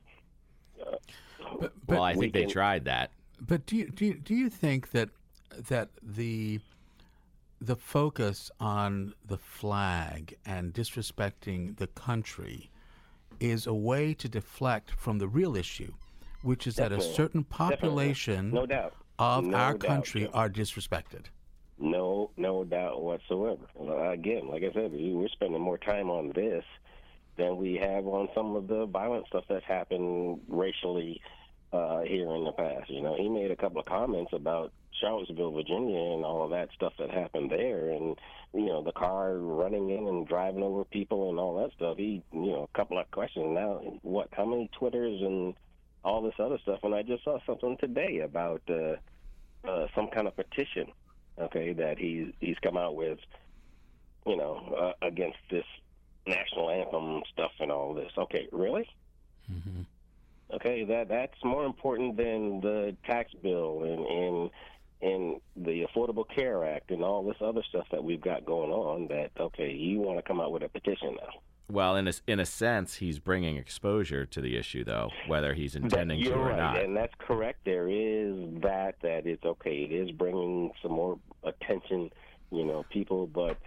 Uh, 0.81 0.95
but, 1.59 1.73
but 1.85 1.93
well, 1.95 2.03
I 2.03 2.13
think 2.13 2.33
can, 2.33 2.43
they 2.43 2.47
tried 2.47 2.85
that. 2.85 3.11
But 3.41 3.65
do 3.65 3.75
you, 3.75 3.89
do 3.89 4.05
you, 4.05 4.13
do 4.15 4.33
you 4.33 4.49
think 4.49 4.91
that 4.91 5.09
that 5.67 5.89
the 6.01 6.59
the 7.63 7.75
focus 7.75 8.51
on 8.59 9.13
the 9.25 9.37
flag 9.37 10.35
and 10.45 10.73
disrespecting 10.73 11.77
the 11.77 11.87
country 11.87 12.69
is 13.39 13.67
a 13.67 13.73
way 13.73 14.13
to 14.13 14.27
deflect 14.27 14.91
from 14.91 15.17
the 15.17 15.27
real 15.27 15.55
issue, 15.55 15.93
which 16.43 16.67
is 16.67 16.75
Definitely. 16.75 17.05
that 17.05 17.11
a 17.11 17.15
certain 17.15 17.43
population 17.43 18.51
no 18.51 18.65
doubt. 18.65 18.93
of 19.17 19.45
no 19.45 19.57
our 19.57 19.73
doubt, 19.73 19.87
country 19.87 20.27
are 20.33 20.49
disrespected. 20.49 21.25
No, 21.79 22.29
no 22.37 22.63
doubt 22.63 23.01
whatsoever. 23.01 23.65
Again, 24.11 24.47
like 24.47 24.63
I 24.63 24.71
said, 24.73 24.91
we're 24.93 25.27
spending 25.29 25.61
more 25.61 25.77
time 25.77 26.09
on 26.09 26.31
this 26.35 26.63
than 27.37 27.57
we 27.57 27.75
have 27.75 28.05
on 28.05 28.29
some 28.35 28.55
of 28.55 28.67
the 28.67 28.85
violent 28.85 29.25
stuff 29.27 29.45
that's 29.49 29.65
happened 29.65 30.39
racially 30.47 31.19
uh, 31.71 32.01
here 32.01 32.29
in 32.35 32.43
the 32.43 32.51
past. 32.51 32.89
You 32.89 33.01
know, 33.01 33.15
he 33.17 33.27
made 33.27 33.51
a 33.51 33.55
couple 33.55 33.79
of 33.79 33.85
comments 33.87 34.31
about 34.33 34.71
Charlottesville, 35.01 35.51
Virginia, 35.51 35.97
and 35.97 36.23
all 36.23 36.43
of 36.43 36.51
that 36.51 36.69
stuff 36.75 36.93
that 36.99 37.09
happened 37.09 37.49
there, 37.49 37.89
and 37.89 38.15
you 38.53 38.67
know, 38.67 38.83
the 38.83 38.91
car 38.91 39.35
running 39.37 39.89
in 39.89 40.07
and 40.07 40.27
driving 40.27 40.61
over 40.61 40.85
people 40.85 41.31
and 41.31 41.39
all 41.39 41.55
that 41.55 41.73
stuff. 41.75 41.97
He, 41.97 42.21
you 42.31 42.51
know, 42.51 42.69
a 42.71 42.77
couple 42.77 42.99
of 42.99 43.09
questions 43.09 43.47
now. 43.49 43.81
What? 44.03 44.29
How 44.31 44.45
many 44.45 44.69
Twitters 44.77 45.19
and 45.21 45.55
all 46.03 46.21
this 46.21 46.35
other 46.39 46.57
stuff. 46.61 46.79
And 46.83 46.93
I 46.93 47.01
just 47.01 47.23
saw 47.23 47.39
something 47.45 47.77
today 47.79 48.19
about 48.19 48.61
uh, 48.69 48.95
uh, 49.67 49.87
some 49.95 50.09
kind 50.09 50.27
of 50.27 50.35
petition, 50.35 50.87
okay, 51.39 51.73
that 51.73 51.97
he's 51.97 52.27
he's 52.39 52.57
come 52.61 52.77
out 52.77 52.95
with, 52.95 53.19
you 54.25 54.37
know, 54.37 54.93
uh, 55.01 55.05
against 55.05 55.37
this 55.49 55.65
national 56.27 56.69
anthem 56.69 57.21
stuff 57.31 57.51
and 57.59 57.71
all 57.71 57.93
this. 57.93 58.11
Okay, 58.17 58.47
really? 58.51 58.87
Mm-hmm. 59.51 59.81
Okay, 60.55 60.83
that 60.85 61.09
that's 61.09 61.43
more 61.43 61.65
important 61.65 62.17
than 62.17 62.61
the 62.61 62.95
tax 63.05 63.31
bill 63.41 63.83
and 63.83 64.05
and 64.05 64.49
and 65.01 65.41
the 65.57 65.85
Affordable 65.85 66.25
Care 66.33 66.65
Act 66.65 66.91
and 66.91 67.03
all 67.03 67.23
this 67.23 67.35
other 67.41 67.61
stuff 67.67 67.87
that 67.91 68.03
we've 68.03 68.21
got 68.21 68.45
going 68.45 68.71
on. 68.71 69.07
That 69.07 69.31
okay, 69.39 69.71
you 69.71 69.99
want 69.99 70.17
to 70.17 70.23
come 70.23 70.39
out 70.39 70.51
with 70.51 70.63
a 70.63 70.69
petition 70.69 71.15
now? 71.15 71.39
Well, 71.74 71.95
in 71.95 72.07
a, 72.07 72.13
in 72.28 72.39
a 72.39 72.45
sense, 72.45 72.93
he's 72.93 73.17
bringing 73.17 73.57
exposure 73.57 74.28
to 74.28 74.41
the 74.41 74.57
issue, 74.57 74.84
though, 74.84 75.09
whether 75.26 75.55
he's 75.55 75.76
intending 75.76 76.24
to 76.24 76.34
or 76.34 76.49
right, 76.49 76.57
not. 76.57 76.80
And 76.80 76.95
that's 76.95 77.15
correct. 77.17 77.61
There 77.65 77.89
is 77.89 78.61
that, 78.61 78.97
that 79.01 79.26
it's 79.26 79.43
okay. 79.43 79.78
It 79.78 79.91
is 79.91 80.11
bringing 80.11 80.69
some 80.84 80.91
more 80.91 81.17
attention, 81.43 82.11
you 82.51 82.63
know, 82.63 82.86
people, 82.91 83.26
but 83.26 83.57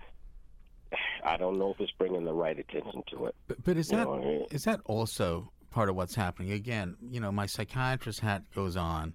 I 1.25 1.37
don't 1.37 1.59
know 1.59 1.73
if 1.73 1.81
it's 1.81 1.91
bringing 1.99 2.25
the 2.25 2.33
right 2.33 2.57
attention 2.57 3.03
to 3.11 3.27
it. 3.27 3.35
But, 3.49 3.65
but 3.65 3.77
is, 3.77 3.89
that, 3.89 4.05
know? 4.05 4.47
is 4.53 4.63
that 4.63 4.79
also 4.85 5.51
part 5.73 5.89
of 5.89 5.97
what's 5.97 6.15
happening? 6.15 6.53
Again, 6.53 6.97
you 7.11 7.19
know, 7.19 7.33
my 7.33 7.47
psychiatrist 7.47 8.21
hat 8.21 8.45
goes 8.55 8.77
on. 8.77 9.15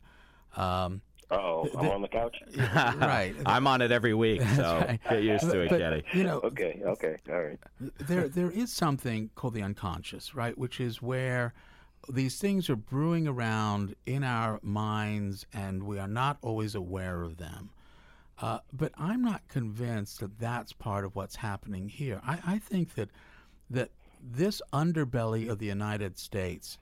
Um, 0.58 1.02
oh, 1.32 1.70
I'm 1.78 1.90
on 1.90 2.02
the 2.02 2.08
couch. 2.08 2.38
right. 2.58 3.34
I'm 3.46 3.68
on 3.68 3.82
it 3.82 3.92
every 3.92 4.14
week, 4.14 4.42
so 4.56 4.86
right. 4.88 5.00
get 5.10 5.24
used 5.24 5.50
to 5.50 5.62
it, 5.62 5.70
but, 5.70 5.80
Getty. 5.80 6.04
You 6.14 6.24
know, 6.24 6.40
okay, 6.44 6.82
okay, 6.86 7.18
all 7.30 7.42
right. 7.42 7.60
There, 8.00 8.28
there 8.28 8.52
is 8.52 8.72
something 8.72 9.30
called 9.36 9.54
the 9.54 9.64
unconscious, 9.64 10.36
right? 10.36 10.58
Which 10.58 10.80
is 10.80 11.02
where 11.02 11.54
these 12.10 12.40
things 12.40 12.70
are 12.70 12.76
brewing 12.76 13.28
around 13.28 13.96
in 14.06 14.24
our 14.24 14.60
minds, 14.62 15.46
and 15.54 15.84
we 15.84 16.00
are 16.00 16.08
not 16.08 16.38
always 16.42 16.76
aware 16.76 17.24
of 17.24 17.38
them. 17.38 17.70
Uh, 18.40 18.60
but 18.74 18.92
I'm 18.98 19.22
not 19.22 19.48
convinced 19.48 20.20
that 20.20 20.40
that's 20.40 20.74
part 20.74 21.06
of 21.06 21.16
what's 21.16 21.36
happening 21.36 21.88
here. 21.90 22.22
I, 22.26 22.40
I 22.46 22.60
think 22.60 22.96
that 22.96 23.10
that 23.70 23.92
this 24.22 24.62
underbelly 24.74 25.50
of 25.50 25.60
the 25.60 25.68
United 25.68 26.18
States 26.18 26.78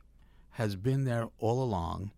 has 0.52 0.76
been 0.76 1.04
there 1.04 1.28
all 1.40 1.62
along 1.62 2.12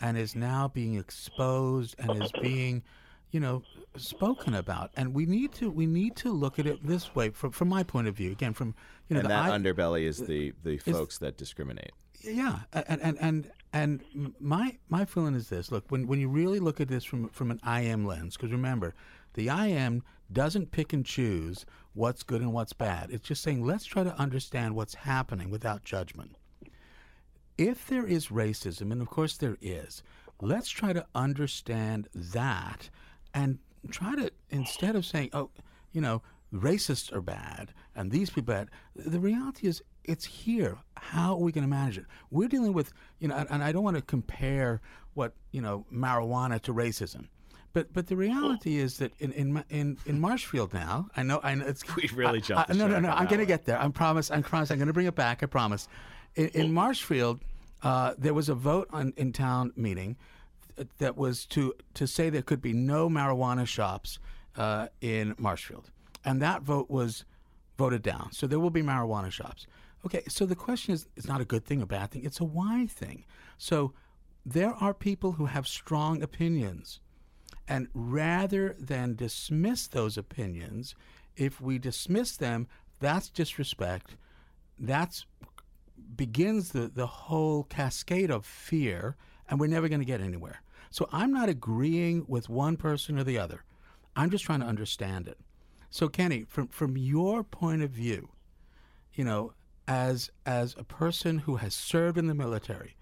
and 0.00 0.16
is 0.16 0.34
now 0.34 0.68
being 0.68 0.94
exposed 0.94 1.94
and 1.98 2.22
is 2.22 2.32
being 2.40 2.82
you 3.30 3.40
know 3.40 3.62
spoken 3.96 4.54
about. 4.54 4.90
And 4.96 5.14
we 5.14 5.26
need 5.26 5.52
to 5.54 5.70
we 5.70 5.86
need 5.86 6.16
to 6.16 6.32
look 6.32 6.58
at 6.58 6.66
it 6.66 6.86
this 6.86 7.14
way 7.14 7.30
from 7.30 7.50
from 7.52 7.68
my 7.68 7.82
point 7.82 8.08
of 8.08 8.16
view 8.16 8.32
again 8.32 8.54
from 8.54 8.74
you 9.08 9.14
know 9.14 9.20
and 9.20 9.30
that 9.30 9.50
I, 9.50 9.58
underbelly 9.58 10.04
is 10.04 10.18
the 10.18 10.52
the 10.64 10.78
folks 10.78 11.18
that 11.18 11.36
discriminate. 11.36 11.92
Yeah 12.22 12.60
and 12.72 13.00
and 13.00 13.18
and 13.20 13.50
and 13.72 14.32
my 14.40 14.78
my 14.88 15.04
feeling 15.04 15.34
is 15.34 15.48
this. 15.48 15.70
Look 15.70 15.84
when 15.90 16.06
when 16.06 16.20
you 16.20 16.28
really 16.28 16.60
look 16.60 16.80
at 16.80 16.88
this 16.88 17.04
from 17.04 17.28
from 17.28 17.50
an 17.50 17.60
IM 17.66 18.06
lens 18.06 18.36
because 18.36 18.52
remember 18.52 18.94
the 19.34 19.48
IM 19.48 20.02
doesn't 20.32 20.72
pick 20.72 20.92
and 20.92 21.04
choose 21.04 21.64
what's 21.94 22.22
good 22.22 22.40
and 22.40 22.52
what's 22.52 22.72
bad. 22.72 23.10
It's 23.10 23.26
just 23.26 23.42
saying 23.42 23.64
let's 23.64 23.84
try 23.84 24.04
to 24.04 24.18
understand 24.18 24.74
what's 24.74 24.94
happening 24.94 25.50
without 25.50 25.84
judgment 25.84 26.37
if 27.58 27.86
there 27.88 28.06
is 28.06 28.28
racism, 28.28 28.92
and 28.92 29.02
of 29.02 29.10
course 29.10 29.36
there 29.36 29.58
is, 29.60 30.02
let's 30.40 30.70
try 30.70 30.92
to 30.92 31.04
understand 31.14 32.08
that 32.14 32.88
and 33.34 33.58
try 33.90 34.14
to, 34.14 34.30
instead 34.50 34.96
of 34.96 35.04
saying, 35.04 35.30
oh, 35.32 35.50
you 35.92 36.00
know, 36.00 36.22
racists 36.54 37.12
are 37.12 37.20
bad 37.20 37.74
and 37.94 38.10
these 38.10 38.30
people 38.30 38.54
are 38.54 38.58
bad, 38.58 38.70
the 38.94 39.20
reality 39.20 39.66
is 39.66 39.82
it's 40.04 40.24
here. 40.24 40.78
How 40.96 41.32
are 41.32 41.40
we 41.40 41.52
going 41.52 41.64
to 41.64 41.68
manage 41.68 41.98
it? 41.98 42.06
We're 42.30 42.48
dealing 42.48 42.72
with, 42.72 42.92
you 43.18 43.28
know, 43.28 43.36
and, 43.36 43.50
and 43.50 43.62
I 43.62 43.72
don't 43.72 43.84
want 43.84 43.96
to 43.96 44.02
compare 44.02 44.80
what, 45.14 45.34
you 45.50 45.60
know, 45.60 45.84
marijuana 45.92 46.60
to 46.62 46.72
racism. 46.72 47.26
But 47.74 47.92
but 47.92 48.06
the 48.06 48.16
reality 48.16 48.78
is 48.78 48.96
that 48.96 49.12
in 49.18 49.30
in 49.32 49.62
in, 49.68 49.98
in 50.06 50.20
Marshfield 50.20 50.72
now, 50.72 51.10
I 51.16 51.22
know 51.22 51.38
I 51.42 51.54
know 51.54 51.66
it's 51.66 51.84
we 51.96 52.08
really 52.14 52.40
jumped. 52.40 52.70
no 52.74 52.88
no 52.88 52.98
no, 52.98 53.10
I'm 53.10 53.26
going 53.26 53.40
to 53.40 53.46
get 53.46 53.66
there. 53.66 53.78
I 53.78 53.86
promise. 53.88 54.30
I 54.30 54.40
promise. 54.40 54.70
I'm 54.70 54.78
going 54.78 54.86
to 54.86 54.94
bring 54.94 55.06
it 55.06 55.14
back. 55.14 55.42
I 55.42 55.46
promise 55.46 55.86
in, 56.38 56.48
in 56.48 56.72
Marshfield, 56.72 57.40
uh, 57.82 58.14
there 58.16 58.34
was 58.34 58.48
a 58.48 58.54
vote 58.54 58.88
on, 58.92 59.12
in 59.16 59.32
town 59.32 59.72
meeting 59.76 60.16
that 60.98 61.16
was 61.16 61.44
to 61.46 61.74
to 61.94 62.06
say 62.06 62.30
there 62.30 62.42
could 62.42 62.62
be 62.62 62.72
no 62.72 63.08
marijuana 63.08 63.66
shops 63.66 64.18
uh, 64.56 64.86
in 65.00 65.34
Marshfield, 65.38 65.90
and 66.24 66.40
that 66.40 66.62
vote 66.62 66.88
was 66.88 67.24
voted 67.76 68.02
down. 68.02 68.32
So 68.32 68.46
there 68.46 68.60
will 68.60 68.70
be 68.70 68.82
marijuana 68.82 69.30
shops. 69.30 69.66
Okay, 70.06 70.22
so 70.28 70.46
the 70.46 70.54
question 70.54 70.94
is, 70.94 71.08
it's 71.16 71.26
not 71.26 71.40
a 71.40 71.44
good 71.44 71.64
thing, 71.64 71.82
a 71.82 71.86
bad 71.86 72.10
thing. 72.12 72.24
It's 72.24 72.40
a 72.40 72.44
why 72.44 72.86
thing. 72.86 73.24
So 73.58 73.92
there 74.46 74.72
are 74.72 74.94
people 74.94 75.32
who 75.32 75.46
have 75.46 75.66
strong 75.66 76.22
opinions, 76.22 77.00
and 77.66 77.88
rather 77.92 78.76
than 78.78 79.16
dismiss 79.16 79.88
those 79.88 80.16
opinions, 80.16 80.94
if 81.36 81.60
we 81.60 81.78
dismiss 81.78 82.36
them, 82.36 82.68
that's 83.00 83.28
disrespect. 83.28 84.16
That's 84.78 85.26
begins 86.18 86.72
the, 86.72 86.90
the 86.94 87.06
whole 87.06 87.62
cascade 87.64 88.30
of 88.30 88.44
fear, 88.44 89.16
and 89.48 89.58
we're 89.58 89.68
never 89.68 89.88
going 89.88 90.00
to 90.00 90.04
get 90.04 90.20
anywhere. 90.20 90.60
So 90.90 91.08
I'm 91.10 91.32
not 91.32 91.48
agreeing 91.48 92.26
with 92.28 92.50
one 92.50 92.76
person 92.76 93.18
or 93.18 93.24
the 93.24 93.38
other. 93.38 93.64
I'm 94.14 94.28
just 94.28 94.44
trying 94.44 94.60
to 94.60 94.66
understand 94.66 95.28
it. 95.28 95.38
So 95.88 96.08
Kenny, 96.08 96.44
from 96.46 96.68
from 96.68 96.98
your 96.98 97.42
point 97.42 97.82
of 97.82 97.90
view, 97.90 98.28
you 99.14 99.24
know, 99.24 99.52
as 99.86 100.30
as 100.44 100.74
a 100.76 100.84
person 100.84 101.38
who 101.38 101.56
has 101.56 101.74
served 101.74 102.18
in 102.18 102.26
the 102.26 102.34
military, 102.34 102.96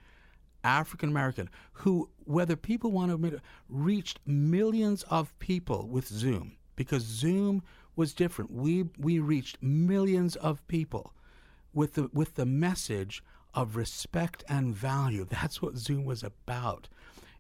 African 0.62 1.08
American, 1.08 1.48
who 1.72 2.10
whether 2.24 2.54
people 2.54 2.92
want 2.92 3.10
to 3.10 3.14
admit 3.14 3.34
it, 3.34 3.40
reached 3.68 4.20
millions 4.24 5.02
of 5.04 5.36
people 5.40 5.88
with 5.88 6.06
Zoom 6.06 6.56
because 6.76 7.02
Zoom 7.02 7.62
was 7.96 8.14
different. 8.14 8.52
We 8.52 8.84
we 8.98 9.18
reached 9.18 9.60
millions 9.62 10.36
of 10.36 10.66
people 10.68 11.12
with 11.76 11.92
the 11.92 12.08
with 12.12 12.34
the 12.34 12.46
message 12.46 13.22
of 13.54 13.76
respect 13.76 14.42
and 14.48 14.74
value. 14.74 15.24
That's 15.30 15.62
what 15.62 15.76
Zoom 15.76 16.04
was 16.04 16.24
about. 16.24 16.88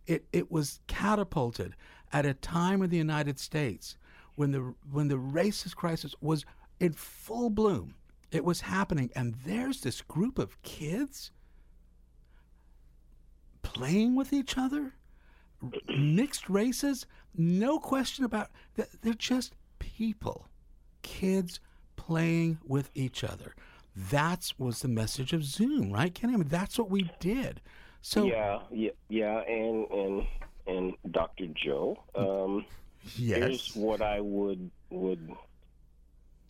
It 0.06 0.26
it 0.32 0.52
was 0.52 0.78
catapulted 0.86 1.74
at 2.12 2.24
a 2.26 2.34
time 2.34 2.82
in 2.82 2.90
the 2.90 2.96
United 2.96 3.40
States 3.40 3.96
when 4.36 4.52
the 4.52 4.74
when 4.92 5.08
the 5.08 5.16
racist 5.16 5.74
crisis 5.74 6.14
was 6.20 6.44
in 6.78 6.92
full 6.92 7.50
bloom. 7.50 7.96
It 8.30 8.44
was 8.44 8.60
happening, 8.60 9.10
and 9.16 9.34
there's 9.46 9.80
this 9.80 10.02
group 10.02 10.38
of 10.38 10.60
kids 10.62 11.30
playing 13.62 14.16
with 14.16 14.32
each 14.32 14.58
other, 14.58 14.92
mixed 15.88 16.50
races, 16.50 17.06
no 17.36 17.78
question 17.78 18.24
about 18.24 18.50
that. 18.74 18.88
They're 19.00 19.14
just 19.14 19.54
people, 19.78 20.48
kids 21.02 21.60
playing 21.94 22.58
with 22.66 22.90
each 22.94 23.24
other. 23.24 23.54
That 23.96 24.52
was 24.58 24.80
the 24.80 24.88
message 24.88 25.32
of 25.32 25.42
Zoom, 25.42 25.90
right, 25.90 26.14
Kenny? 26.14 26.34
I 26.34 26.36
mean, 26.36 26.48
that's 26.48 26.78
what 26.78 26.90
we 26.90 27.10
did. 27.18 27.62
So 28.02 28.24
yeah, 28.24 28.60
yeah, 28.70 28.90
yeah, 29.08 29.40
and 29.40 29.90
and 29.90 30.26
and 30.66 30.94
Dr. 31.10 31.46
Joe. 31.48 31.98
Um, 32.14 32.66
yes. 33.16 33.38
Here's 33.38 33.74
what 33.74 34.02
I 34.02 34.20
would 34.20 34.70
would. 34.90 35.32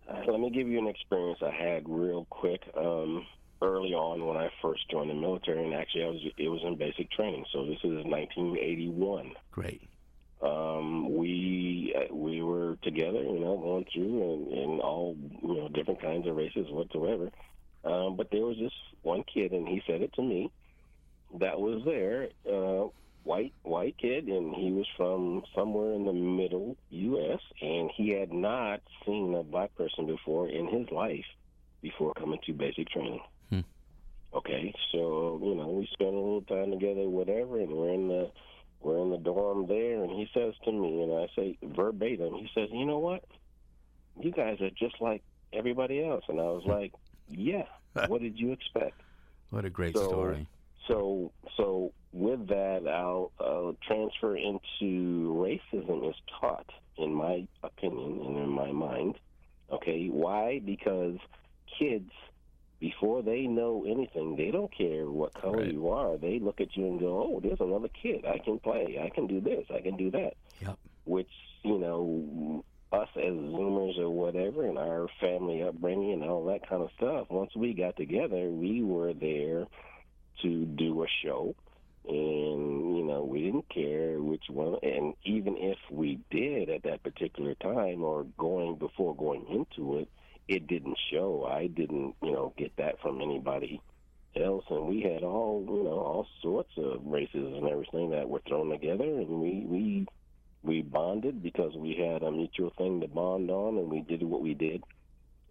Uh, 0.09 0.22
let 0.30 0.40
me 0.40 0.51
give 0.51 0.68
you 0.68 0.78
an 0.78 0.88
experience 0.88 1.38
I 1.42 1.51
had 1.51 1.88
real 1.88 2.26
quick. 2.30 2.62
Um, 2.76 3.26
early 3.62 3.94
on, 3.94 4.26
when 4.26 4.36
I 4.36 4.51
first 4.61 4.90
joined 4.90 5.11
the 5.11 5.14
military, 5.14 5.64
and 5.64 5.74
actually, 5.74 6.05
I 6.05 6.09
was 6.09 6.20
it 6.36 6.49
was 6.49 6.61
in 6.64 6.76
basic 6.76 7.11
training. 7.11 7.44
So 7.53 7.64
this 7.64 7.78
is 7.78 8.05
1981. 8.05 9.32
Great. 9.53 9.82
Um, 10.43 11.16
we 11.16 11.95
uh, 11.97 12.14
we 12.14 12.43
were 12.43 12.76
together, 12.82 13.22
you 13.22 13.41
know, 13.41 13.57
going 13.57 13.87
through 13.93 14.34
and, 14.34 14.53
and 14.53 14.80
all 14.80 15.16
you 15.43 15.55
know 15.55 15.68
different 15.68 16.01
kinds 16.01 16.26
of 16.26 16.37
races 16.37 16.66
whatsoever. 16.70 17.30
Um, 17.84 18.16
but 18.16 18.30
there 18.30 18.43
was 18.43 18.59
this 18.59 18.72
one 19.03 19.24
kid, 19.32 19.53
and 19.53 19.66
he 19.66 19.80
said 19.87 20.03
it 20.03 20.12
to 20.14 20.22
me 20.22 20.51
that 21.41 21.59
was 21.59 21.82
there, 21.84 22.28
uh, 22.51 22.89
white 23.24 23.53
white 23.62 23.97
kid, 23.99 24.26
and 24.26 24.55
he 24.55 24.70
was 24.72 24.87
from 24.97 25.43
somewhere 25.55 25.95
in 25.95 26.05
the 26.05 26.12
middle 26.12 26.76
U.S. 26.91 27.41
and 27.61 27.91
he 27.97 28.11
had 28.11 28.32
not 28.32 28.80
seen 29.05 29.34
a 29.34 29.43
black 29.43 29.74
person 29.76 30.07
before 30.07 30.49
in 30.49 30.68
his 30.68 30.91
life 30.91 31.24
before 31.82 32.12
coming 32.14 32.41
to 32.47 32.53
basic 32.53 32.89
training. 32.89 33.20
Hmm. 33.51 33.61
Okay, 34.34 34.74
so 34.93 35.41
you 35.43 35.55
know 35.55 35.68
we 35.68 35.89
spent 35.93 36.14
a 36.14 36.18
little 36.18 36.43
time 36.43 36.70
together, 36.70 37.09
whatever, 37.09 37.61
and 37.61 37.70
we're 37.70 37.93
in 37.93 38.09
the 38.09 38.30
we're 38.81 38.99
in 39.03 39.11
the 39.11 39.18
dorm 39.18 39.66
there, 39.66 40.03
and 40.03 40.11
he 40.12 40.29
says 40.35 40.55
to 40.64 40.72
me, 40.72 41.03
and 41.03 41.12
I 41.12 41.27
say 41.35 41.59
verbatim, 41.62 42.35
he 42.35 42.49
says, 42.55 42.68
"You 42.72 42.87
know 42.87 42.99
what? 42.99 43.24
You 44.20 44.31
guys 44.33 44.61
are 44.61 44.70
just 44.70 45.01
like 45.01 45.22
everybody 45.53 46.05
else." 46.05 46.24
And 46.29 46.41
I 46.41 46.45
was 46.45 46.64
like, 46.66 46.93
"Yeah. 47.29 47.66
what 48.09 48.20
did 48.20 48.39
you 48.39 48.53
expect?" 48.53 49.01
What 49.51 49.64
a 49.64 49.70
great 49.70 49.97
So- 49.97 50.09
story. 50.09 50.47
So, 50.89 51.33
so 51.57 51.93
with 52.12 52.47
that, 52.49 52.87
I'll 52.89 53.33
uh, 53.41 53.72
transfer 53.89 54.37
into 54.37 55.33
racism 55.35 56.09
is 56.09 56.14
taught, 56.41 56.70
in 56.97 57.12
my 57.12 57.47
opinion 57.64 58.20
and 58.24 58.37
in 58.37 58.49
my 58.51 58.70
mind. 58.70 59.18
Okay, 59.72 60.07
why? 60.09 60.61
Because 60.64 61.18
kids, 61.79 62.11
before 62.79 63.22
they 63.22 63.47
know 63.47 63.85
anything, 63.87 64.37
they 64.37 64.51
don't 64.51 64.70
care 64.72 65.07
what 65.07 65.35
color 65.35 65.59
Right. 65.59 65.72
you 65.72 65.89
are. 65.89 66.16
They 66.16 66.39
look 66.39 66.61
at 66.61 66.77
you 66.77 66.87
and 66.87 67.01
go, 67.01 67.22
"Oh, 67.22 67.41
there's 67.41 67.61
another 67.61 67.89
kid. 67.89 68.24
I 68.27 68.39
can 68.39 68.59
play. 68.59 68.99
I 69.01 69.09
can 69.09 69.27
do 69.27 69.41
this. 69.41 69.66
I 69.70 69.81
can 69.81 69.97
do 69.97 70.11
that." 70.11 70.35
Yep. 70.61 70.79
Which 71.05 71.31
you 71.62 71.79
know, 71.79 72.64
us 72.93 73.09
as 73.16 73.33
Zoomers 73.33 73.99
or 73.99 74.11
whatever, 74.11 74.66
and 74.66 74.79
our 74.79 75.09
family 75.20 75.62
upbringing 75.62 76.22
and 76.22 76.31
all 76.31 76.45
that 76.47 76.68
kind 76.68 76.83
of 76.83 76.91
stuff. 76.97 77.31
Once 77.31 77.55
we 77.57 77.72
got 77.74 77.97
together, 77.97 78.51
we 78.51 78.83
were 78.83 79.12
there 79.12 79.66
to 80.43 80.64
do 80.66 81.03
a 81.03 81.07
show 81.22 81.55
and 82.09 82.97
you 82.97 83.03
know 83.05 83.24
we 83.24 83.43
didn't 83.43 83.68
care 83.68 84.20
which 84.20 84.45
one 84.49 84.77
and 84.83 85.14
even 85.24 85.57
if 85.57 85.79
we 85.91 86.20
did 86.31 86.70
at 86.70 86.83
that 86.85 87.03
particular 87.03 87.55
time 87.55 88.03
or 88.03 88.24
going 88.39 88.77
before 88.77 89.14
going 89.16 89.45
into 89.49 89.99
it 89.99 90.09
it 90.49 90.66
didn't 90.66 90.99
show. 91.11 91.47
I 91.51 91.66
didn't 91.66 92.14
you 92.22 92.32
know 92.32 92.53
get 92.57 92.76
that 92.76 93.01
from 93.01 93.20
anybody 93.20 93.80
else. 94.36 94.64
And 94.70 94.86
we 94.86 95.03
had 95.03 95.22
all 95.22 95.64
you 95.66 95.84
know 95.84 95.99
all 95.99 96.26
sorts 96.42 96.72
of 96.76 97.05
races 97.05 97.55
and 97.57 97.68
everything 97.68 98.11
that 98.11 98.28
were 98.28 98.42
thrown 98.47 98.70
together. 98.70 99.05
And 99.05 99.40
we 99.40 99.64
we 99.66 100.07
we 100.62 100.82
bonded 100.82 101.42
because 101.42 101.74
we 101.76 101.94
had 101.94 102.22
a 102.22 102.30
mutual 102.30 102.72
thing 102.76 103.01
to 103.01 103.09
bond 103.09 103.51
on 103.51 103.78
and 103.78 103.90
we 103.90 104.01
did 104.01 104.22
what 104.22 104.42
we 104.42 104.55
did. 104.55 104.82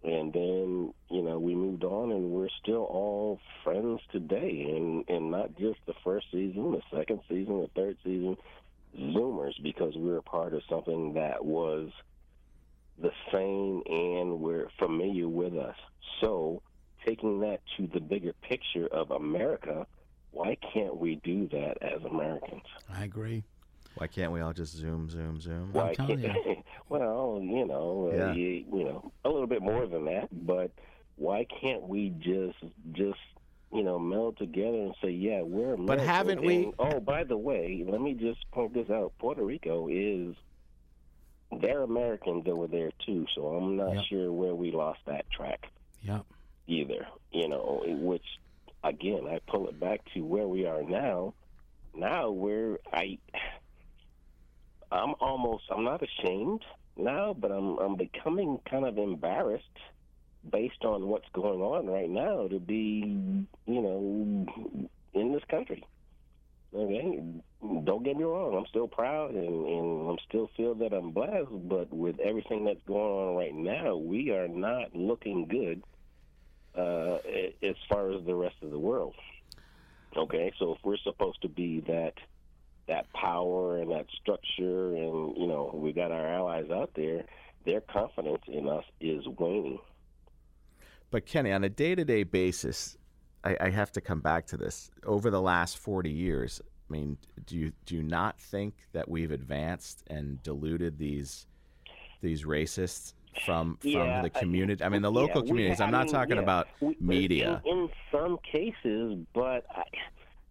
And 0.02 0.32
then 0.32 0.94
you 1.10 1.22
know 1.22 1.38
we 1.38 1.54
moved 1.54 1.84
on 1.84 2.12
and 2.12 2.30
we're 2.30 2.48
still 2.62 2.84
all 2.84 3.40
friends 3.64 4.00
today. 4.12 4.66
And 4.74 5.04
and 5.08 5.30
not 5.30 5.56
just 5.58 5.80
the 5.86 5.94
first 6.04 6.26
season 6.30 6.72
the 6.72 6.82
second 6.96 7.20
season 7.28 7.60
the 7.60 7.70
third 7.74 7.96
season 8.02 8.36
zoomers 8.98 9.62
because 9.62 9.92
we're 9.94 10.18
a 10.18 10.22
part 10.22 10.54
of 10.54 10.62
something 10.70 11.14
that 11.14 11.44
was 11.44 11.90
the 12.98 13.10
same 13.32 13.82
and 13.86 14.40
we're 14.40 14.68
familiar 14.78 15.28
with 15.28 15.54
us 15.54 15.76
so 16.20 16.62
taking 17.06 17.40
that 17.40 17.60
to 17.76 17.86
the 17.92 18.00
bigger 18.00 18.32
picture 18.42 18.86
of 18.88 19.10
america 19.10 19.86
why 20.30 20.56
can't 20.72 20.96
we 20.96 21.16
do 21.16 21.48
that 21.48 21.76
as 21.82 22.02
americans 22.04 22.62
I 22.92 23.04
agree. 23.04 23.44
Why 23.96 24.06
can't 24.08 24.30
we 24.30 24.40
all 24.42 24.52
just 24.52 24.74
zoom, 24.76 25.08
zoom, 25.08 25.40
zoom? 25.40 25.70
why 25.72 25.94
telling 25.94 26.20
can't, 26.20 26.58
well, 26.90 27.40
you 27.42 27.66
know, 27.66 28.10
uh, 28.12 28.16
Yeah. 28.16 28.32
you, 28.34 28.64
you 28.70 28.84
know, 28.84 29.10
a 29.24 29.30
little 29.30 29.46
bit 29.46 29.62
more 29.62 29.86
than 29.86 30.04
that, 30.04 30.28
but 30.46 30.70
why 31.16 31.46
can't 31.60 31.82
we 31.88 32.10
just 32.18 32.58
just 32.92 33.18
you 33.72 33.82
know 33.82 33.98
meld 33.98 34.36
together 34.36 34.76
and 34.76 34.94
say, 35.02 35.08
yeah, 35.10 35.40
we're 35.40 35.74
American. 35.74 36.06
haven't 36.06 36.42
we- 36.42 36.64
And, 36.64 36.74
oh, 36.78 37.00
by 37.00 37.24
the 37.24 37.38
way, 37.38 37.84
let 37.88 38.02
me 38.02 38.12
just 38.12 38.38
point 38.52 38.74
this 38.74 38.90
out: 38.90 39.14
Puerto 39.18 39.42
Rico 39.42 39.88
is 39.88 40.36
they're 41.60 41.82
Americans 41.82 42.44
that 42.44 42.56
were 42.56 42.66
there 42.66 42.90
too, 43.04 43.26
so 43.34 43.46
I'm 43.48 43.76
not 43.76 43.94
Yep. 43.94 44.04
sure 44.08 44.32
where 44.32 44.54
we 44.54 44.72
lost 44.72 45.00
that 45.06 45.30
track 45.30 45.60
Yep. 46.02 46.26
either. 46.66 47.06
You 47.30 47.48
know, 47.48 47.82
which 47.86 48.24
again, 48.82 49.26
I 49.28 49.40
pull 49.50 49.68
it 49.68 49.78
back 49.78 50.00
to 50.14 50.20
where 50.20 50.48
we 50.48 50.66
are 50.66 50.82
now. 50.82 51.34
Now 51.94 52.30
we're 52.30 52.78
I. 52.92 53.18
I'm 54.90 55.14
almost. 55.20 55.64
I'm 55.70 55.84
not 55.84 56.02
ashamed 56.02 56.62
now, 56.96 57.34
but 57.34 57.50
I'm. 57.50 57.78
I'm 57.78 57.96
becoming 57.96 58.58
kind 58.70 58.84
of 58.84 58.98
embarrassed 58.98 59.64
based 60.48 60.84
on 60.84 61.08
what's 61.08 61.28
going 61.34 61.60
on 61.60 61.86
right 61.86 62.08
now 62.08 62.46
to 62.48 62.60
be, 62.60 63.18
you 63.66 63.82
know, 63.82 64.88
in 65.14 65.32
this 65.32 65.42
country. 65.50 65.82
Okay, 66.74 67.22
don't 67.84 68.02
get 68.02 68.16
me 68.16 68.24
wrong. 68.24 68.56
I'm 68.56 68.66
still 68.68 68.88
proud 68.88 69.34
and, 69.34 69.66
and 69.66 70.10
I'm 70.10 70.18
still 70.28 70.50
feel 70.56 70.74
that 70.76 70.92
I'm 70.92 71.10
blessed. 71.12 71.68
But 71.68 71.92
with 71.92 72.18
everything 72.20 72.64
that's 72.64 72.82
going 72.86 73.28
on 73.28 73.36
right 73.36 73.54
now, 73.54 73.96
we 73.96 74.30
are 74.30 74.48
not 74.48 74.94
looking 74.94 75.46
good 75.46 75.82
uh, 76.76 77.18
as 77.62 77.76
far 77.88 78.12
as 78.12 78.24
the 78.24 78.34
rest 78.34 78.56
of 78.62 78.70
the 78.70 78.78
world. 78.78 79.14
Okay, 80.16 80.52
so 80.58 80.72
if 80.72 80.78
we're 80.82 80.96
supposed 81.04 81.42
to 81.42 81.48
be 81.48 81.80
that 81.80 82.14
that 82.88 83.12
power 83.12 83.78
and 83.78 83.90
that 83.90 84.06
structure, 84.20 84.94
and 84.94 85.36
you 85.36 85.46
know 85.46 85.70
we 85.74 85.92
got 85.92 86.10
our 86.10 86.26
allies 86.26 86.70
out 86.70 86.90
there, 86.94 87.24
their 87.64 87.80
confidence 87.80 88.42
in 88.46 88.68
us 88.68 88.84
is 89.00 89.26
waning. 89.26 89.78
But 91.10 91.26
Kenny, 91.26 91.52
on 91.52 91.64
a 91.64 91.68
day-to-day 91.68 92.22
basis, 92.22 92.96
I, 93.44 93.56
I 93.60 93.70
have 93.70 93.92
to 93.92 94.00
come 94.00 94.20
back 94.20 94.46
to 94.46 94.56
this. 94.56 94.90
Over 95.04 95.30
the 95.30 95.42
last 95.42 95.76
forty 95.76 96.10
years, 96.10 96.62
I 96.88 96.92
mean, 96.92 97.18
do 97.46 97.56
you 97.56 97.72
do 97.84 97.96
you 97.96 98.02
not 98.02 98.38
think 98.38 98.74
that 98.92 99.08
we've 99.08 99.30
advanced 99.32 100.04
and 100.08 100.42
diluted 100.42 100.98
these 100.98 101.46
these 102.20 102.44
racists 102.44 103.14
from 103.44 103.76
from 103.78 103.90
Yeah, 103.90 104.22
the 104.22 104.30
community? 104.30 104.84
I 104.84 104.88
mean, 104.88 105.02
the 105.02 105.10
local 105.10 105.42
Yeah, 105.42 105.48
communities. 105.48 105.80
I'm 105.80 105.88
I 105.88 105.92
not 105.92 106.06
mean, 106.06 106.14
talking 106.14 106.36
yeah, 106.36 106.42
about 106.42 106.68
we- 106.80 106.96
media. 107.00 107.60
In, 107.64 107.76
in 107.78 107.88
some 108.12 108.38
cases, 108.38 109.18
but 109.34 109.64
I, 109.70 109.82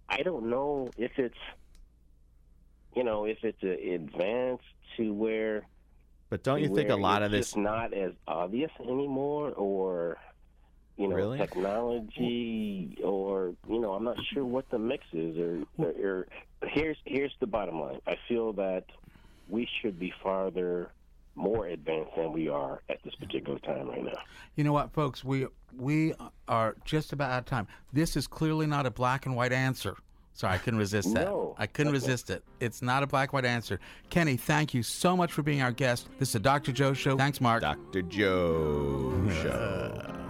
I 0.09 0.23
don't 0.23 0.49
know 0.49 0.89
if 0.97 1.11
it's, 1.17 1.37
you 2.95 3.03
know, 3.03 3.25
if 3.25 3.37
it's 3.43 3.63
advanced 3.63 4.63
to 4.97 5.13
where. 5.13 5.65
But 6.29 6.43
don't 6.43 6.61
you 6.61 6.73
think 6.75 6.89
a 6.89 6.95
lot 6.95 7.23
of 7.23 7.31
this? 7.31 7.47
just 7.47 7.57
not 7.57 7.93
as 7.93 8.11
obvious 8.27 8.71
anymore, 8.81 9.51
or 9.51 10.17
you 10.97 11.07
know, 11.09 11.15
Really? 11.15 11.37
technology, 11.37 12.97
or 13.03 13.53
you 13.69 13.79
know, 13.79 13.93
I'm 13.93 14.03
not 14.03 14.17
sure 14.33 14.45
what 14.45 14.69
the 14.69 14.79
mix 14.79 15.03
is. 15.13 15.37
Or, 15.37 15.63
or, 15.77 15.91
or 15.91 16.27
here's 16.69 16.97
here's 17.05 17.33
the 17.39 17.47
bottom 17.47 17.79
line. 17.81 17.99
I 18.07 18.15
feel 18.27 18.53
that 18.53 18.85
we 19.49 19.67
should 19.81 19.99
be 19.99 20.13
farther 20.23 20.91
more 21.35 21.67
advanced 21.67 22.11
than 22.15 22.31
we 22.31 22.47
are 22.47 22.81
at 22.89 23.03
this 23.03 23.13
particular 23.15 23.59
time 23.59 23.89
right 23.89 24.03
now. 24.05 24.13
You 24.55 24.63
know 24.63 24.71
what, 24.73 24.93
folks? 24.93 25.23
We 25.23 25.47
we 25.77 26.13
are 26.47 26.75
just 26.85 27.11
about 27.11 27.31
out 27.31 27.39
of 27.39 27.45
time. 27.45 27.67
This 27.91 28.15
is 28.15 28.25
clearly 28.27 28.65
not 28.65 28.85
a 28.85 28.91
black 28.91 29.25
and 29.25 29.35
white 29.35 29.51
answer. 29.51 29.95
Sorry, 30.33 30.53
I 30.53 30.57
couldn't 30.57 30.79
resist 30.79 31.13
that. 31.13 31.25
No. 31.25 31.55
I 31.57 31.65
couldn't 31.67 31.91
Okay. 31.93 32.05
resist 32.05 32.29
it. 32.29 32.43
It's 32.59 32.81
not 32.81 33.03
a 33.03 33.07
black 33.07 33.31
white 33.31 33.45
answer. 33.45 33.79
Kenny, 34.09 34.35
thank 34.35 34.73
you 34.73 34.83
so 34.83 35.15
much 35.15 35.31
for 35.31 35.43
being 35.43 35.61
our 35.61 35.71
guest. 35.71 36.09
This 36.19 36.29
is 36.29 36.33
the 36.33 36.39
Dr. 36.39 36.73
Joe 36.73 36.93
Show. 36.93 37.15
Thanks, 37.17 37.39
Mark. 37.39 37.61
Dr. 37.61 38.01
Joe 38.01 39.29
show. 39.41 40.11